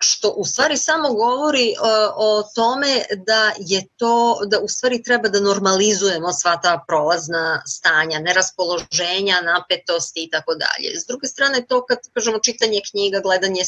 što 0.00 0.28
u 0.36 0.44
stvari 0.44 0.76
samo 0.76 1.14
govori 1.14 1.68
e, 1.70 1.74
o 2.16 2.42
tome 2.54 3.02
da 3.26 3.52
je 3.58 3.82
to, 3.96 4.40
da 4.46 4.58
u 4.60 4.68
stvari 4.68 5.02
treba 5.02 5.28
da 5.28 5.40
normalizujemo 5.40 6.32
sva 6.32 6.56
ta 6.62 6.84
prolazna 6.88 7.62
stanja, 7.66 8.18
neraspoloženja, 8.18 9.36
napetosti 9.40 10.24
i 10.24 10.30
tako 10.30 10.52
dalje. 10.54 11.00
S 11.00 11.06
druge 11.06 11.26
strane, 11.26 11.66
to 11.68 11.86
kad 11.86 11.98
kažemo 12.14 12.38
čitanje 12.38 12.77
knjiga, 12.90 13.20
gledanje 13.20 13.62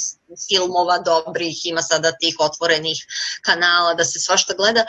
filmova 0.48 0.98
dobrih, 0.98 1.66
ima 1.66 1.82
sada 1.82 2.12
tih 2.12 2.36
otvorenih 2.38 3.06
kanala, 3.42 3.94
da 3.94 4.04
se 4.04 4.20
svašta 4.20 4.54
gleda, 4.54 4.84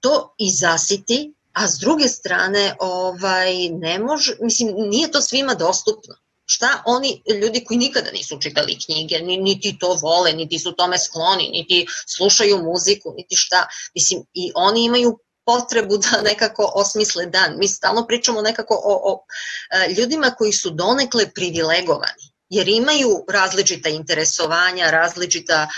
to 0.00 0.34
i 0.38 0.50
zasiti, 0.50 1.34
a 1.52 1.68
s 1.68 1.78
druge 1.78 2.08
strane 2.08 2.76
ovaj 2.80 3.68
ne 3.68 3.98
može, 3.98 4.36
mislim 4.40 4.74
nije 4.76 5.10
to 5.10 5.22
svima 5.22 5.54
dostupno. 5.54 6.14
Šta 6.44 6.82
oni 6.86 7.22
ljudi 7.42 7.64
koji 7.64 7.78
nikada 7.78 8.10
nisu 8.10 8.38
čitali 8.40 8.78
knjige, 8.84 9.18
niti 9.18 9.78
to 9.78 9.98
vole, 10.02 10.32
niti 10.32 10.58
su 10.58 10.72
tome 10.72 10.98
skloni, 10.98 11.48
niti 11.48 11.86
slušaju 12.16 12.62
muziku, 12.62 13.14
niti 13.16 13.36
šta, 13.36 13.66
mislim 13.94 14.24
i 14.34 14.52
oni 14.54 14.84
imaju 14.84 15.18
potrebu 15.44 15.98
da 15.98 16.22
nekako 16.22 16.72
osmisle 16.74 17.26
dan. 17.26 17.58
Mi 17.58 17.68
stalno 17.68 18.06
pričamo 18.06 18.42
nekako 18.42 18.74
o, 18.74 19.12
o 19.12 19.24
e, 19.70 19.92
ljudima 19.92 20.30
koji 20.38 20.52
su 20.52 20.70
donekle 20.70 21.30
privilegovani 21.34 22.35
jer 22.48 22.68
imaju 22.68 23.24
različita 23.28 23.88
interesovanja, 23.88 24.90
različita, 24.90 25.68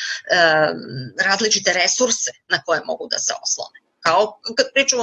različite 1.24 1.72
resurse 1.72 2.30
na 2.48 2.62
koje 2.62 2.80
mogu 2.84 3.08
da 3.10 3.18
se 3.18 3.32
oslone. 3.42 3.88
kao 4.00 4.40
kad 4.56 4.66
pričamo 4.74 5.02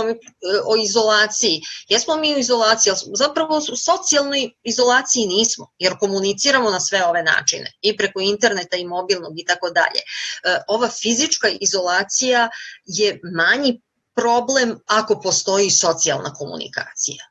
o 0.65 0.75
izolaciji, 0.83 1.61
jesmo 1.89 2.15
mi 2.15 2.35
u 2.35 2.37
izolaciji, 2.37 2.91
ali 2.91 3.17
zapravo 3.17 3.57
u 3.57 3.75
socijalnoj 3.75 4.51
izolaciji 4.63 5.25
nismo, 5.25 5.67
jer 5.79 5.97
komuniciramo 5.99 6.71
na 6.71 6.79
sve 6.79 7.05
ove 7.05 7.23
načine, 7.23 7.71
i 7.81 7.97
preko 7.97 8.19
interneta 8.19 8.77
i 8.77 8.85
mobilnog 8.85 9.39
i 9.39 9.45
tako 9.45 9.69
dalje. 9.69 9.99
E, 9.99 10.61
ova 10.67 10.89
fizička 10.89 11.47
izolacija 11.61 12.49
je 12.85 13.19
manji 13.35 13.81
problem 14.15 14.79
ako 14.85 15.19
postoji 15.21 15.71
socijalna 15.71 16.33
komunikacija. 16.33 17.23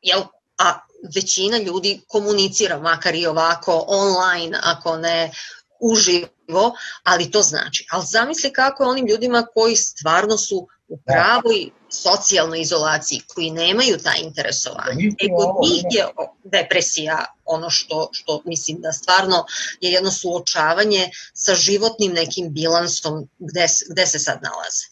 Jel, 0.00 0.22
a 0.58 0.85
većina 1.14 1.58
ljudi 1.58 2.00
komunicira, 2.08 2.78
makar 2.78 3.14
i 3.14 3.26
ovako 3.26 3.84
online, 3.88 4.58
ako 4.62 4.96
ne 4.96 5.30
uživo, 5.80 6.74
ali 7.02 7.30
to 7.30 7.42
znači. 7.42 7.86
Ali 7.90 8.04
zamisli 8.06 8.52
kako 8.52 8.82
je 8.82 8.88
onim 8.88 9.06
ljudima 9.06 9.46
koji 9.54 9.76
stvarno 9.76 10.36
su 10.38 10.68
u 10.88 10.98
pravoj 11.06 11.70
socijalnoj 11.88 12.60
izolaciji, 12.60 13.20
koji 13.34 13.50
nemaju 13.50 13.96
ta 14.04 14.12
interesovanja. 14.24 15.00
E, 15.20 15.26
kod 15.36 15.48
njih 15.62 15.84
je 15.90 16.04
depresija 16.44 17.24
ono 17.44 17.70
što, 17.70 18.08
što 18.12 18.42
mislim 18.44 18.80
da 18.80 18.92
stvarno 18.92 19.44
je 19.80 19.90
jedno 19.92 20.10
suočavanje 20.10 21.10
sa 21.34 21.54
životnim 21.54 22.12
nekim 22.12 22.52
bilansom 22.52 23.28
gde, 23.38 23.66
gde 23.90 24.06
se 24.06 24.18
sad 24.18 24.38
nalaze. 24.42 24.86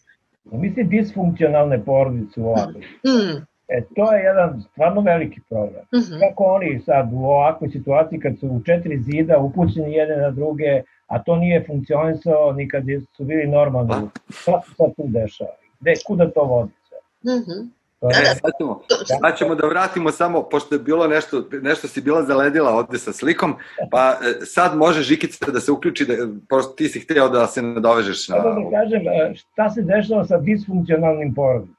Mislim 0.45 0.89
disfunkcionalne 0.89 1.85
porodice 1.85 2.41
u 2.41 2.49
ovakvoj. 2.49 2.83
Mm. 3.07 3.47
E, 3.69 3.83
to 3.97 4.13
je 4.13 4.23
jedan 4.23 4.63
stvarno 4.63 5.01
veliki 5.01 5.41
problem. 5.49 5.85
Mm 5.95 5.99
-hmm. 5.99 6.21
Kako 6.21 6.45
oni 6.45 6.81
sad 6.87 7.11
u 7.13 7.25
ovakvoj 7.25 7.71
situaciji 7.71 8.21
kad 8.21 8.39
su 8.39 8.49
u 8.49 8.63
četiri 8.63 9.03
zida 9.03 9.39
upućeni 9.39 9.93
jedne 9.93 10.17
na 10.17 10.31
druge, 10.31 10.83
a 11.07 11.23
to 11.23 11.37
nije 11.37 11.65
funkcionisao 11.67 12.53
ni 12.53 12.69
kad 12.69 12.85
su 13.17 13.25
bili 13.25 13.47
normalni. 13.47 14.09
Šta 14.29 14.61
se 14.61 14.75
sad 14.77 14.95
tu 14.97 15.03
dešava? 15.07 15.57
Gde, 15.81 15.93
kuda 16.07 16.31
to 16.31 16.45
vodi 16.45 16.73
sve? 16.89 16.99
Mm 17.35 17.43
-hmm. 17.43 17.69
Da, 18.01 18.09
da. 18.09 18.35
Sad, 18.35 18.53
ćemo, 18.59 18.81
sad 19.21 19.39
ćemo 19.39 19.55
da 19.55 19.67
vratimo 19.67 20.11
samo, 20.11 20.43
pošto 20.43 20.75
je 20.75 20.79
bilo 20.79 21.07
nešto, 21.07 21.45
nešto 21.63 21.89
si 21.89 22.01
bila 22.01 22.23
zaledila 22.23 22.71
ovde 22.71 22.99
sa 22.99 23.13
slikom, 23.13 23.55
pa 23.91 24.11
e, 24.11 24.45
sad 24.45 24.77
može 24.77 25.03
Žikica 25.03 25.51
da 25.51 25.61
se 25.61 25.73
uključi, 25.73 26.05
da, 26.07 26.15
pošto 26.49 26.73
ti 26.73 26.89
si 26.89 27.01
hteo 27.01 27.29
da 27.29 27.47
se 27.47 27.63
nadovežeš 27.63 28.29
na... 28.29 28.37
Da, 28.37 28.43
da 28.43 28.81
kažem, 28.81 29.09
e, 29.09 29.35
šta 29.35 29.71
se 29.71 29.83
dešava 29.83 30.25
sa 30.25 30.39
disfunkcionalnim 30.39 31.35
porodicama? 31.35 31.74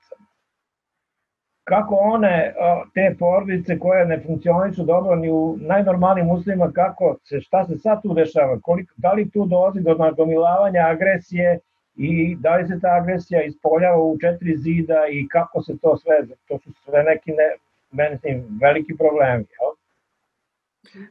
Kako 1.66 1.96
one, 1.96 2.54
te 2.94 3.16
porodice 3.20 3.80
koje 3.80 4.06
ne 4.06 4.22
funkcionišu 4.26 4.84
dobro 4.84 5.16
ni 5.16 5.30
u 5.32 5.58
najnormalnim 5.60 6.30
uslovima, 6.30 6.72
kako 6.72 7.18
se, 7.24 7.42
šta 7.42 7.66
se 7.66 7.78
sad 7.78 8.02
tu 8.02 8.14
dešava, 8.14 8.60
koliko, 8.62 8.94
da 8.98 9.14
li 9.14 9.30
tu 9.30 9.46
dolazi 9.46 9.82
do 9.82 9.94
nagomilavanja 9.94 10.88
agresije 10.88 11.60
i 11.96 12.36
da 12.40 12.56
li 12.56 12.68
se 12.68 12.80
ta 12.82 12.88
agresija 13.02 13.44
ispoljava 13.44 13.98
u 13.98 14.18
četiri 14.22 14.58
zida 14.58 15.08
i 15.12 15.28
kako 15.28 15.64
se 15.64 15.78
to 15.82 15.98
sve, 15.98 16.16
to 16.48 16.60
su 16.60 16.70
sve 16.86 17.04
neki 17.04 17.32
ne, 17.32 17.50
meni 17.92 18.44
veliki 18.62 18.98
problemi, 18.98 19.46
jel? 19.60 19.72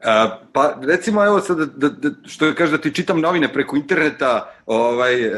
A, 0.04 0.38
pa 0.52 0.74
recimo 0.82 1.24
evo 1.24 1.40
sad 1.40 1.58
da, 1.58 1.66
da, 1.66 1.88
da, 1.88 2.28
što 2.28 2.54
kaže 2.56 2.72
da 2.72 2.78
ti 2.78 2.94
čitam 2.94 3.20
novine 3.20 3.52
preko 3.52 3.76
interneta, 3.76 4.50
ovaj 4.66 5.14
e, 5.14 5.30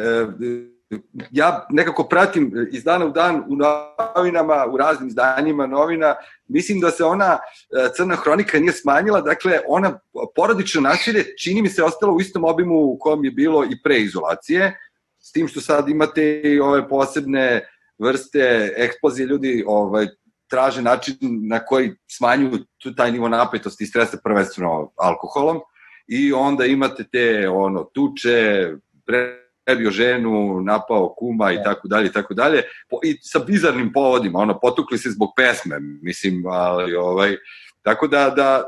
ja 1.30 1.66
nekako 1.70 2.04
pratim 2.04 2.68
iz 2.72 2.84
dana 2.84 3.06
u 3.06 3.10
dan 3.10 3.44
u 3.48 3.56
novinama, 3.56 4.66
u 4.70 4.76
raznim 4.76 5.08
izdanjima 5.08 5.66
novina, 5.66 6.14
mislim 6.48 6.80
da 6.80 6.90
se 6.90 7.04
ona 7.04 7.38
e, 7.38 7.88
crna 7.96 8.16
hronika 8.16 8.58
nije 8.58 8.72
smanjila, 8.72 9.20
dakle 9.20 9.60
ona 9.66 9.98
porodično 10.36 10.80
nasilje 10.80 11.24
čini 11.42 11.62
mi 11.62 11.68
se 11.68 11.82
ostalo 11.82 12.12
u 12.12 12.20
istom 12.20 12.44
obimu 12.44 12.74
u 12.74 12.98
kojem 13.00 13.24
je 13.24 13.30
bilo 13.30 13.64
i 13.64 13.82
pre 13.84 13.98
izolacije, 13.98 14.78
s 15.18 15.32
tim 15.32 15.48
što 15.48 15.60
sad 15.60 15.88
imate 15.88 16.40
i 16.44 16.60
ove 16.60 16.88
posebne 16.88 17.68
vrste 17.98 18.72
eksplozije 18.76 19.26
ljudi 19.26 19.64
ovaj, 19.66 20.06
traže 20.48 20.82
način 20.82 21.16
na 21.48 21.58
koji 21.58 21.94
smanjuju 22.10 22.58
taj 22.96 23.12
nivo 23.12 23.28
napetosti 23.28 23.84
i 23.84 23.86
stresa 23.86 24.18
prvenstveno 24.24 24.92
alkoholom 24.96 25.60
i 26.08 26.32
onda 26.32 26.64
imate 26.64 27.04
te 27.12 27.48
ono 27.48 27.84
tuče, 27.84 28.70
pre 29.06 29.45
prebio 29.66 29.90
ženu, 29.90 30.60
napao 30.60 31.14
kuma 31.18 31.52
i 31.52 31.56
da. 31.56 31.62
tako 31.62 31.88
dalje 31.88 32.06
i 32.06 32.12
tako 32.12 32.34
dalje 32.34 32.62
i 33.04 33.18
sa 33.22 33.38
bizarnim 33.38 33.92
povodima, 33.92 34.38
ono 34.38 34.60
potukli 34.60 34.98
se 34.98 35.10
zbog 35.10 35.28
pesme, 35.36 35.78
mislim, 36.02 36.46
ali 36.46 36.94
ovaj 36.94 37.36
tako 37.82 38.06
da 38.06 38.30
da 38.36 38.64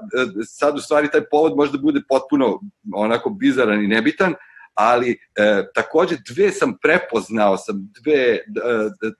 sad 0.46 0.76
u 0.76 0.80
stvari 0.80 1.10
taj 1.10 1.24
povod 1.30 1.56
možda 1.56 1.78
bude 1.78 2.00
potpuno 2.08 2.60
onako 2.94 3.30
bizaran 3.30 3.84
i 3.84 3.88
nebitan, 3.88 4.34
ali 4.74 5.10
e, 5.10 5.64
takođe 5.74 6.16
dve 6.30 6.50
sam 6.52 6.76
prepoznao 6.82 7.56
sam 7.56 7.92
dve 8.00 8.38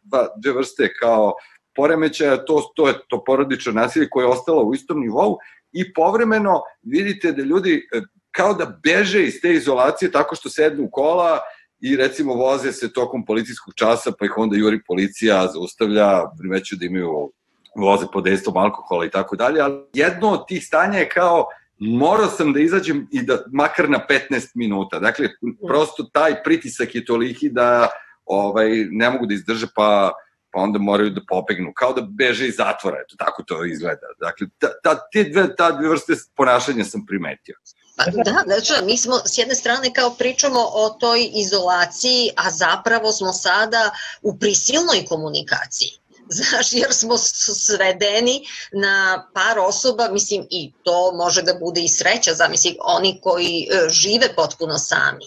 dva, 0.02 0.26
dve 0.42 0.52
vrste 0.52 0.92
kao 1.00 1.34
poremećaja, 1.74 2.44
to, 2.44 2.72
to 2.76 2.88
je 2.88 2.94
to 3.08 3.24
porodično 3.24 3.72
nasilje 3.72 4.08
koje 4.10 4.24
je 4.24 4.28
ostalo 4.28 4.62
u 4.62 4.74
istom 4.74 5.00
nivou 5.00 5.38
i 5.72 5.92
povremeno 5.92 6.62
vidite 6.82 7.32
da 7.32 7.42
ljudi 7.42 7.88
e, 7.92 8.00
kao 8.30 8.54
da 8.54 8.78
beže 8.84 9.24
iz 9.24 9.40
te 9.42 9.52
izolacije 9.54 10.10
tako 10.10 10.34
što 10.34 10.48
sednu 10.48 10.84
u 10.84 10.90
kola 10.90 11.38
i 11.80 11.96
recimo 11.96 12.34
voze 12.34 12.72
se 12.72 12.92
tokom 12.92 13.24
policijskog 13.24 13.74
časa, 13.74 14.12
pa 14.18 14.24
ih 14.24 14.32
onda 14.36 14.56
juri 14.56 14.80
policija, 14.86 15.46
zaustavlja, 15.46 16.22
primeću 16.38 16.76
da 16.76 16.86
imaju 16.86 17.32
voze 17.76 18.06
pod 18.12 18.24
dejstvom 18.24 18.56
alkohola 18.56 19.06
i 19.06 19.10
tako 19.10 19.36
dalje, 19.36 19.60
ali 19.60 19.74
jedno 19.92 20.28
od 20.28 20.48
tih 20.48 20.66
stanja 20.66 20.98
je 20.98 21.08
kao 21.08 21.46
morao 21.78 22.26
sam 22.26 22.52
da 22.52 22.60
izađem 22.60 23.08
i 23.12 23.22
da 23.22 23.38
makar 23.52 23.90
na 23.90 24.06
15 24.30 24.50
minuta. 24.54 24.98
Dakle, 24.98 25.28
prosto 25.68 26.02
taj 26.12 26.42
pritisak 26.42 26.94
je 26.94 27.04
toliki 27.04 27.50
da 27.50 27.88
ovaj, 28.24 28.70
ne 28.90 29.10
mogu 29.10 29.26
da 29.26 29.34
izdrže, 29.34 29.66
pa, 29.74 30.12
pa 30.50 30.60
onda 30.60 30.78
moraju 30.78 31.10
da 31.10 31.20
popegnu, 31.28 31.72
kao 31.74 31.92
da 31.92 32.06
beže 32.10 32.48
iz 32.48 32.56
zatvora, 32.56 32.96
eto, 32.96 33.16
tako 33.18 33.42
to 33.42 33.64
izgleda. 33.64 34.06
Dakle, 34.20 34.46
ta, 34.58 34.68
ta, 34.82 35.08
te 35.12 35.24
dve, 35.24 35.56
ta 35.56 35.70
dve 35.70 35.88
vrste 35.88 36.12
ponašanja 36.36 36.84
sam 36.84 37.06
primetio. 37.06 37.54
Pa, 37.98 38.04
da, 38.10 38.42
znači, 38.46 38.84
mi 38.84 38.98
smo 38.98 39.18
s 39.24 39.38
jedne 39.38 39.54
strane 39.54 39.94
kao 39.94 40.14
pričamo 40.14 40.60
o 40.72 40.90
toj 40.90 41.30
izolaciji, 41.34 42.30
a 42.36 42.50
zapravo 42.50 43.12
smo 43.12 43.32
sada 43.32 43.90
u 44.22 44.38
prisilnoj 44.38 45.04
komunikaciji. 45.08 45.90
Znaš, 46.38 46.72
jer 46.72 46.92
smo 46.92 47.18
svedeni 47.18 48.46
na 48.72 49.28
par 49.34 49.58
osoba, 49.58 50.08
mislim, 50.08 50.46
i 50.50 50.72
to 50.82 51.12
može 51.12 51.42
da 51.42 51.54
bude 51.54 51.80
i 51.80 51.88
sreća, 51.88 52.34
zamisli, 52.34 52.76
oni 52.80 53.20
koji 53.22 53.68
e, 53.70 53.88
žive 53.88 54.34
potpuno 54.34 54.78
sami. 54.78 55.24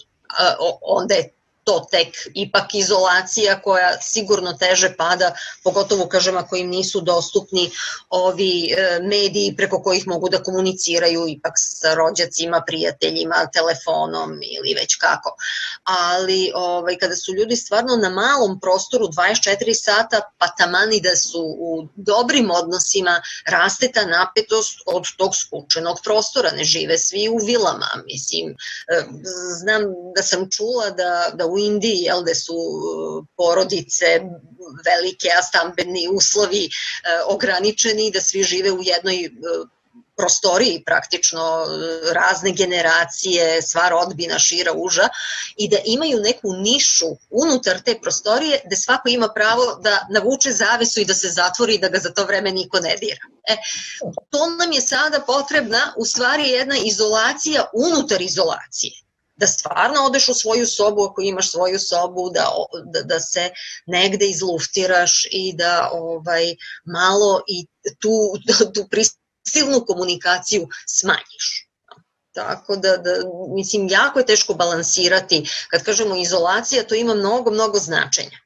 Onda 0.82 1.14
je 1.14 1.34
to 1.64 1.86
tek 1.90 2.08
ipak 2.34 2.74
izolacija 2.74 3.60
koja 3.62 4.00
sigurno 4.00 4.52
teže 4.52 4.94
pada, 4.96 5.32
pogotovo 5.64 6.06
kažem 6.08 6.36
ako 6.36 6.56
im 6.56 6.68
nisu 6.68 7.00
dostupni 7.00 7.70
ovi 8.10 8.72
e, 8.72 8.98
mediji 9.02 9.54
preko 9.56 9.82
kojih 9.82 10.06
mogu 10.06 10.28
da 10.28 10.42
komuniciraju 10.42 11.24
ipak 11.28 11.52
sa 11.56 11.94
rođacima, 11.94 12.62
prijateljima, 12.66 13.46
telefonom 13.52 14.32
ili 14.32 14.74
već 14.74 14.94
kako. 14.94 15.36
Ali 15.84 16.52
ovaj, 16.54 16.98
kada 16.98 17.16
su 17.16 17.34
ljudi 17.34 17.56
stvarno 17.56 17.96
na 17.96 18.10
malom 18.10 18.60
prostoru 18.60 19.06
24 19.06 19.74
sata, 19.74 20.20
pa 20.38 20.48
tamani 20.58 21.00
da 21.00 21.16
su 21.16 21.42
u 21.58 21.88
dobrim 21.96 22.50
odnosima, 22.50 23.22
raste 23.46 23.92
ta 23.92 24.06
napetost 24.06 24.78
od 24.86 25.04
tog 25.16 25.36
skučenog 25.36 25.98
prostora, 26.04 26.50
ne 26.50 26.64
žive 26.64 26.98
svi 26.98 27.28
u 27.28 27.36
vilama, 27.46 27.88
mislim, 28.04 28.50
e, 28.50 29.04
znam 29.60 29.82
da 30.16 30.22
sam 30.22 30.50
čula 30.50 30.90
da, 30.90 31.30
da 31.34 31.46
u 31.52 31.58
Indiji, 31.58 32.02
jel, 32.02 32.22
gde 32.22 32.34
su 32.34 32.54
uh, 32.54 33.26
porodice 33.36 34.20
velike, 34.86 35.28
a 35.38 35.42
stambeni 35.42 36.08
uslovi 36.08 36.64
uh, 36.66 37.34
ograničeni, 37.34 38.10
da 38.10 38.20
svi 38.20 38.42
žive 38.42 38.72
u 38.72 38.82
jednoj 38.82 39.26
uh, 39.26 39.68
prostoriji 40.16 40.82
praktično 40.86 41.66
razne 42.12 42.52
generacije, 42.52 43.62
sva 43.62 43.88
rodbina 43.88 44.38
šira 44.38 44.72
uža 44.76 45.08
i 45.56 45.68
da 45.68 45.76
imaju 45.84 46.20
neku 46.20 46.52
nišu 46.52 47.06
unutar 47.30 47.80
te 47.80 47.98
prostorije 48.02 48.60
gde 48.64 48.76
svako 48.76 49.08
ima 49.08 49.28
pravo 49.34 49.74
da 49.80 50.06
navuče 50.10 50.52
zavesu 50.52 51.00
i 51.00 51.04
da 51.04 51.14
se 51.14 51.28
zatvori 51.28 51.74
i 51.74 51.78
da 51.78 51.88
ga 51.88 51.98
za 51.98 52.10
to 52.10 52.24
vreme 52.24 52.52
niko 52.52 52.80
ne 52.80 52.96
dira. 53.00 53.20
E, 53.48 53.56
to 54.30 54.46
nam 54.50 54.72
je 54.72 54.80
sada 54.80 55.20
potrebna 55.20 55.94
u 55.96 56.04
stvari 56.04 56.48
jedna 56.48 56.76
izolacija 56.84 57.64
unutar 57.72 58.22
izolacije 58.22 58.92
da 59.36 59.46
stvarno 59.46 60.00
odeš 60.06 60.28
u 60.28 60.34
svoju 60.34 60.66
sobu 60.66 61.02
ako 61.02 61.20
imaš 61.22 61.50
svoju 61.50 61.78
sobu, 61.78 62.30
da, 62.34 62.46
da, 62.92 63.02
da 63.02 63.20
se 63.20 63.50
negde 63.86 64.26
izluftiraš 64.26 65.26
i 65.30 65.56
da 65.56 65.90
ovaj 65.92 66.44
malo 66.84 67.42
i 67.48 67.66
tu, 67.98 68.10
tu 68.74 68.88
prisilnu 68.90 69.84
komunikaciju 69.86 70.68
smanjiš. 70.86 71.68
Tako 72.34 72.76
da, 72.76 72.96
da, 72.96 73.10
mislim, 73.54 73.88
jako 73.88 74.18
je 74.18 74.26
teško 74.26 74.54
balansirati. 74.54 75.50
Kad 75.70 75.82
kažemo 75.82 76.16
izolacija, 76.16 76.84
to 76.84 76.94
ima 76.94 77.14
mnogo, 77.14 77.50
mnogo 77.50 77.78
značenja. 77.78 78.38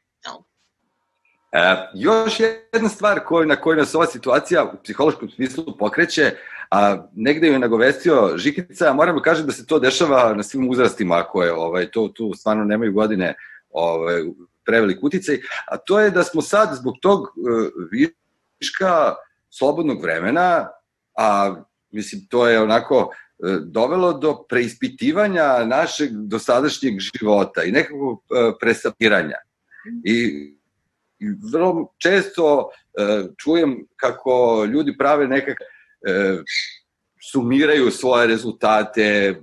E, 1.53 1.89
još 1.95 2.41
jedna 2.41 2.89
stvar 2.89 3.25
koju, 3.25 3.47
na 3.47 3.61
koju 3.61 3.77
nas 3.77 3.95
ova 3.95 4.07
situacija 4.07 4.65
u 4.65 4.83
psihološkom 4.85 5.31
smislu 5.31 5.79
pokreće, 5.79 6.37
a 6.71 7.09
negde 7.15 7.49
je 7.49 7.59
nagovestio 7.59 8.33
Žikica, 8.37 8.93
moram 8.93 9.17
da 9.17 9.23
kažem 9.23 9.47
da 9.47 9.53
se 9.53 9.67
to 9.67 9.79
dešava 9.79 10.35
na 10.35 10.43
svim 10.43 10.71
uzrastima 10.71 11.23
koje 11.23 11.53
ovaj, 11.53 11.91
to, 11.91 12.09
tu 12.09 12.33
stvarno 12.35 12.65
nemaju 12.65 12.93
godine 12.93 13.35
ovaj, 13.71 14.23
prevelik 14.65 14.99
uticaj, 15.03 15.39
a 15.67 15.77
to 15.77 16.01
je 16.01 16.11
da 16.11 16.25
smo 16.25 16.43
sad 16.43 16.75
zbog 16.75 16.95
tog 17.03 17.27
viška 17.91 19.15
slobodnog 19.51 20.03
vremena, 20.03 20.69
a 21.19 21.57
mislim 21.91 22.27
to 22.31 22.49
je 22.49 22.63
onako 22.63 23.11
dovelo 23.61 24.13
do 24.13 24.45
preispitivanja 24.49 25.65
našeg 25.65 26.11
dosadašnjeg 26.13 26.95
života 26.99 27.63
i 27.63 27.73
nekakvog 27.73 28.23
presapiranja. 28.61 29.37
I 30.05 30.57
vrlo 31.53 31.95
često 31.99 32.69
e, 32.69 33.25
čujem 33.37 33.87
kako 33.97 34.65
ljudi 34.65 34.97
prave 34.99 35.29
nekak 35.29 35.61
e, 35.61 35.65
sumiraju 37.33 37.91
svoje 37.91 38.27
rezultate, 38.27 39.35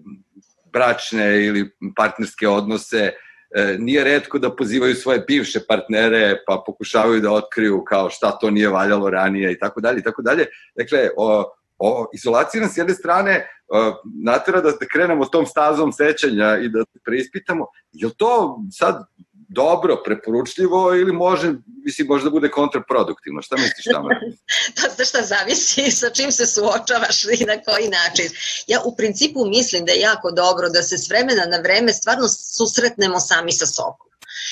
bračne 0.74 1.46
ili 1.46 1.70
partnerske 1.96 2.48
odnose, 2.48 3.12
e, 3.56 3.76
nije 3.80 4.04
redko 4.04 4.40
da 4.40 4.56
pozivaju 4.56 4.96
svoje 4.96 5.20
bivše 5.28 5.60
partnere 5.68 6.38
pa 6.48 6.64
pokušavaju 6.66 7.22
da 7.22 7.32
otkriju 7.32 7.84
kao 7.84 8.10
šta 8.10 8.32
to 8.32 8.50
nije 8.50 8.70
valjalo 8.70 9.10
ranije 9.10 9.52
i 9.52 9.60
tako 9.60 9.82
dalje 9.82 10.00
i 10.00 10.04
tako 10.04 10.22
dalje. 10.22 10.46
Dakle, 10.76 11.10
o, 11.18 11.54
o, 11.78 12.10
izolacija 12.14 12.64
nas 12.64 12.74
s 12.74 12.78
jedne 12.78 12.94
strane 12.94 13.48
o, 13.68 13.94
natera 14.24 14.62
da, 14.62 14.72
krenemo 14.94 15.26
tom 15.26 15.46
stazom 15.46 15.92
sećanja 15.92 16.58
i 16.58 16.70
da 16.70 16.86
preispitamo, 17.06 17.66
je 17.92 18.10
to 18.18 18.60
sad 18.72 19.06
dobro, 19.54 20.02
preporučljivo 20.06 20.96
ili 20.96 21.12
može, 21.12 21.54
mislim, 21.86 22.08
možda 22.08 22.30
bude 22.30 22.50
kontraproduktivno. 22.50 23.42
Šta 23.42 23.56
misliš 23.56 23.86
tamo? 23.94 24.10
pa 24.76 24.96
znaš 24.96 25.10
šta 25.10 25.22
zavisi 25.22 25.92
sa 25.92 26.10
čim 26.10 26.32
se 26.32 26.46
suočavaš 26.46 27.24
i 27.24 27.46
na 27.46 27.62
koji 27.62 27.90
način. 27.90 28.30
Ja 28.68 28.82
u 28.86 28.96
principu 28.96 29.46
mislim 29.46 29.86
da 29.86 29.92
je 29.92 30.00
jako 30.00 30.32
dobro 30.32 30.70
da 30.70 30.84
se 30.84 30.98
s 30.98 31.10
vremena 31.10 31.46
na 31.46 31.58
vreme 31.58 31.94
stvarno 31.94 32.28
susretnemo 32.28 33.20
sami 33.20 33.52
sa 33.52 33.66
sobom. 33.66 34.08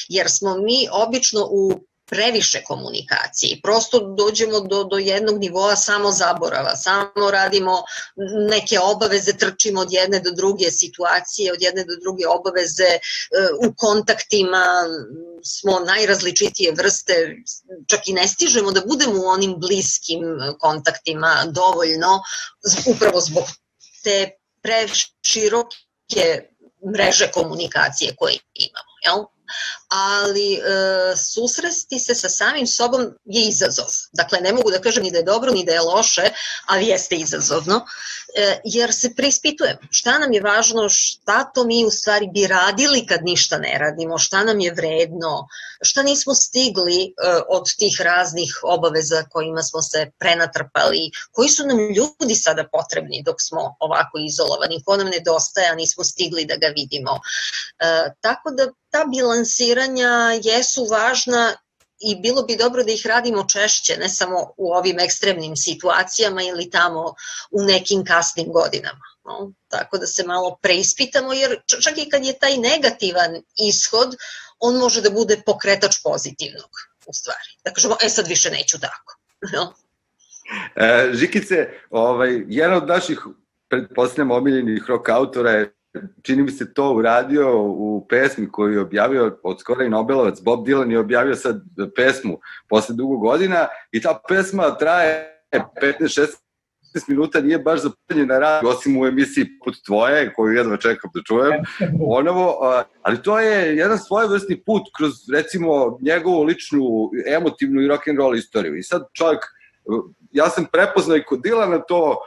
Jer 0.10 0.30
smo 0.30 0.58
mi 0.58 0.88
obično 0.92 1.48
u 1.52 1.91
previše 2.12 2.64
komunikacije. 2.64 3.60
Prosto 3.64 4.00
dođemo 4.00 4.60
do, 4.60 4.84
do 4.84 4.98
jednog 4.98 5.40
nivoa 5.40 5.76
samo 5.76 6.12
zaborava, 6.12 6.76
samo 6.76 7.32
radimo 7.32 7.84
neke 8.50 8.80
obaveze, 8.80 9.38
trčimo 9.38 9.82
od 9.82 9.92
jedne 9.92 10.20
do 10.20 10.32
druge 10.32 10.72
situacije, 10.72 11.54
od 11.54 11.62
jedne 11.62 11.84
do 11.84 11.96
druge 12.02 12.28
obaveze, 12.28 12.90
e, 12.92 13.00
u 13.68 13.74
kontaktima 13.78 14.66
smo 15.44 15.80
najrazličitije 15.80 16.72
vrste, 16.72 17.36
čak 17.88 18.08
i 18.08 18.14
ne 18.14 18.28
stižemo 18.28 18.72
da 18.72 18.82
budemo 18.86 19.22
u 19.22 19.28
onim 19.28 19.56
bliskim 19.58 20.22
kontaktima 20.60 21.46
dovoljno, 21.48 22.20
upravo 22.86 23.22
zbog 23.22 23.44
te 24.04 24.32
preširoke 24.62 26.52
mreže 26.94 27.32
komunikacije 27.32 28.16
koje 28.16 28.38
imamo. 28.54 28.92
Jel? 29.06 29.26
Ali 29.88 30.54
e, 30.54 30.60
susresti 31.18 32.00
se 32.00 32.16
sa 32.16 32.30
samim 32.30 32.68
sobom 32.68 33.02
je 33.26 33.48
izazov. 33.48 33.88
Dakle, 34.14 34.40
ne 34.42 34.54
mogu 34.54 34.72
da 34.72 34.82
kažem 34.82 35.04
ni 35.04 35.12
da 35.12 35.18
je 35.18 35.24
dobro, 35.24 35.52
ni 35.52 35.66
da 35.66 35.72
je 35.72 35.82
loše, 35.82 36.30
ali 36.66 36.88
jeste 36.88 37.16
izazovno, 37.16 37.86
jer 38.64 38.94
se 38.94 39.14
preispitujem 39.16 39.78
šta 39.92 40.20
nam 40.20 40.34
je 40.34 40.42
važno, 40.42 40.90
šta 40.90 41.44
to 41.44 41.64
mi 41.64 41.86
u 41.86 41.90
stvari 41.92 42.28
bi 42.34 42.48
radili 42.48 43.06
kad 43.06 43.24
ništa 43.24 43.58
ne 43.58 43.78
radimo, 43.78 44.18
šta 44.18 44.44
nam 44.44 44.60
je 44.60 44.74
vredno, 44.74 45.48
šta 45.82 46.04
nismo 46.04 46.34
stigli 46.36 47.04
e, 47.04 47.12
od 47.50 47.76
tih 47.78 48.02
raznih 48.02 48.60
obaveza 48.64 49.24
kojima 49.30 49.64
smo 49.64 49.82
se 49.82 50.12
prenatrpali, 50.20 51.12
koji 51.32 51.50
su 51.50 51.66
nam 51.68 51.80
ljudi 51.80 52.36
sada 52.36 52.68
potrebni 52.72 53.24
dok 53.26 53.36
smo 53.42 53.76
ovako 53.80 54.18
izolovani, 54.18 54.84
ko 54.86 54.98
nam 54.98 55.08
nedostaje, 55.08 55.70
a 55.70 55.76
nismo 55.76 56.04
stigli 56.04 56.46
da 56.46 56.56
ga 56.56 56.68
vidimo. 56.68 57.20
E, 57.80 58.12
tako 58.22 58.52
da 58.52 58.72
ta 58.90 59.06
bilansiranja 59.06 60.40
jesu 60.44 60.86
važna 60.86 61.56
i 62.04 62.16
bilo 62.16 62.44
bi 62.44 62.56
dobro 62.56 62.84
da 62.84 62.92
ih 62.92 63.06
radimo 63.06 63.46
češće, 63.48 63.98
ne 63.98 64.10
samo 64.10 64.54
u 64.58 64.74
ovim 64.74 65.00
ekstremnim 65.00 65.56
situacijama 65.56 66.44
ili 66.44 66.70
tamo 66.70 67.14
u 67.52 67.64
nekim 67.64 68.06
kasnim 68.06 68.52
godinama. 68.52 69.06
No? 69.26 69.54
Tako 69.68 69.98
da 69.98 70.08
se 70.08 70.24
malo 70.24 70.58
preispitamo, 70.62 71.34
jer 71.34 71.62
čak 71.84 71.98
i 71.98 72.10
kad 72.10 72.26
je 72.26 72.40
taj 72.40 72.58
negativan 72.58 73.42
ishod, 73.70 74.16
on 74.60 74.78
može 74.78 75.02
da 75.02 75.10
bude 75.10 75.42
pokretač 75.46 75.96
pozitivnog, 76.04 76.70
u 77.06 77.14
stvari. 77.14 77.50
Da 77.66 77.74
kažemo, 77.74 77.96
e 78.04 78.10
sad 78.10 78.28
više 78.28 78.50
neću 78.50 78.80
tako. 78.80 79.18
No? 79.54 79.74
E, 80.76 81.12
Žikice, 81.14 81.70
ovaj, 81.90 82.44
jedan 82.48 82.78
od 82.78 82.88
naših, 82.88 83.20
pretpostavljam, 83.70 84.32
omiljenih 84.32 84.84
rock 84.88 85.10
autora 85.10 85.52
je 85.52 85.74
čini 86.22 86.44
mi 86.44 86.52
se 86.52 86.74
to 86.74 86.94
uradio 86.94 87.62
u 87.64 88.06
pesmi 88.10 88.52
koju 88.52 88.74
je 88.74 88.82
objavio 88.82 89.40
od 89.44 89.60
skora 89.60 89.86
i 89.86 89.90
Nobelovac, 89.90 90.42
Bob 90.42 90.68
Dylan 90.68 90.92
je 90.92 91.00
objavio 91.00 91.36
sad 91.36 91.62
pesmu 91.96 92.40
posle 92.70 92.96
dugo 92.96 93.18
godina 93.18 93.68
i 93.92 94.02
ta 94.02 94.20
pesma 94.28 94.78
traje 94.78 95.28
15-16 95.52 96.36
minuta 97.08 97.42
nije 97.42 97.60
baš 97.60 97.82
zapaljen 97.82 98.28
na 98.28 98.40
rad, 98.40 98.66
osim 98.66 98.98
u 98.98 99.06
emisiji 99.06 99.46
put 99.64 99.76
tvoje, 99.86 100.34
koju 100.34 100.54
jedva 100.54 100.78
čekam 100.78 101.12
da 101.14 101.22
čujem, 101.28 101.54
ponovo, 102.00 102.58
ali 103.02 103.22
to 103.22 103.40
je 103.40 103.78
jedan 103.78 103.98
svojevrsni 103.98 104.64
put 104.64 104.82
kroz, 104.98 105.12
recimo, 105.34 105.98
njegovu 106.02 106.44
ličnu, 106.44 107.10
emotivnu 107.28 107.82
i 107.82 107.88
rock'n'roll 107.88 108.38
istoriju. 108.38 108.78
I 108.78 108.84
sad 108.84 109.02
čovjek, 109.14 109.40
ja 110.32 110.50
sam 110.50 110.66
prepoznao 110.72 111.18
i 111.18 111.24
kod 111.24 111.42
Dilana 111.44 111.80
to 111.80 112.18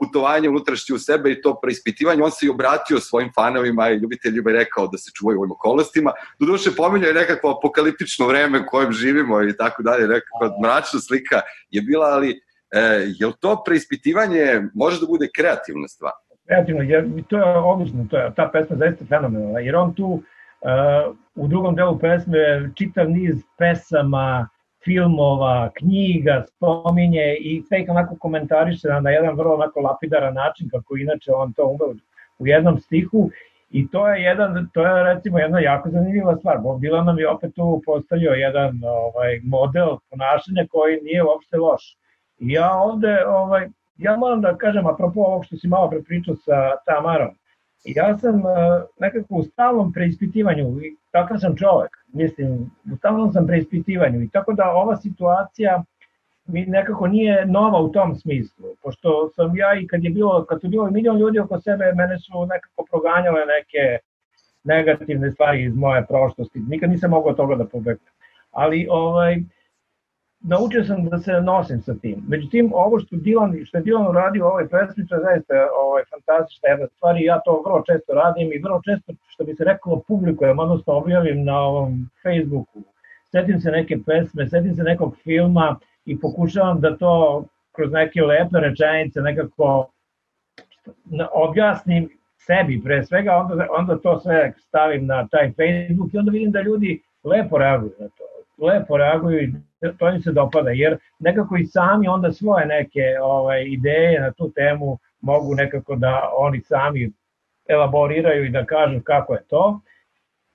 putovanje 0.00 0.48
unutrašnje 0.48 0.94
u 0.94 0.98
sebe 0.98 1.32
i 1.32 1.40
to 1.42 1.58
preispitivanje, 1.62 2.22
on 2.22 2.30
se 2.30 2.46
i 2.46 2.50
obratio 2.50 3.00
svojim 3.00 3.30
fanovima 3.34 3.90
i 3.90 3.96
ljubiteljima 3.96 4.50
i 4.50 4.54
rekao 4.54 4.86
da 4.86 4.98
se 4.98 5.10
čuvaju 5.14 5.38
u 5.38 5.40
ovim 5.40 5.52
okolnostima. 5.52 6.12
Doduše, 6.40 6.70
pominjao 6.76 7.08
je 7.08 7.14
nekakvo 7.14 7.50
apokaliptično 7.50 8.26
vreme 8.26 8.60
u 8.60 8.66
kojem 8.66 8.92
živimo 8.92 9.42
i 9.42 9.56
tako 9.56 9.82
dalje, 9.82 10.08
nekakva 10.08 10.56
mračna 10.62 11.00
slika 11.00 11.40
je 11.70 11.82
bila, 11.82 12.06
ali 12.06 12.30
e, 12.30 12.80
je 13.18 13.26
li 13.26 13.32
to 13.40 13.62
preispitivanje 13.66 14.62
može 14.74 15.00
da 15.00 15.06
bude 15.06 15.28
kreativna 15.36 15.88
stvar? 15.88 16.12
Kreativno, 16.46 16.82
jer 16.82 17.04
to 17.28 17.36
je 17.36 17.44
odlično, 17.44 18.06
to 18.10 18.16
je, 18.16 18.32
ta 18.36 18.50
pesma 18.52 18.76
zaista 18.76 19.04
fenomenalna, 19.08 19.60
jer 19.60 19.76
on 19.76 19.94
tu 19.94 20.22
uh, 20.64 21.16
u 21.34 21.48
drugom 21.48 21.74
delu 21.74 21.98
pesme 21.98 22.70
čitav 22.74 23.10
niz 23.10 23.36
pesama, 23.58 24.48
filmova, 24.84 25.70
knjiga, 25.74 26.44
spominje 26.46 27.36
i 27.40 27.62
sve 27.68 27.80
ih 27.80 27.90
onako 27.90 28.16
komentariše 28.18 28.88
na, 28.88 29.10
jedan 29.10 29.36
vrlo 29.36 29.54
onako 29.54 29.80
lapidaran 29.80 30.34
način, 30.34 30.68
kako 30.70 30.96
inače 30.96 31.32
on 31.32 31.52
to 31.52 31.66
ume 31.66 32.00
u 32.38 32.46
jednom 32.46 32.78
stihu 32.78 33.30
I 33.74 33.88
to 33.90 34.08
je 34.08 34.22
jedan, 34.22 34.68
to 34.72 34.86
je 34.86 35.04
recimo 35.04 35.38
jedna 35.38 35.60
jako 35.60 35.90
zanimljiva 35.90 36.36
stvar. 36.36 36.58
Bob 36.58 36.80
Dylan 36.80 37.04
nam 37.06 37.18
je 37.18 37.28
opet 37.28 37.54
tu 37.54 37.82
postavio 37.86 38.30
jedan 38.30 38.80
ovaj, 38.84 39.40
model 39.44 39.96
ponašanja 40.10 40.66
koji 40.70 41.00
nije 41.02 41.24
uopšte 41.24 41.56
loš. 41.56 41.96
I 42.38 42.52
ja 42.52 42.70
ovde, 42.72 43.26
ovaj, 43.26 43.68
ja 43.96 44.16
moram 44.16 44.40
da 44.40 44.56
kažem, 44.56 44.86
apropo 44.86 45.20
ovog 45.20 45.44
što 45.44 45.56
si 45.56 45.68
malo 45.68 45.90
prepričao 45.90 46.34
sa 46.34 46.70
Tamarom, 46.86 47.34
ja 47.84 48.18
sam 48.18 48.34
uh, 48.34 48.44
nekako 49.00 49.34
u 49.34 49.42
stalnom 49.42 49.92
preispitivanju, 49.92 50.80
i 50.82 50.96
takav 51.10 51.38
sam 51.38 51.56
čovek, 51.56 51.90
mislim, 52.12 52.70
u 52.92 52.96
stalnom 52.96 53.32
sam 53.32 53.46
preispitivanju 53.46 54.22
i 54.22 54.28
tako 54.28 54.52
da 54.52 54.70
ova 54.70 54.96
situacija 54.96 55.84
mi 56.46 56.66
nekako 56.66 57.06
nije 57.06 57.46
nova 57.46 57.80
u 57.80 57.92
tom 57.92 58.14
smislu, 58.16 58.66
pošto 58.82 59.30
sam 59.34 59.56
ja 59.56 59.80
i 59.80 59.86
kad 59.86 60.04
je 60.04 60.10
bilo, 60.10 60.44
kad 60.44 60.60
su 60.60 60.68
bilo 60.68 60.90
milion 60.90 61.18
ljudi 61.18 61.38
oko 61.38 61.60
sebe, 61.60 61.92
mene 61.94 62.18
su 62.18 62.46
nekako 62.46 62.84
proganjale 62.90 63.40
neke 63.46 63.98
negativne 64.64 65.30
stvari 65.30 65.64
iz 65.64 65.76
moje 65.76 66.06
prošlosti, 66.06 66.60
nikad 66.68 66.90
nisam 66.90 67.10
mogao 67.10 67.32
toga 67.32 67.54
da 67.54 67.64
pobegnem. 67.64 68.12
Ali 68.50 68.86
ovaj, 68.90 69.36
naučio 70.48 70.84
sam 70.84 71.04
da 71.08 71.18
se 71.18 71.32
nosim 71.32 71.80
sa 71.82 71.94
tim. 71.94 72.24
Međutim, 72.28 72.70
ovo 72.74 72.98
što, 72.98 73.16
Dylan, 73.16 73.66
što 73.66 73.78
je 73.78 73.84
Dylan 73.84 74.08
uradio 74.10 74.44
u 74.44 74.48
ovoj 74.48 74.68
to 74.68 74.78
je 74.78 75.20
zaista 75.20 75.54
ovaj, 75.84 76.02
fantastična 76.10 76.68
jedna 76.68 76.86
stvar 76.86 77.16
i 77.16 77.24
ja 77.24 77.40
to 77.44 77.62
vrlo 77.66 77.82
često 77.86 78.14
radim 78.14 78.52
i 78.52 78.62
vrlo 78.64 78.80
često, 78.84 79.12
što 79.26 79.44
bi 79.44 79.54
se 79.54 79.64
reklo, 79.64 80.02
publikujem, 80.08 80.58
odnosno 80.58 80.92
objavim 80.92 81.44
na 81.44 81.58
ovom 81.60 82.10
Facebooku. 82.22 82.82
Setim 83.32 83.60
se 83.60 83.70
neke 83.70 83.98
pesme, 84.06 84.48
setim 84.48 84.74
se 84.74 84.82
nekog 84.82 85.16
filma 85.22 85.76
i 86.04 86.20
pokušavam 86.20 86.80
da 86.80 86.96
to 86.96 87.44
kroz 87.72 87.92
neke 87.92 88.22
lepe 88.22 88.60
rečenice 88.60 89.20
nekako 89.20 89.90
objasnim 91.32 92.08
sebi 92.36 92.82
pre 92.84 93.04
svega, 93.04 93.36
onda, 93.36 93.66
onda 93.78 93.98
to 93.98 94.20
sve 94.20 94.52
stavim 94.56 95.06
na 95.06 95.28
taj 95.30 95.52
Facebook 95.52 96.14
i 96.14 96.18
onda 96.18 96.30
vidim 96.30 96.50
da 96.50 96.60
ljudi 96.60 97.02
lepo 97.24 97.58
reaguju 97.58 97.92
na 97.98 98.08
to 98.08 98.33
lepo 98.58 98.96
reaguju 98.96 99.42
i 99.42 99.52
to 99.98 100.08
im 100.08 100.20
se 100.22 100.32
dopada, 100.32 100.70
jer 100.70 100.98
nekako 101.18 101.56
i 101.56 101.66
sami 101.66 102.08
onda 102.08 102.32
svoje 102.32 102.66
neke 102.66 103.02
ovaj, 103.22 103.64
ideje 103.66 104.20
na 104.20 104.32
tu 104.32 104.50
temu 104.50 104.98
mogu 105.20 105.54
nekako 105.54 105.96
da 105.96 106.30
oni 106.36 106.60
sami 106.60 107.10
elaboriraju 107.68 108.44
i 108.44 108.50
da 108.50 108.64
kažu 108.64 109.00
kako 109.04 109.34
je 109.34 109.42
to. 109.48 109.80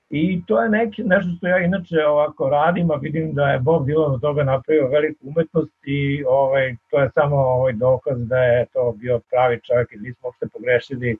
I 0.09 0.41
to 0.45 0.61
je 0.61 0.69
neki, 0.69 1.03
nešto 1.03 1.31
što 1.37 1.47
ja 1.47 1.57
inače 1.57 2.05
ovako 2.05 2.49
radim, 2.49 2.91
a 2.91 2.95
vidim 2.95 3.33
da 3.33 3.49
je 3.49 3.59
Bob 3.59 3.87
Dylan 3.87 4.13
od 4.13 4.21
toga 4.21 4.43
napravio 4.43 4.87
veliku 4.87 5.27
umetnost 5.27 5.73
i 5.83 6.23
ovaj, 6.27 6.75
to 6.89 6.99
je 6.99 7.09
samo 7.13 7.35
ovaj 7.35 7.73
dokaz 7.73 8.27
da 8.27 8.37
je 8.37 8.65
to 8.73 8.91
bio 8.91 9.19
pravi 9.29 9.59
čovjek 9.61 9.91
i 9.91 9.97
nismo 9.97 10.27
uopšte 10.27 10.47
pogrešili 10.53 11.17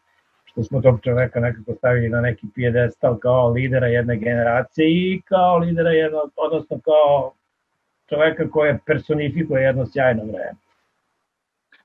što 0.52 0.64
smo 0.64 0.82
tog 0.82 1.00
čoveka 1.04 1.40
nekako 1.40 1.74
stavili 1.78 2.10
na 2.10 2.22
neki 2.22 2.48
pijedestal 2.56 3.18
kao 3.18 3.50
lidera 3.50 3.88
jedne 3.88 4.18
generacije 4.18 4.88
i 4.90 5.22
kao 5.26 5.58
lidera 5.58 5.90
jednog, 5.90 6.32
odnosno 6.36 6.80
kao 6.86 7.34
čoveka 8.10 8.50
koja 8.50 8.78
personifikuje 8.86 9.64
jedno 9.64 9.86
sjajno 9.86 10.24
vreme. 10.24 10.56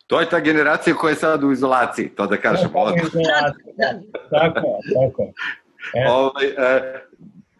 To 0.07 0.21
je 0.21 0.29
ta 0.29 0.41
generacija 0.41 0.97
koja 0.97 1.11
je 1.11 1.17
sad 1.17 1.45
u 1.45 1.53
izolaciji, 1.53 2.09
to 2.09 2.27
da 2.27 2.37
kažem. 2.37 2.71
To 2.73 2.89
je 2.89 2.95
tako, 4.31 4.79
tako. 4.95 5.23
E. 5.95 6.09
Ovaj, 6.09 6.47
e, 6.47 7.05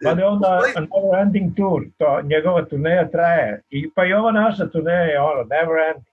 Pa 0.03 0.09
je 0.09 0.25
onda 0.25 0.59
Never 0.75 1.21
Ending 1.21 1.55
Tour, 1.55 1.81
to, 1.97 2.21
njegova 2.23 2.65
turneja 2.65 3.11
traje. 3.11 3.61
I, 3.69 3.91
pa 3.95 4.05
i 4.05 4.13
ova 4.13 4.31
naša 4.31 4.67
turneja 4.67 5.01
je 5.01 5.19
ono, 5.19 5.43
Never 5.43 5.87
Ending. 5.87 6.05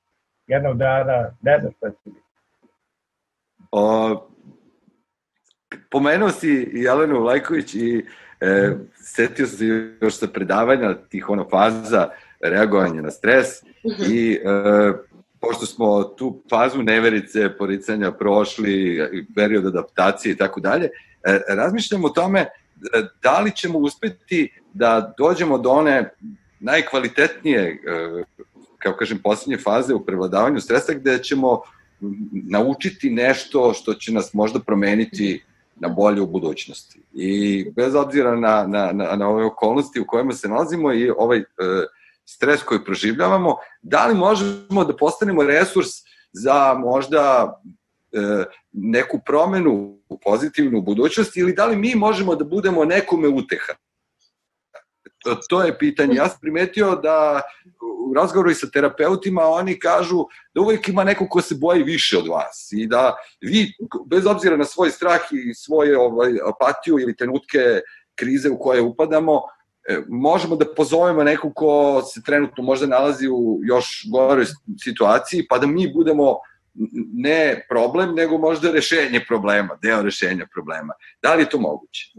Jednog 0.46 0.78
dana, 0.78 1.30
ne 1.42 1.58
znam 1.60 1.72
šta 1.72 1.90
će 1.90 1.96
biti. 2.04 2.20
O, 3.70 4.31
pomenuo 5.92 6.30
si 6.30 6.70
Jelenu 6.72 7.20
Vlajković 7.20 7.74
i 7.74 8.04
e, 8.40 8.76
setio 8.94 9.46
sam 9.46 9.58
se 9.58 9.66
još 10.00 10.14
sa 10.14 10.26
predavanja 10.26 10.94
tih 10.94 11.30
ono 11.30 11.48
faza 11.50 12.08
reagovanja 12.40 13.02
na 13.02 13.10
stres 13.10 13.46
-hmm. 13.84 14.12
i 14.12 14.34
e, 14.34 14.92
pošto 15.40 15.66
smo 15.66 16.04
tu 16.04 16.42
fazu 16.50 16.82
neverice, 16.82 17.56
poricanja 17.58 18.12
prošli, 18.12 19.00
period 19.34 19.66
adaptacije 19.66 20.32
i 20.32 20.36
tako 20.36 20.60
dalje, 20.60 20.84
e, 20.84 21.40
razmišljam 21.48 22.04
o 22.04 22.08
tome 22.08 22.40
e, 22.40 22.48
da 23.22 23.40
li 23.40 23.50
ćemo 23.56 23.78
uspeti 23.78 24.52
da 24.72 25.14
dođemo 25.18 25.58
do 25.58 25.70
one 25.70 26.14
najkvalitetnije, 26.60 27.60
e, 27.60 28.24
kao 28.78 28.92
kažem, 28.92 29.18
poslednje 29.18 29.58
faze 29.58 29.94
u 29.94 30.04
prevladavanju 30.04 30.60
stresa 30.60 30.92
gde 30.92 31.18
ćemo 31.18 31.60
naučiti 32.32 33.10
nešto 33.10 33.72
što 33.74 33.94
će 33.94 34.12
nas 34.12 34.34
možda 34.34 34.60
promeniti 34.60 35.42
na 35.76 35.88
bolje 35.88 36.20
u 36.20 36.26
budućnosti. 36.26 37.02
I 37.12 37.64
bez 37.70 37.94
obzira 37.94 38.36
na, 38.36 38.66
na, 38.66 38.92
na, 38.92 39.16
na 39.16 39.28
ove 39.28 39.44
okolnosti 39.44 40.00
u 40.00 40.06
kojima 40.06 40.32
se 40.32 40.48
nalazimo 40.48 40.92
i 40.92 41.10
ovaj 41.10 41.38
e, 41.38 41.44
stres 42.24 42.62
koji 42.62 42.84
proživljavamo, 42.84 43.56
da 43.82 44.06
li 44.06 44.14
možemo 44.14 44.84
da 44.84 44.96
postanemo 44.96 45.42
resurs 45.42 45.88
za 46.32 46.74
možda 46.78 47.54
e, 48.12 48.44
neku 48.72 49.20
promenu 49.26 49.98
pozitivnu 50.24 50.78
u 50.78 50.82
budućnosti 50.82 51.40
ili 51.40 51.52
da 51.52 51.66
li 51.66 51.76
mi 51.76 51.94
možemo 51.94 52.34
da 52.34 52.44
budemo 52.44 52.84
nekome 52.84 53.28
uteha? 53.28 53.72
To, 55.48 55.62
je 55.62 55.78
pitanje. 55.78 56.14
Ja 56.14 56.28
sam 56.28 56.38
primetio 56.40 56.96
da 56.96 57.42
u 58.08 58.14
razgovoru 58.14 58.50
i 58.50 58.54
sa 58.54 58.66
terapeutima 58.66 59.42
oni 59.42 59.78
kažu 59.78 60.24
da 60.54 60.60
uvek 60.60 60.88
ima 60.88 61.04
neko 61.04 61.28
ko 61.28 61.40
se 61.40 61.54
boji 61.54 61.82
više 61.82 62.18
od 62.18 62.28
vas 62.28 62.68
i 62.72 62.86
da 62.86 63.16
vi, 63.40 63.72
bez 64.06 64.26
obzira 64.26 64.56
na 64.56 64.64
svoj 64.64 64.90
strah 64.90 65.20
i 65.30 65.54
svoje 65.54 65.98
ovaj, 65.98 66.32
apatiju 66.48 66.98
ili 66.98 67.16
trenutke 67.16 67.80
krize 68.14 68.50
u 68.50 68.58
koje 68.58 68.80
upadamo, 68.80 69.40
E, 69.88 70.02
možemo 70.08 70.56
da 70.56 70.74
pozovemo 70.76 71.24
nekog 71.24 71.52
ko 71.54 72.02
se 72.02 72.22
trenutno 72.22 72.64
možda 72.64 72.86
nalazi 72.86 73.28
u 73.28 73.60
još 73.62 74.06
goroj 74.12 74.44
situaciji, 74.84 75.46
pa 75.48 75.58
da 75.58 75.66
mi 75.66 75.92
budemo 75.94 76.36
ne 77.14 77.66
problem, 77.68 78.14
nego 78.14 78.38
možda 78.38 78.70
rešenje 78.70 79.24
problema, 79.28 79.78
deo 79.82 80.02
rešenja 80.02 80.46
problema. 80.52 80.94
Da 81.22 81.34
li 81.34 81.42
je 81.42 81.48
to 81.48 81.58
moguće? 81.58 82.12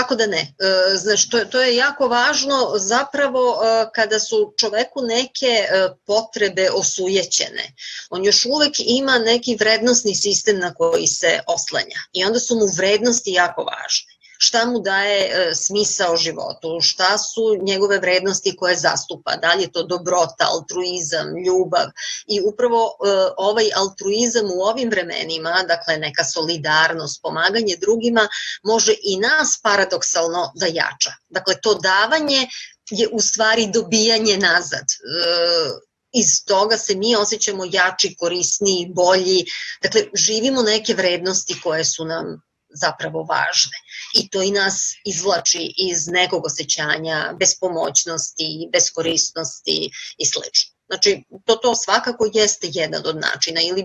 Kako 0.00 0.14
da 0.14 0.26
ne? 0.26 0.40
E, 0.40 0.96
znači, 0.96 1.30
to, 1.30 1.44
to 1.44 1.60
je 1.60 1.76
jako 1.76 2.08
važno 2.08 2.72
zapravo 2.76 3.60
e, 3.64 3.86
kada 3.94 4.18
su 4.18 4.54
čoveku 4.56 5.02
neke 5.02 5.64
potrebe 6.06 6.70
osujećene. 6.70 7.72
On 8.10 8.24
još 8.24 8.46
uvek 8.46 8.72
ima 8.78 9.18
neki 9.18 9.56
vrednostni 9.60 10.14
sistem 10.14 10.58
na 10.58 10.74
koji 10.74 11.06
se 11.06 11.40
oslanja 11.46 12.00
i 12.12 12.24
onda 12.24 12.40
su 12.40 12.56
mu 12.56 12.66
vrednosti 12.76 13.32
jako 13.32 13.62
važne 13.62 14.09
šta 14.42 14.66
mu 14.66 14.80
daje 14.80 15.18
e, 15.20 15.54
smisao 15.54 16.16
životu, 16.16 16.78
šta 16.82 17.18
su 17.18 17.42
njegove 17.62 17.98
vrednosti 17.98 18.56
koje 18.56 18.76
zastupa, 18.76 19.36
da 19.36 19.54
li 19.54 19.62
je 19.62 19.72
to 19.72 19.82
dobrota, 19.82 20.46
altruizam, 20.54 21.28
ljubav 21.46 21.86
i 22.26 22.40
upravo 22.40 22.80
e, 22.84 23.10
ovaj 23.36 23.70
altruizam 23.76 24.46
u 24.54 24.62
ovim 24.62 24.90
vremenima, 24.90 25.64
dakle 25.68 25.96
neka 25.98 26.24
solidarnost, 26.24 27.22
pomaganje 27.22 27.76
drugima, 27.80 28.28
može 28.64 28.94
i 29.02 29.18
nas 29.18 29.60
paradoksalno 29.62 30.52
da 30.54 30.66
jača. 30.66 31.12
Dakle, 31.28 31.60
to 31.62 31.74
davanje 31.74 32.48
je 32.90 33.08
u 33.12 33.20
stvari 33.20 33.70
dobijanje 33.74 34.38
nazad. 34.38 34.84
E, 34.84 35.90
iz 36.12 36.44
toga 36.46 36.76
se 36.76 36.94
mi 36.94 37.16
osjećamo 37.16 37.64
jači, 37.72 38.14
korisniji, 38.18 38.92
bolji. 38.94 39.44
Dakle, 39.82 40.04
živimo 40.14 40.62
neke 40.62 40.94
vrednosti 40.94 41.60
koje 41.60 41.84
su 41.84 42.04
nam 42.04 42.40
zapravo 42.74 43.22
važne. 43.22 43.78
I 44.14 44.28
to 44.28 44.42
i 44.42 44.50
nas 44.50 44.94
izvlači 45.04 45.72
iz 45.76 46.06
nekog 46.06 46.44
osjećanja 46.44 47.34
bespomoćnosti, 47.38 48.68
beskorisnosti 48.72 49.90
i 50.18 50.26
sl. 50.26 50.38
Znači, 50.86 51.22
to, 51.44 51.56
to 51.56 51.74
svakako 51.74 52.30
jeste 52.34 52.68
jedan 52.72 53.02
od 53.06 53.16
načina 53.16 53.60
ili 53.60 53.84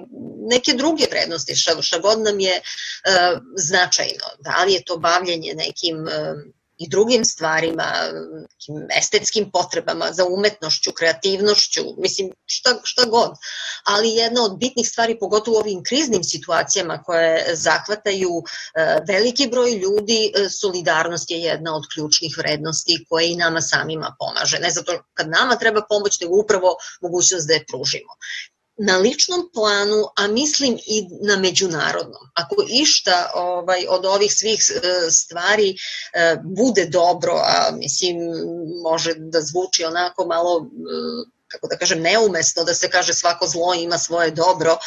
neke 0.49 0.73
druge 0.73 1.05
vrednosti, 1.11 1.55
šta, 1.55 1.81
šta 1.81 1.99
god 1.99 2.19
nam 2.19 2.39
je 2.39 2.55
e, 2.55 2.61
značajno. 3.57 4.25
Da 4.39 4.63
li 4.63 4.73
je 4.73 4.83
to 4.83 4.97
bavljenje 4.97 5.53
nekim 5.53 6.07
e, 6.07 6.35
i 6.77 6.89
drugim 6.89 7.25
stvarima, 7.25 7.85
estetskim 8.97 9.51
potrebama, 9.51 10.11
za 10.11 10.25
umetnošću, 10.25 10.91
kreativnošću, 10.91 11.81
mislim 11.97 12.31
šta, 12.45 12.79
šta 12.83 13.05
god. 13.05 13.31
Ali 13.83 14.09
jedna 14.09 14.43
od 14.43 14.57
bitnih 14.57 14.87
stvari, 14.87 15.19
pogotovo 15.19 15.57
u 15.57 15.59
ovim 15.59 15.83
kriznim 15.83 16.23
situacijama 16.23 17.03
koje 17.03 17.55
zahvataju 17.55 18.31
e, 18.39 18.97
veliki 19.07 19.47
broj 19.47 19.71
ljudi, 19.71 20.31
e, 20.35 20.49
solidarnost 20.49 21.31
je 21.31 21.39
jedna 21.39 21.75
od 21.75 21.83
ključnih 21.93 22.37
vrednosti 22.37 23.05
koje 23.09 23.31
i 23.31 23.35
nama 23.35 23.61
samima 23.61 24.15
pomaže. 24.19 24.59
Ne 24.59 24.71
zato 24.71 25.03
kad 25.13 25.29
nama 25.29 25.55
treba 25.55 25.81
pomoć, 25.89 26.19
nego 26.19 26.35
upravo 26.35 26.75
mogućnost 27.01 27.47
da 27.47 27.53
je 27.53 27.65
pružimo 27.67 28.13
na 28.77 28.97
ličnom 28.97 29.49
planu, 29.53 30.03
a 30.15 30.27
mislim 30.27 30.77
i 30.85 31.07
na 31.21 31.37
međunarodnom. 31.37 32.29
Ako 32.33 32.55
išta 32.69 33.31
ovaj, 33.35 33.85
od 33.89 34.05
ovih 34.05 34.33
svih 34.33 34.59
e, 34.75 35.11
stvari 35.11 35.69
e, 36.13 36.37
bude 36.43 36.85
dobro, 36.85 37.33
a 37.33 37.71
mislim 37.71 38.17
može 38.83 39.13
da 39.13 39.41
zvuči 39.41 39.83
onako 39.83 40.25
malo 40.25 40.57
e, 40.57 41.35
kako 41.47 41.67
da 41.67 41.77
kažem, 41.77 42.01
neumesno 42.01 42.63
da 42.63 42.73
se 42.73 42.89
kaže 42.89 43.13
svako 43.13 43.47
zlo 43.47 43.73
ima 43.73 43.97
svoje 43.97 44.31
dobro, 44.31 44.77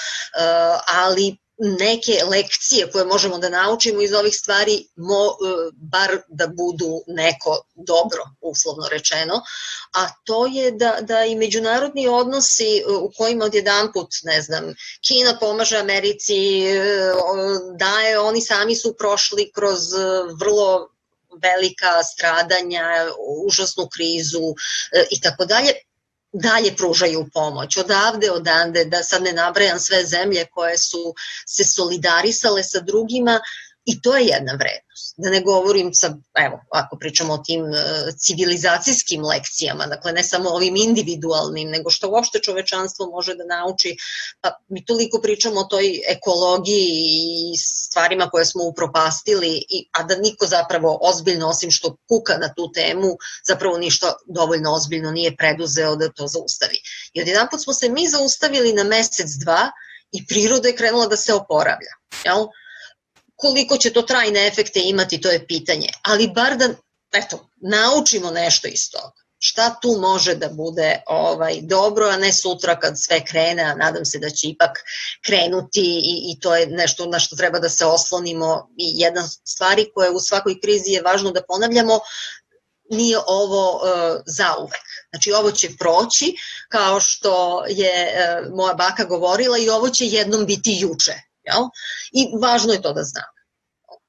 ali 0.86 1.36
neke 1.58 2.24
lekcije 2.30 2.90
koje 2.90 3.04
možemo 3.04 3.38
da 3.38 3.48
naučimo 3.48 4.02
iz 4.02 4.12
ovih 4.12 4.34
stvari, 4.34 4.88
mo, 4.96 5.24
e, 5.26 5.70
bar 5.72 6.18
da 6.28 6.46
budu 6.46 7.02
neko 7.06 7.62
dobro, 7.74 8.24
uslovno 8.40 8.88
rečeno, 8.88 9.42
a 9.94 10.06
to 10.24 10.46
je 10.46 10.70
da, 10.70 10.98
da 11.00 11.24
i 11.24 11.36
međunarodni 11.36 12.08
odnosi 12.08 12.78
e, 12.78 12.84
u 12.86 13.10
kojima 13.16 13.44
odjedan 13.44 13.92
put, 13.92 14.08
ne 14.22 14.42
znam, 14.42 14.74
Kina 15.08 15.38
pomaže 15.40 15.76
Americi, 15.76 16.64
e, 16.66 16.80
daje, 17.78 18.18
oni 18.18 18.40
sami 18.40 18.76
su 18.76 18.94
prošli 18.98 19.52
kroz 19.54 19.80
vrlo 20.40 20.88
velika 21.42 22.02
stradanja, 22.02 22.84
užasnu 23.46 23.88
krizu 23.88 24.54
i 25.10 25.20
tako 25.20 25.44
dalje 25.44 25.72
dalje 26.32 26.76
pružaju 26.76 27.26
pomoć. 27.34 27.76
Odavde, 27.76 28.30
odande, 28.30 28.84
da 28.84 29.02
sad 29.02 29.22
ne 29.22 29.32
nabrajam 29.32 29.78
sve 29.78 30.04
zemlje 30.06 30.46
koje 30.52 30.78
su 30.78 31.14
se 31.46 31.64
solidarisale 31.64 32.64
sa 32.64 32.80
drugima 32.80 33.40
i 33.90 34.00
to 34.02 34.16
je 34.16 34.26
jedna 34.26 34.52
vrednost. 34.52 35.14
Da 35.16 35.30
ne 35.30 35.40
govorim 35.40 35.94
sa, 35.94 36.08
evo, 36.46 36.60
ako 36.72 36.96
pričamo 36.96 37.32
o 37.32 37.38
tim 37.38 37.64
e, 37.74 37.78
civilizacijskim 38.18 39.24
lekcijama, 39.24 39.86
dakle 39.86 40.12
ne 40.12 40.24
samo 40.24 40.50
ovim 40.50 40.76
individualnim, 40.76 41.70
nego 41.70 41.90
što 41.90 42.10
uopšte 42.10 42.38
čovečanstvo 42.38 43.06
može 43.10 43.34
da 43.34 43.44
nauči, 43.44 43.96
pa 44.40 44.50
mi 44.68 44.84
toliko 44.84 45.20
pričamo 45.22 45.60
o 45.60 45.64
toj 45.64 46.00
ekologiji 46.08 46.90
i 47.52 47.56
stvarima 47.58 48.28
koje 48.30 48.44
smo 48.44 48.64
upropastili, 48.64 49.64
i, 49.68 49.88
a 49.92 50.02
da 50.02 50.16
niko 50.16 50.46
zapravo 50.46 50.98
ozbiljno, 51.02 51.48
osim 51.48 51.70
što 51.70 51.96
kuka 52.08 52.38
na 52.38 52.52
tu 52.54 52.72
temu, 52.72 53.16
zapravo 53.48 53.78
ništa 53.78 54.14
dovoljno 54.26 54.74
ozbiljno 54.74 55.10
nije 55.10 55.36
preduzeo 55.36 55.96
da 55.96 56.12
to 56.12 56.26
zaustavi. 56.26 56.78
I 57.12 57.22
odjedan 57.22 57.48
put 57.50 57.62
smo 57.62 57.72
se 57.72 57.88
mi 57.88 58.08
zaustavili 58.08 58.72
na 58.72 58.84
mesec, 58.84 59.30
dva, 59.44 59.70
i 60.12 60.26
priroda 60.26 60.68
je 60.68 60.76
krenula 60.76 61.06
da 61.06 61.16
se 61.16 61.34
oporavlja. 61.34 61.94
Jel? 62.24 62.46
Koliko 63.38 63.76
će 63.76 63.92
to 63.92 64.02
trajne 64.02 64.46
efekte 64.46 64.80
imati, 64.84 65.20
to 65.20 65.30
je 65.30 65.46
pitanje. 65.46 65.88
Ali 66.02 66.28
bar 66.28 66.56
da, 66.56 66.68
eto, 67.12 67.48
naučimo 67.56 68.30
nešto 68.30 68.68
iz 68.68 68.90
toga. 68.92 69.12
Šta 69.40 69.78
tu 69.82 69.98
može 70.00 70.34
da 70.34 70.48
bude 70.48 71.02
ovaj 71.06 71.58
dobro, 71.62 72.06
a 72.06 72.16
ne 72.16 72.32
sutra 72.32 72.80
kad 72.80 72.94
sve 72.96 73.24
krene, 73.24 73.62
a 73.62 73.74
nadam 73.74 74.04
se 74.04 74.18
da 74.18 74.30
će 74.30 74.48
ipak 74.48 74.78
krenuti 75.26 75.84
i, 75.84 76.32
i 76.32 76.40
to 76.40 76.56
je 76.56 76.66
nešto 76.66 77.06
na 77.06 77.18
što 77.18 77.36
treba 77.36 77.58
da 77.58 77.68
se 77.68 77.86
oslonimo. 77.86 78.68
I 78.76 79.00
jedna 79.00 79.28
stvari 79.44 79.90
koja 79.94 80.10
u 80.10 80.20
svakoj 80.20 80.60
krizi 80.60 80.90
je 80.90 81.02
važno 81.02 81.30
da 81.30 81.42
ponavljamo, 81.48 82.00
nije 82.90 83.18
ovo 83.26 83.76
uh, 83.76 84.22
zauvek. 84.26 84.82
Znači 85.10 85.32
ovo 85.32 85.50
će 85.50 85.68
proći 85.78 86.34
kao 86.68 87.00
što 87.00 87.64
je 87.68 88.12
uh, 88.12 88.56
moja 88.56 88.74
baka 88.74 89.04
govorila 89.04 89.58
i 89.58 89.68
ovo 89.68 89.88
će 89.90 90.06
jednom 90.06 90.46
biti 90.46 90.76
juče. 90.80 91.27
Jel? 91.48 91.68
I 92.12 92.20
važno 92.42 92.72
je 92.72 92.82
to 92.82 92.92
da 92.92 93.02
znam. 93.02 93.30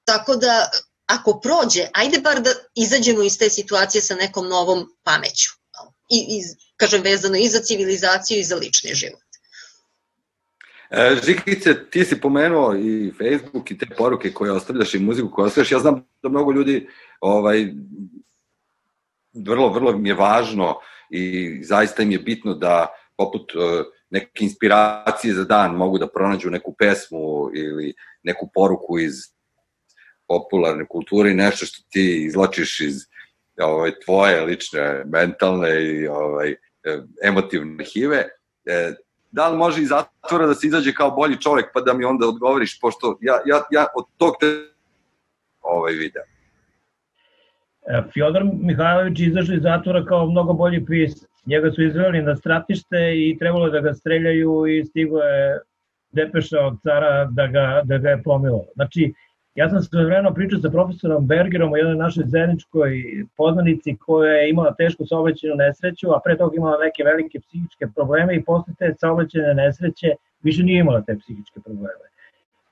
tako 0.06 0.36
da 0.36 0.70
ako 1.06 1.40
prođe, 1.40 1.88
ajde 1.94 2.20
bar 2.20 2.42
da 2.42 2.50
izađemo 2.76 3.24
iz 3.24 3.38
te 3.38 3.50
situacije 3.50 4.02
sa 4.02 4.16
nekom 4.16 4.48
novom 4.48 4.86
pameću. 5.04 5.50
I, 6.10 6.18
i 6.18 6.42
kažem, 6.78 7.02
vezano 7.02 7.38
i 7.38 7.48
za 7.48 7.60
civilizaciju 7.60 8.40
i 8.40 8.44
za 8.44 8.56
lični 8.56 8.94
život. 8.94 9.30
E, 10.90 11.16
Žikice, 11.26 11.90
ti 11.90 12.06
si 12.06 12.22
pomenuo 12.22 12.76
i 12.76 13.12
Facebook 13.18 13.72
i 13.72 13.78
te 13.78 13.86
poruke 13.98 14.34
koje 14.34 14.52
ostavljaš 14.52 14.94
i 14.94 15.00
muziku 15.00 15.32
koju 15.32 15.46
ostavljaš. 15.46 15.72
Ja 15.72 15.80
znam 15.80 16.06
da 16.24 16.30
mnogo 16.30 16.52
ljudi 16.52 16.88
ovaj, 17.22 17.68
vrlo, 19.34 19.70
vrlo 19.70 19.98
mi 19.98 20.10
je 20.10 20.16
važno 20.16 20.76
i 21.10 21.60
zaista 21.64 22.04
im 22.04 22.12
je 22.12 22.20
bitno 22.20 22.54
da 22.54 22.88
poput 23.18 23.56
uh, 23.56 23.86
neke 24.10 24.44
inspiracije 24.44 25.34
za 25.34 25.44
dan 25.44 25.76
mogu 25.76 25.98
da 25.98 26.08
pronađu 26.08 26.50
neku 26.50 26.76
pesmu 26.78 27.50
ili 27.54 27.94
neku 28.24 28.50
poruku 28.54 29.00
iz 29.00 29.14
popularne 30.28 30.86
kulture 30.86 31.32
i 31.32 31.36
nešto 31.36 31.66
što 31.66 31.84
ti 31.90 32.26
izločiš 32.26 32.80
iz 32.82 32.96
ovaj, 33.62 33.92
tvoje 34.06 34.42
lične 34.46 35.04
mentalne 35.06 35.84
i 35.86 36.08
ovaj, 36.08 36.56
emotivne 37.24 37.76
arhive. 37.84 38.26
E, 38.66 38.94
da 39.32 39.50
li 39.50 39.58
može 39.58 39.82
iz 39.82 39.90
zatvora 39.90 40.48
da 40.48 40.54
se 40.54 40.68
izađe 40.68 40.94
kao 40.94 41.12
bolji 41.12 41.42
čovek 41.42 41.66
pa 41.74 41.82
da 41.82 41.94
mi 41.94 42.06
onda 42.06 42.28
odgovoriš, 42.28 42.80
pošto 42.80 43.18
ja, 43.22 43.34
ja, 43.46 43.62
ja 43.72 43.86
od 43.96 44.06
tog 44.18 44.34
te 44.40 44.46
ovaj 45.62 45.94
video. 45.94 46.24
Fjodor 48.14 48.44
Mihajlović 48.62 49.20
izašao 49.20 49.56
iz 49.56 49.62
zatvora 49.62 50.06
kao 50.06 50.26
mnogo 50.26 50.54
bolji 50.54 50.86
pisac. 50.86 51.29
Njega 51.46 51.72
su 51.72 51.84
izveli 51.84 52.22
na 52.22 52.36
stratište 52.36 52.98
i 53.16 53.38
trebalo 53.40 53.70
da 53.70 53.80
ga 53.80 53.94
streljaju 53.94 54.68
i 54.68 54.86
stigo 54.86 55.20
je 55.20 55.60
depeša 56.12 56.60
od 56.66 56.82
cara 56.84 57.26
da 57.26 57.48
ga, 57.48 57.82
da 57.84 57.98
ga 57.98 58.10
je 58.10 58.24
pomilo. 58.24 58.66
Znači, 58.76 59.14
ja 59.56 59.70
sam 59.70 59.82
sve 59.82 60.06
vremeno 60.06 60.34
pričao 60.34 60.60
sa 60.60 60.70
profesorom 60.70 61.28
Bergerom 61.28 61.74
o 61.74 61.78
jednoj 61.78 61.96
našoj 61.96 62.24
zajedničkoj 62.28 63.04
poznanici 63.38 63.96
koja 64.00 64.34
je 64.34 64.50
imala 64.50 64.76
tešku 64.76 65.06
saobraćenu 65.06 65.56
nesreću, 65.56 66.12
a 66.12 66.20
pre 66.24 66.38
toga 66.38 66.56
imala 66.56 66.78
neke 66.84 67.04
velike 67.04 67.40
psihičke 67.40 67.88
probleme 67.96 68.36
i 68.36 68.44
posle 68.44 68.74
te 68.80 68.94
saobraćene 68.98 69.54
nesreće 69.54 70.08
više 70.44 70.64
nije 70.64 70.80
imala 70.80 71.02
te 71.02 71.18
psihičke 71.18 71.60
probleme. 71.66 72.06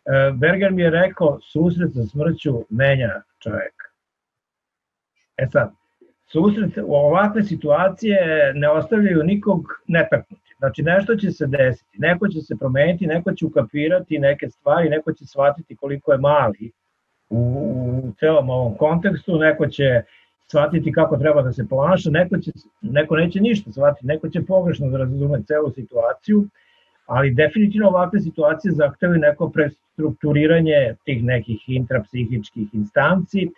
E, 0.06 0.32
Berger 0.34 0.72
mi 0.72 0.82
je 0.82 0.90
rekao, 0.90 1.40
susret 1.42 1.94
sa 1.94 2.04
smrću 2.04 2.66
menja 2.70 3.22
čoveka. 3.44 3.88
E 5.38 5.48
sad, 5.48 5.72
susret 6.32 6.78
u 6.86 6.94
ovakve 6.96 7.44
situacije 7.44 8.18
ne 8.56 8.70
ostavljaju 8.70 9.24
nikog 9.24 9.66
netaknuti. 9.88 10.56
Znači 10.58 10.84
nešto 10.84 11.16
će 11.16 11.32
se 11.32 11.48
desiti, 11.48 11.98
neko 11.98 12.28
će 12.28 12.42
se 12.42 12.56
promeniti, 12.60 13.08
neko 13.08 13.34
će 13.34 13.46
ukapirati 13.46 14.20
neke 14.20 14.50
stvari, 14.50 14.90
neko 14.90 15.14
će 15.14 15.26
shvatiti 15.26 15.76
koliko 15.76 16.12
je 16.12 16.18
mali 16.18 16.72
u, 17.30 17.40
u 18.04 18.14
celom 18.20 18.50
ovom 18.50 18.78
kontekstu, 18.78 19.38
neko 19.40 19.68
će 19.68 20.02
shvatiti 20.48 20.92
kako 20.92 21.18
treba 21.18 21.42
da 21.42 21.54
se 21.54 21.68
ponaša, 21.70 22.10
neko, 22.10 22.38
će, 22.38 22.52
neko 22.82 23.16
neće 23.16 23.42
ništa 23.42 23.72
shvatiti, 23.72 24.08
neko 24.08 24.30
će 24.30 24.46
pogrešno 24.46 24.90
da 24.90 24.98
razume 24.98 25.44
celu 25.48 25.72
situaciju, 25.72 26.48
ali 27.06 27.34
definitivno 27.34 27.88
ovakve 27.88 28.20
situacije 28.20 28.72
zahtevaju 28.72 29.20
neko 29.20 29.50
prestrukturiranje 29.50 30.96
tih 31.06 31.24
nekih 31.24 31.70
intrapsihičkih 31.70 32.68
instanci, 32.74 33.50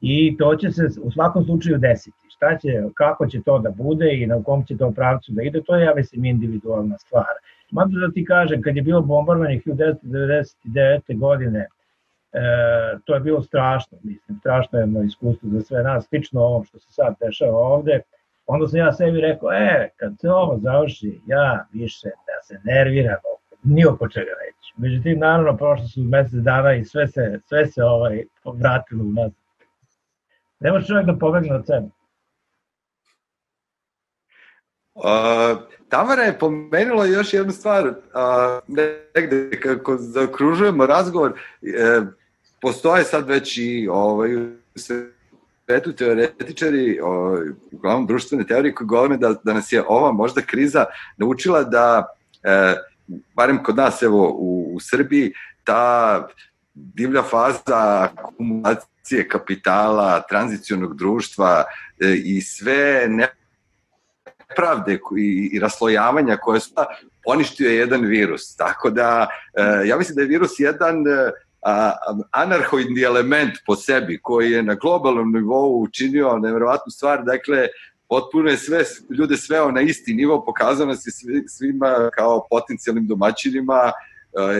i 0.00 0.36
to 0.38 0.56
će 0.56 0.70
se 0.70 0.88
u 1.02 1.10
svakom 1.10 1.44
slučaju 1.44 1.78
desiti. 1.78 2.16
Šta 2.28 2.58
će, 2.58 2.68
kako 2.94 3.26
će 3.26 3.42
to 3.42 3.58
da 3.58 3.70
bude 3.70 4.14
i 4.14 4.26
na 4.26 4.42
kom 4.42 4.64
će 4.64 4.76
to 4.76 4.90
pravcu 4.90 5.32
da 5.32 5.42
ide, 5.42 5.62
to 5.66 5.76
je, 5.76 5.84
ja 5.84 5.94
mislim, 5.94 6.24
individualna 6.24 6.98
stvar. 6.98 7.34
Mada 7.70 7.98
da 8.06 8.12
ti 8.12 8.24
kažem, 8.24 8.62
kad 8.62 8.76
je 8.76 8.82
bilo 8.82 9.00
bombardovanje 9.00 9.60
1999. 9.66 11.18
godine, 11.18 11.66
e, 12.32 12.40
to 13.04 13.14
je 13.14 13.20
bilo 13.20 13.42
strašno, 13.42 13.98
mislim, 14.02 14.38
strašno 14.38 14.78
jedno 14.78 15.02
iskustvo 15.02 15.48
za 15.48 15.60
sve 15.60 15.82
nas, 15.82 16.08
slično 16.08 16.40
ovom 16.40 16.64
što 16.64 16.78
se 16.78 16.92
sad 16.92 17.14
dešava 17.20 17.58
ovde, 17.58 18.00
onda 18.46 18.68
sam 18.68 18.78
ja 18.78 18.92
sebi 18.92 19.20
rekao, 19.20 19.52
e, 19.52 19.90
kad 19.96 20.20
se 20.20 20.30
ovo 20.30 20.58
završi, 20.58 21.20
ja 21.26 21.66
više 21.72 22.08
da 22.08 22.42
se 22.42 22.60
nerviram 22.64 23.18
ni 23.62 23.86
oko 23.86 24.08
čega 24.08 24.30
neću. 24.44 24.74
Međutim, 24.76 25.18
naravno, 25.18 25.56
prošlo 25.56 25.86
su 25.88 26.04
mesec 26.04 26.40
dana 26.42 26.74
i 26.74 26.84
sve 26.84 27.06
se, 27.06 27.40
sve 27.44 27.66
se 27.66 27.84
ovaj, 27.84 28.24
vratilo 28.44 29.04
u 29.04 29.12
nas 29.12 29.32
Ne 30.60 30.72
može 30.72 30.86
čovjek 30.86 31.06
da 31.06 31.18
pobegne 31.18 31.54
od 31.54 31.66
sebe. 31.66 31.86
Uh, 34.94 35.04
Tamara 35.88 36.22
je 36.22 36.38
pomenula 36.38 37.06
još 37.06 37.32
jednu 37.32 37.52
stvar, 37.52 37.88
uh, 37.88 37.94
negde 39.14 39.60
kako 39.60 39.96
zaokružujemo 39.96 40.86
razgovor, 40.86 41.30
uh, 41.30 42.08
postoje 42.60 43.04
sad 43.04 43.28
već 43.28 43.58
i 43.58 43.88
ovaj, 43.90 44.30
svetu 45.68 45.92
teoretičari, 45.92 47.00
ovaj, 47.00 47.42
uglavnom 47.72 48.06
društvene 48.06 48.46
teorije 48.46 48.74
koji 48.74 48.86
govore 48.86 49.16
da, 49.16 49.34
da 49.44 49.52
nas 49.52 49.72
je 49.72 49.84
ova 49.88 50.12
možda 50.12 50.40
kriza 50.42 50.84
naučila 51.16 51.64
da, 51.64 52.06
e, 52.42 52.74
barem 53.34 53.62
kod 53.62 53.76
nas 53.76 54.02
evo 54.02 54.30
u, 54.38 54.74
u 54.74 54.80
Srbiji, 54.80 55.32
ta 55.64 56.26
divlja 56.74 57.22
faza 57.22 58.08
akumulacije 58.16 58.88
tranzicije 59.08 59.28
kapitala, 59.28 60.22
tranzicionog 60.28 60.96
društva 60.96 61.64
e, 62.00 62.14
i 62.24 62.40
sve 62.40 63.08
nepravde 63.08 64.98
i, 65.18 65.50
i 65.52 65.58
raslojavanja 65.58 66.36
koje 66.36 66.60
su 66.60 66.74
poništio 67.24 67.68
je 67.68 67.76
jedan 67.76 68.04
virus. 68.04 68.56
Tako 68.56 68.90
da, 68.90 69.28
e, 69.54 69.88
ja 69.88 69.96
mislim 69.96 70.16
da 70.16 70.22
je 70.22 70.28
virus 70.28 70.50
jedan 70.58 70.96
e, 70.96 71.30
anarhoidni 72.30 73.02
element 73.02 73.52
po 73.66 73.76
sebi 73.76 74.18
koji 74.22 74.50
je 74.50 74.62
na 74.62 74.74
globalnom 74.74 75.32
nivou 75.32 75.82
učinio 75.82 76.38
nevjerovatnu 76.38 76.90
stvar, 76.90 77.24
dakle 77.24 77.68
potpuno 78.08 78.50
je 78.50 78.56
sve 78.56 78.84
ljude 79.18 79.36
sveo 79.36 79.70
na 79.70 79.80
isti 79.80 80.14
nivo, 80.14 80.44
pokazao 80.44 80.86
nas 80.86 81.06
je 81.06 81.12
svima 81.48 82.10
kao 82.14 82.46
potencijalnim 82.50 83.06
domaćinima 83.06 83.92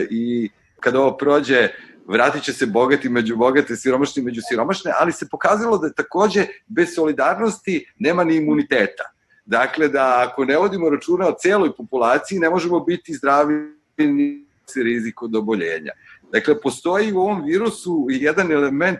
i 0.09 0.49
kada 0.79 0.99
ovo 0.99 1.17
prođe 1.17 1.69
vratit 2.09 2.43
će 2.43 2.53
se 2.53 2.65
bogati 2.65 3.09
među 3.09 3.35
bogate, 3.35 3.75
siromašni 3.75 4.23
među 4.23 4.41
siromašne, 4.49 4.91
ali 4.99 5.11
se 5.11 5.27
pokazalo 5.31 5.77
da 5.77 5.93
takođe 5.93 6.45
bez 6.67 6.93
solidarnosti 6.95 7.85
nema 7.99 8.23
ni 8.23 8.35
imuniteta. 8.35 9.03
Dakle, 9.45 9.87
da 9.87 10.25
ako 10.27 10.45
ne 10.45 10.57
vodimo 10.57 10.89
računa 10.89 11.27
o 11.27 11.35
celoj 11.39 11.75
populaciji, 11.75 12.39
ne 12.39 12.49
možemo 12.49 12.79
biti 12.79 13.13
zdravi 13.13 13.53
ni 13.97 14.45
se 14.65 14.83
rizik 14.83 15.21
od 15.21 15.35
oboljenja. 15.35 15.91
Dakle, 16.31 16.61
postoji 16.61 17.13
u 17.13 17.19
ovom 17.19 17.43
virusu 17.45 18.07
jedan 18.09 18.51
element 18.51 18.99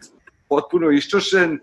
potpuno 0.49 0.91
iščašen, 0.91 1.59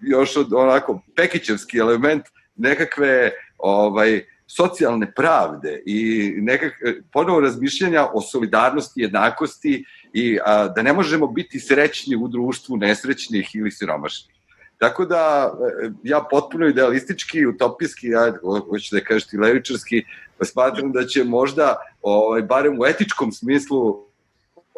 još 0.00 0.36
od 0.36 0.52
onako 0.52 1.00
pekićevski 1.16 1.78
element 1.78 2.22
nekakve 2.56 3.32
ovaj, 3.58 4.24
socijalne 4.48 5.12
pravde 5.12 5.82
i 5.86 6.32
nekak, 6.36 6.72
ponovo 7.12 7.40
razmišljanja 7.40 8.06
o 8.12 8.20
solidarnosti, 8.20 9.00
jednakosti 9.00 9.84
i 10.12 10.38
a, 10.44 10.68
da 10.68 10.82
ne 10.82 10.92
možemo 10.92 11.26
biti 11.26 11.60
srećni 11.60 12.16
u 12.16 12.28
društvu 12.28 12.76
nesrećnih 12.76 13.50
ili 13.54 13.70
siromašnih. 13.70 14.34
Tako 14.78 15.04
da 15.04 15.52
e, 15.84 15.90
ja 16.02 16.26
potpuno 16.30 16.66
idealistički, 16.66 17.46
utopijski, 17.46 18.06
ja 18.08 18.32
hoću 18.70 18.96
da 18.96 19.00
kažeš 19.00 19.26
ti 19.26 19.38
levičarski, 19.38 20.04
smatram 20.42 20.92
da 20.92 21.06
će 21.06 21.24
možda, 21.24 21.76
ovaj, 22.02 22.42
barem 22.42 22.80
u 22.80 22.86
etičkom 22.86 23.32
smislu, 23.32 24.07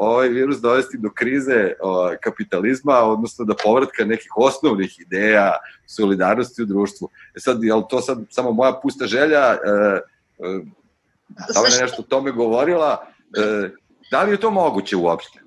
ovaj 0.01 0.29
virus 0.29 0.61
dovesti 0.61 0.99
do 0.99 1.11
krize 1.15 1.73
o, 1.81 2.11
kapitalizma, 2.23 2.99
odnosno 2.99 3.45
do 3.45 3.55
povratka 3.65 4.05
nekih 4.05 4.33
osnovnih 4.37 5.01
ideja 5.01 5.53
solidarnosti 5.87 6.63
u 6.63 6.67
društvu. 6.67 7.09
E 7.37 7.41
sad, 7.41 7.65
je 7.65 7.75
li 7.75 7.83
to 7.91 8.01
sad 8.01 8.19
samo 8.31 8.53
moja 8.53 8.81
pusta 8.83 9.07
želja? 9.07 9.53
E, 9.53 9.57
e, 9.59 10.61
da 11.55 11.61
li 11.61 11.73
je 11.73 11.83
nešto 11.83 12.03
o 12.03 12.09
tome 12.09 12.33
govorila? 12.33 13.07
E, 13.37 13.71
Da 14.11 14.23
li 14.23 14.31
je 14.31 14.41
to 14.41 14.51
moguće 14.51 14.97
uopšte? 14.97 15.41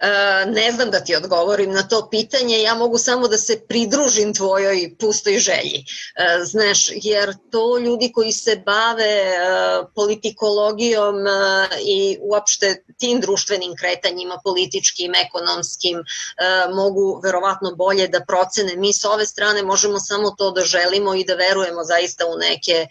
E, 0.00 0.46
ne 0.46 0.72
znam 0.72 0.90
da 0.90 1.00
ti 1.00 1.16
odgovorim 1.16 1.72
na 1.72 1.82
to 1.82 2.08
pitanje, 2.10 2.62
ja 2.62 2.74
mogu 2.74 2.98
samo 2.98 3.28
da 3.28 3.38
se 3.38 3.60
pridružim 3.68 4.34
tvojoj 4.34 4.94
pustoj 4.98 5.38
želji. 5.38 5.84
E, 5.84 6.44
znaš, 6.44 6.88
jer 6.94 7.34
to 7.50 7.78
ljudi 7.78 8.12
koji 8.12 8.32
se 8.32 8.62
bave 8.66 9.04
e, 9.04 9.36
politikologijom 9.94 11.16
i 11.84 12.18
uopšte 12.20 12.84
tim 12.98 13.20
društvenim 13.20 13.76
kretanjima, 13.76 14.40
političkim, 14.44 15.12
ekonomskim, 15.14 16.04
mogu 16.74 17.20
verovatno 17.24 17.74
bolje 17.74 18.08
da 18.08 18.20
procene. 18.20 18.76
Mi 18.76 18.92
sa 18.92 19.10
ove 19.10 19.26
strane 19.26 19.62
možemo 19.62 19.98
samo 19.98 20.30
to 20.30 20.50
da 20.50 20.62
želimo 20.62 21.14
i 21.14 21.24
da 21.24 21.34
verujemo 21.34 21.84
zaista 21.84 22.26
u 22.26 22.38
neke 22.38 22.86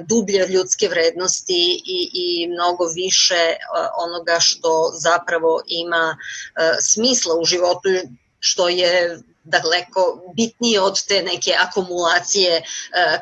dublje 0.00 0.46
ljudske 0.46 0.88
vrednosti 0.88 1.82
i, 1.86 2.10
i 2.12 2.48
mnogo 2.48 2.84
više 2.94 3.54
onoga 3.98 4.36
što 4.40 4.92
zapravo 4.94 5.60
ima 5.66 6.16
smisla 6.80 7.34
u 7.34 7.44
životu 7.44 7.88
što 8.40 8.68
je 8.68 9.18
daleko 9.46 10.32
bitnije 10.36 10.80
od 10.80 11.06
te 11.06 11.22
neke 11.22 11.54
akumulacije 11.58 12.62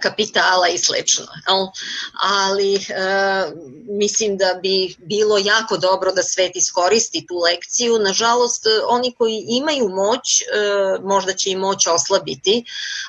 kapitala 0.02 0.68
i 0.68 0.78
slično. 0.78 1.26
Ali 2.22 2.86
mislim 3.88 4.36
da 4.36 4.58
bi 4.62 4.94
bilo 4.98 5.38
jako 5.38 5.76
dobro 5.76 6.12
da 6.12 6.22
svet 6.22 6.56
iskoristi 6.56 7.26
tu 7.28 7.38
lekciju. 7.38 7.98
Nažalost, 7.98 8.66
oni 8.88 9.12
koji 9.12 9.44
imaju 9.48 9.88
moć, 9.88 10.42
možda 11.02 11.32
će 11.32 11.50
i 11.50 11.56
moć 11.56 11.86
oslabiti, 11.86 12.64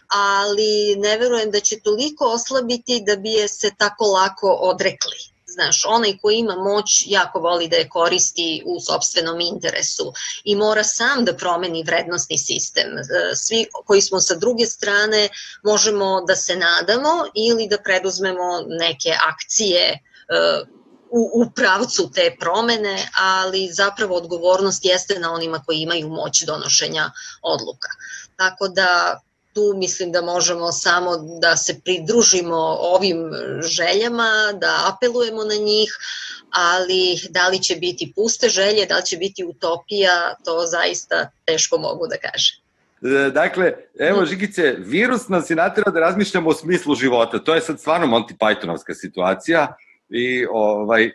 ali 0.07 0.95
ne 0.95 1.17
verujem 1.17 1.51
da 1.51 1.59
će 1.59 1.79
toliko 1.79 2.25
oslabiti 2.25 3.03
da 3.05 3.15
bi 3.15 3.31
je 3.31 3.47
se 3.47 3.71
tako 3.77 4.05
lako 4.05 4.47
odrekli 4.61 5.34
Znaš, 5.55 5.85
onaj 5.87 6.17
ko 6.21 6.31
ima 6.31 6.55
moć 6.55 7.03
jako 7.07 7.39
voli 7.39 7.67
da 7.67 7.75
je 7.75 7.89
koristi 7.89 8.63
u 8.65 8.79
sobstvenom 8.79 9.39
interesu 9.41 10.13
i 10.43 10.55
mora 10.55 10.83
sam 10.83 11.25
da 11.25 11.35
promeni 11.35 11.83
vrednostni 11.83 12.37
sistem. 12.37 12.97
E, 12.97 13.35
svi 13.35 13.65
koji 13.85 14.01
smo 14.01 14.19
sa 14.19 14.35
druge 14.35 14.65
strane 14.65 15.29
možemo 15.63 16.21
da 16.27 16.35
se 16.35 16.55
nadamo 16.55 17.25
ili 17.35 17.67
da 17.67 17.77
preduzmemo 17.77 18.49
neke 18.67 19.15
akcije 19.27 19.83
e, 19.91 19.99
u, 21.09 21.41
u 21.41 21.51
pravcu 21.55 22.11
te 22.13 22.35
promene, 22.39 23.07
ali 23.19 23.69
zapravo 23.71 24.15
odgovornost 24.15 24.85
jeste 24.85 25.19
na 25.19 25.33
onima 25.33 25.63
koji 25.65 25.77
imaju 25.77 26.09
moć 26.09 26.43
donošenja 26.43 27.11
odluka. 27.41 27.89
Tako 28.35 28.67
da 28.67 29.21
tu 29.55 29.73
mislim 29.75 30.11
da 30.11 30.21
možemo 30.21 30.71
samo 30.71 31.11
da 31.41 31.55
se 31.55 31.79
pridružimo 31.83 32.77
ovim 32.79 33.17
željama, 33.61 34.29
da 34.61 34.91
apelujemo 34.93 35.43
na 35.43 35.55
njih, 35.55 35.97
ali 36.49 37.19
da 37.29 37.47
li 37.47 37.59
će 37.61 37.75
biti 37.75 38.13
puste 38.15 38.49
želje, 38.49 38.85
da 38.85 38.97
li 38.97 39.05
će 39.05 39.17
biti 39.17 39.43
utopija, 39.43 40.35
to 40.45 40.63
zaista 40.65 41.29
teško 41.45 41.77
mogu 41.77 42.07
da 42.07 42.17
kažem. 42.17 42.55
E, 43.01 43.29
dakle, 43.31 43.73
evo 43.99 44.21
mm. 44.21 44.25
Žigice, 44.25 44.75
virus 44.77 45.27
nas 45.27 45.49
je 45.49 45.55
natjerao 45.55 45.93
da 45.93 45.99
razmišljamo 45.99 46.49
o 46.49 46.53
smislu 46.53 46.95
života. 46.95 47.39
To 47.39 47.55
je 47.55 47.61
sad 47.61 47.79
stvarno 47.79 48.07
Monty 48.07 48.37
Pythonovska 48.37 48.93
situacija 48.93 49.75
i 50.09 50.45
ovaj, 50.51 51.05
e, 51.05 51.11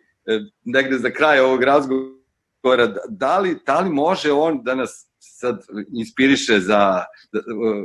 negde 0.65 0.99
za 0.99 1.11
kraj 1.11 1.41
ovog 1.41 1.63
razgovora, 1.63 2.95
da 3.09 3.39
li, 3.39 3.59
da 3.67 3.81
li 3.81 3.91
može 3.91 4.33
on 4.33 4.63
da 4.63 4.75
nas 4.75 5.10
sad 5.41 5.57
inspiriše 6.03 6.61
za, 6.61 6.83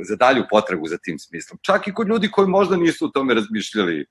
za 0.09 0.15
dalju 0.15 0.43
potragu 0.49 0.87
za 0.87 0.97
tim 0.97 1.19
smislom. 1.19 1.59
Čak 1.61 1.87
i 1.87 1.93
kod 1.93 2.07
ljudi 2.07 2.31
koji 2.31 2.47
možda 2.47 2.75
nisu 2.77 3.05
o 3.05 3.13
tome 3.13 3.33
razmišljali, 3.33 4.05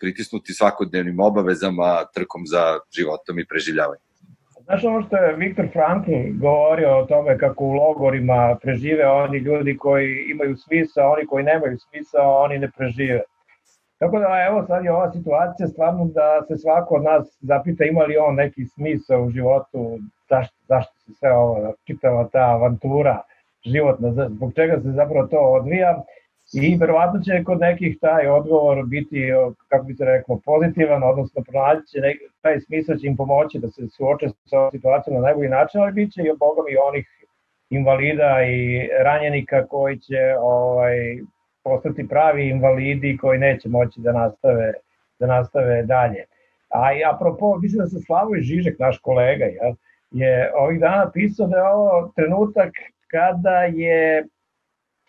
pritisnuti 0.00 0.54
svakodnevnim 0.54 1.20
obavezama, 1.20 2.04
trkom 2.14 2.46
za 2.46 2.62
životom 2.96 3.38
i 3.38 3.46
preživljavanjem. 3.46 4.06
Znaš 4.64 4.84
ono 4.84 5.02
što 5.06 5.16
je 5.16 5.36
Viktor 5.36 5.66
Frankl 5.72 6.10
govorio 6.40 6.98
o 6.98 7.06
tome 7.06 7.38
kako 7.38 7.64
u 7.64 7.72
logorima 7.72 8.56
prežive 8.62 9.06
oni 9.08 9.38
ljudi 9.38 9.76
koji 9.76 10.26
imaju 10.30 10.56
smisao, 10.56 11.12
oni 11.12 11.26
koji 11.26 11.44
nemaju 11.44 11.78
smisao, 11.78 12.42
oni 12.44 12.58
ne 12.58 12.70
prežive. 12.76 13.22
Tako 13.98 14.18
da 14.18 14.46
evo 14.48 14.64
sad 14.66 14.84
je 14.84 14.92
ova 14.92 15.12
situacija 15.12 15.68
stvarno 15.68 16.04
da 16.04 16.28
se 16.48 16.56
svako 16.56 16.94
od 16.94 17.02
nas 17.02 17.38
zapita 17.40 17.84
ima 17.84 18.04
li 18.04 18.16
on 18.16 18.34
neki 18.34 18.66
smisao 18.66 19.22
u 19.22 19.30
životu, 19.30 19.98
zašto, 20.30 20.56
zašto 20.68 20.92
se 21.00 21.12
sve 21.18 21.32
ovo, 21.32 21.74
čitava 21.86 22.28
ta 22.32 22.44
avantura 22.56 23.22
životna, 23.64 24.28
zbog 24.28 24.52
čega 24.54 24.80
se 24.80 24.90
zapravo 24.90 25.26
to 25.26 25.38
odvija 25.38 26.02
i 26.52 26.76
verovatno 26.80 27.20
će 27.20 27.44
kod 27.44 27.60
nekih 27.60 27.98
taj 28.00 28.28
odgovor 28.28 28.86
biti, 28.86 29.28
kako 29.68 29.84
bi 29.84 29.94
se 29.94 30.04
reklo, 30.04 30.40
pozitivan, 30.44 31.02
odnosno 31.02 31.42
pronaći 31.42 31.86
će 31.86 32.00
nek, 32.00 32.16
taj 32.40 32.60
smisao 32.60 32.96
će 32.96 33.06
im 33.06 33.16
pomoći 33.16 33.58
da 33.58 33.68
se 33.70 33.88
suoče 33.88 34.28
sa 34.44 34.70
situacijom 34.70 35.16
na 35.16 35.22
najbolji 35.22 35.48
način, 35.48 35.80
ali 35.80 35.92
bit 35.92 36.12
će 36.12 36.22
i 36.22 36.38
bogom 36.38 36.64
i 36.70 36.76
onih 36.88 37.06
invalida 37.70 38.42
i 38.42 38.88
ranjenika 39.04 39.66
koji 39.66 39.98
će 39.98 40.34
ovaj, 40.40 40.96
postati 41.62 42.08
pravi 42.08 42.48
invalidi 42.48 43.16
koji 43.20 43.38
neće 43.38 43.68
moći 43.68 44.00
da 44.00 44.12
nastave, 44.12 44.72
da 45.18 45.26
nastave 45.26 45.82
dalje. 45.82 46.24
A 46.68 46.92
i 46.92 47.04
apropo, 47.04 47.58
mislim 47.58 47.78
da 47.78 47.86
se 47.86 48.00
Slavoj 48.06 48.40
Žižek, 48.40 48.78
naš 48.78 48.98
kolega, 48.98 49.44
ja, 49.44 49.74
je 50.10 50.52
ovih 50.56 50.80
dana 50.80 51.10
pisao 51.10 51.46
da 51.46 51.56
je 51.56 51.68
ovo 51.68 52.12
trenutak 52.16 52.72
kada 53.10 53.58
je 53.60 54.26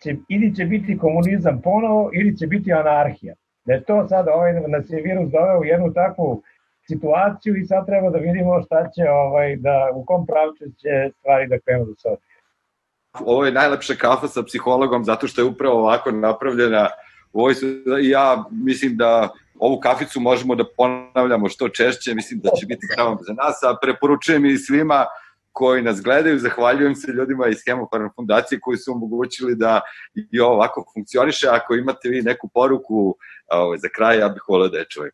će, 0.02 0.16
ili 0.28 0.54
će 0.54 0.64
biti 0.64 0.98
komunizam 0.98 1.60
ponovo 1.64 2.10
ili 2.12 2.36
će 2.36 2.46
biti 2.46 2.72
anarhija. 2.72 3.34
Da 3.64 3.72
je 3.72 3.84
to 3.84 4.08
sad 4.08 4.28
ovaj, 4.28 4.52
nas 4.68 4.90
je 4.90 5.02
virus 5.02 5.30
doveo 5.30 5.60
u 5.60 5.64
jednu 5.64 5.92
takvu 5.92 6.42
situaciju 6.86 7.56
i 7.56 7.64
sad 7.64 7.86
treba 7.86 8.10
da 8.10 8.18
vidimo 8.18 8.62
šta 8.62 8.90
će, 8.94 9.10
ovaj, 9.10 9.56
da, 9.56 9.90
u 9.94 10.04
kom 10.04 10.26
pravcu 10.26 10.64
će 10.64 11.10
stvari 11.18 11.48
da 11.48 11.58
krenu 11.58 11.84
do 11.84 11.94
sada. 11.98 12.16
Ovo 13.20 13.44
je 13.44 13.52
najlepša 13.52 13.94
kafa 13.94 14.28
sa 14.28 14.42
psihologom 14.42 15.04
zato 15.04 15.26
što 15.26 15.40
je 15.40 15.44
upravo 15.44 15.78
ovako 15.78 16.10
napravljena 16.10 16.88
u 17.32 17.40
ovoj, 17.40 17.54
ja 18.02 18.44
mislim 18.50 18.96
da 18.96 19.28
ovu 19.58 19.80
kaficu 19.80 20.20
možemo 20.20 20.54
da 20.54 20.64
ponavljamo 20.76 21.48
što 21.48 21.68
češće, 21.68 22.14
mislim 22.14 22.40
da 22.40 22.50
će 22.60 22.66
biti 22.66 22.86
zdravom 22.92 23.18
za 23.20 23.32
nas, 23.32 23.62
a 23.62 23.76
preporučujem 23.82 24.46
i 24.46 24.58
svima 24.58 25.06
koji 25.52 25.82
nas 25.82 26.02
gledaju, 26.02 26.38
zahvaljujem 26.38 26.94
se 26.94 27.12
ljudima 27.12 27.48
iz 27.48 27.58
Hemofarm 27.66 28.06
fundacije 28.16 28.60
koji 28.60 28.78
su 28.78 28.92
omogućili 28.92 29.56
da 29.56 29.80
i 30.32 30.40
ovako 30.40 30.84
funkcioniše. 30.94 31.48
Ako 31.48 31.74
imate 31.74 32.08
vi 32.08 32.22
neku 32.22 32.48
poruku 32.54 33.16
ovaj, 33.52 33.78
za 33.78 33.88
kraj, 33.96 34.18
ja 34.18 34.28
bih 34.28 34.42
volio 34.48 34.68
da 34.68 34.78
je 34.78 34.86
čujem. 34.88 35.12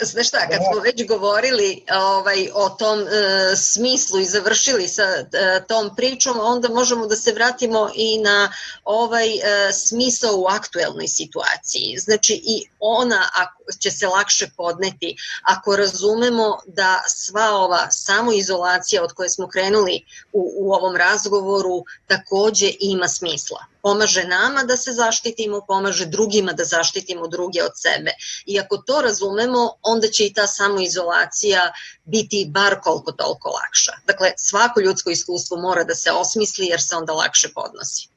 Znaš 0.00 0.28
šta, 0.28 0.38
kad 0.38 0.60
smo 0.72 0.80
već 0.80 1.06
govorili 1.06 1.84
ovaj, 1.92 2.48
o 2.54 2.68
tom 2.68 3.00
e, 3.00 3.56
smislu 3.56 4.20
i 4.20 4.24
završili 4.24 4.88
sa 4.88 5.02
e, 5.02 5.26
tom 5.68 5.96
pričom, 5.96 6.38
onda 6.40 6.68
možemo 6.68 7.06
da 7.06 7.16
se 7.16 7.32
vratimo 7.32 7.90
i 7.94 8.18
na 8.18 8.52
ovaj 8.84 9.28
e, 9.28 9.72
smisao 9.72 10.36
u 10.36 10.46
aktuelnoj 10.46 11.08
situaciji. 11.08 11.98
Znači 11.98 12.34
i 12.44 12.68
ona 12.80 13.28
ako, 13.34 13.72
će 13.78 13.90
se 13.90 14.06
lakše 14.06 14.46
podneti 14.56 15.16
ako 15.42 15.76
razumemo 15.76 16.58
da 16.66 17.02
sva 17.06 17.50
ova 17.50 17.90
samoizolacija 17.90 19.04
od 19.04 19.12
koje 19.12 19.28
smo 19.28 19.48
krenuli 19.48 20.04
u, 20.32 20.52
u 20.56 20.72
ovom 20.72 20.96
razgovoru 20.96 21.84
takođe 22.06 22.72
ima 22.80 23.08
smisla 23.08 23.64
pomaže 23.82 24.24
nama 24.24 24.62
da 24.62 24.76
se 24.76 24.92
zaštitimo, 24.92 25.60
pomaže 25.68 26.06
drugima 26.06 26.52
da 26.52 26.64
zaštitimo 26.64 27.26
druge 27.26 27.62
od 27.62 27.72
sebe. 27.74 28.10
I 28.46 28.60
ako 28.60 28.76
to 28.76 29.00
razumemo, 29.00 29.70
onda 29.82 30.08
će 30.08 30.26
i 30.26 30.32
ta 30.32 30.46
samoizolacija 30.46 31.72
biti 32.04 32.46
bar 32.50 32.80
koliko 32.82 33.12
toliko 33.12 33.48
lakša. 33.48 33.92
Dakle, 34.06 34.32
svako 34.36 34.80
ljudsko 34.80 35.10
iskustvo 35.10 35.56
mora 35.56 35.84
da 35.84 35.94
se 35.94 36.10
osmisli 36.12 36.66
jer 36.66 36.80
se 36.82 36.96
onda 36.96 37.12
lakše 37.12 37.48
podnosi. 37.54 38.08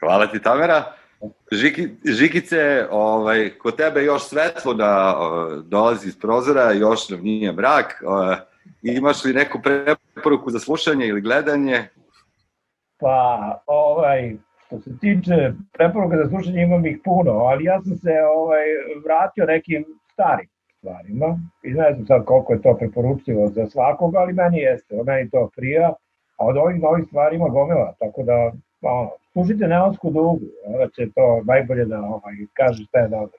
Hvala 0.00 0.26
ti 0.26 0.42
Tamera. 0.42 0.96
Žiki, 1.52 1.88
Žikice, 2.04 2.86
ovaj, 2.90 3.58
kod 3.58 3.76
tebe 3.76 4.04
još 4.04 4.28
svetlo 4.28 4.74
da 4.74 5.16
dolazi 5.64 6.08
iz 6.08 6.18
prozora, 6.18 6.72
još 6.72 7.08
nam 7.08 7.20
nije 7.20 7.52
mrak. 7.52 8.02
Imaš 8.82 9.24
li 9.24 9.32
neku 9.32 9.60
preporuku 9.62 10.50
za 10.50 10.58
slušanje 10.58 11.06
ili 11.06 11.20
gledanje? 11.20 11.88
Pa, 13.04 13.58
ovaj, 13.66 14.36
što 14.66 14.78
se 14.78 14.98
tiče 14.98 15.52
preporuka 15.72 16.16
za 16.16 16.28
slušanje 16.28 16.62
imam 16.62 16.86
ih 16.86 16.98
puno, 17.04 17.32
ali 17.32 17.64
ja 17.64 17.80
sam 17.82 17.96
se 17.96 18.12
ovaj, 18.36 18.64
vratio 19.04 19.44
nekim 19.46 19.84
starim 20.12 20.48
stvarima 20.78 21.38
i 21.62 21.70
ne 21.70 21.92
znam 21.92 22.06
sad 22.06 22.24
koliko 22.24 22.52
je 22.52 22.62
to 22.62 22.76
preporučivo 22.78 23.48
za 23.48 23.66
svakog, 23.66 24.14
ali 24.16 24.32
meni 24.32 24.58
jeste, 24.58 25.02
meni 25.06 25.30
to 25.30 25.50
prija, 25.56 25.92
a 26.38 26.46
od 26.46 26.56
ovih 26.56 26.82
novih 26.82 27.04
stvari 27.06 27.36
ima 27.36 27.48
gomila, 27.48 27.94
tako 27.98 28.22
da 28.22 28.52
ono, 28.82 29.10
slušajte 29.32 29.68
neonsku 29.68 30.10
dugu, 30.10 30.46
onda 30.66 30.88
će 30.88 31.12
to 31.14 31.42
najbolje 31.44 31.84
da 31.84 31.98
ovaj, 32.00 32.34
kaže 32.52 32.84
šta 32.84 32.98
je 32.98 33.08
dobro. 33.08 33.38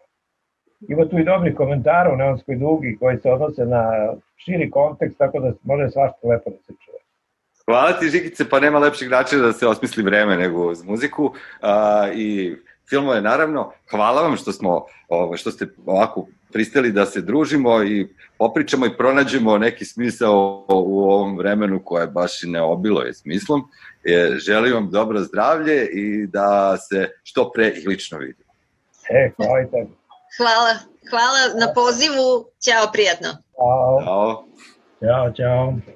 Ima 0.89 1.09
tu 1.09 1.19
i 1.19 1.23
dobri 1.23 1.55
komentara 1.55 2.13
u 2.13 2.17
neonskoj 2.17 2.55
dugi 2.55 2.97
koji 2.99 3.17
se 3.17 3.31
odnose 3.31 3.65
na 3.65 4.13
širi 4.35 4.69
kontekst, 4.69 5.17
tako 5.17 5.39
da 5.39 5.51
može 5.63 5.89
svašta 5.89 6.27
lepo 6.27 6.49
da 6.49 6.57
se 6.57 6.73
čuje. 6.85 7.04
Hvala 7.65 7.93
ti, 7.99 8.09
Žikice, 8.09 8.49
pa 8.49 8.59
nema 8.59 8.79
lepšeg 8.79 9.09
načina 9.09 9.41
da 9.41 9.53
se 9.53 9.67
osmisli 9.67 10.03
vreme 10.03 10.37
nego 10.37 10.67
uz 10.71 10.83
muziku 10.83 11.33
a, 11.61 12.07
i 12.13 12.55
filmove, 12.89 13.21
naravno. 13.21 13.71
Hvala 13.91 14.21
vam 14.21 14.37
što 14.37 14.51
smo, 14.51 14.85
ovo, 15.07 15.37
što 15.37 15.51
ste 15.51 15.67
ovako 15.85 16.27
pristali 16.53 16.91
da 16.91 17.05
se 17.05 17.21
družimo 17.21 17.83
i 17.83 18.07
popričamo 18.37 18.85
i 18.85 18.97
pronađemo 18.97 19.57
neki 19.57 19.85
smisao 19.85 20.65
u 20.69 20.99
ovom 20.99 21.37
vremenu 21.37 21.81
koje 21.85 22.07
baš 22.07 22.43
i 22.43 22.47
ne 22.47 22.61
obilo 22.61 23.01
je 23.01 23.13
smislom. 23.13 23.61
E, 24.03 24.35
želim 24.37 24.73
vam 24.73 24.91
dobro 24.91 25.19
zdravlje 25.19 25.89
i 25.93 26.27
da 26.27 26.77
se 26.77 27.09
što 27.23 27.51
pre 27.51 27.73
i 27.75 27.87
lično 27.87 28.17
vidimo. 28.17 28.51
E, 29.09 29.31
hvala 29.35 29.61
i 29.61 29.65
tebi. 29.65 29.91
Hvala, 30.37 30.73
hvala 31.09 31.65
na 31.65 31.73
pozivu. 31.73 32.45
Ćao, 32.65 32.91
prijatno. 32.93 33.29
Ćao. 33.57 34.01
Ćao. 34.05 34.45
Ćao, 35.01 35.31
ćao. 35.31 35.94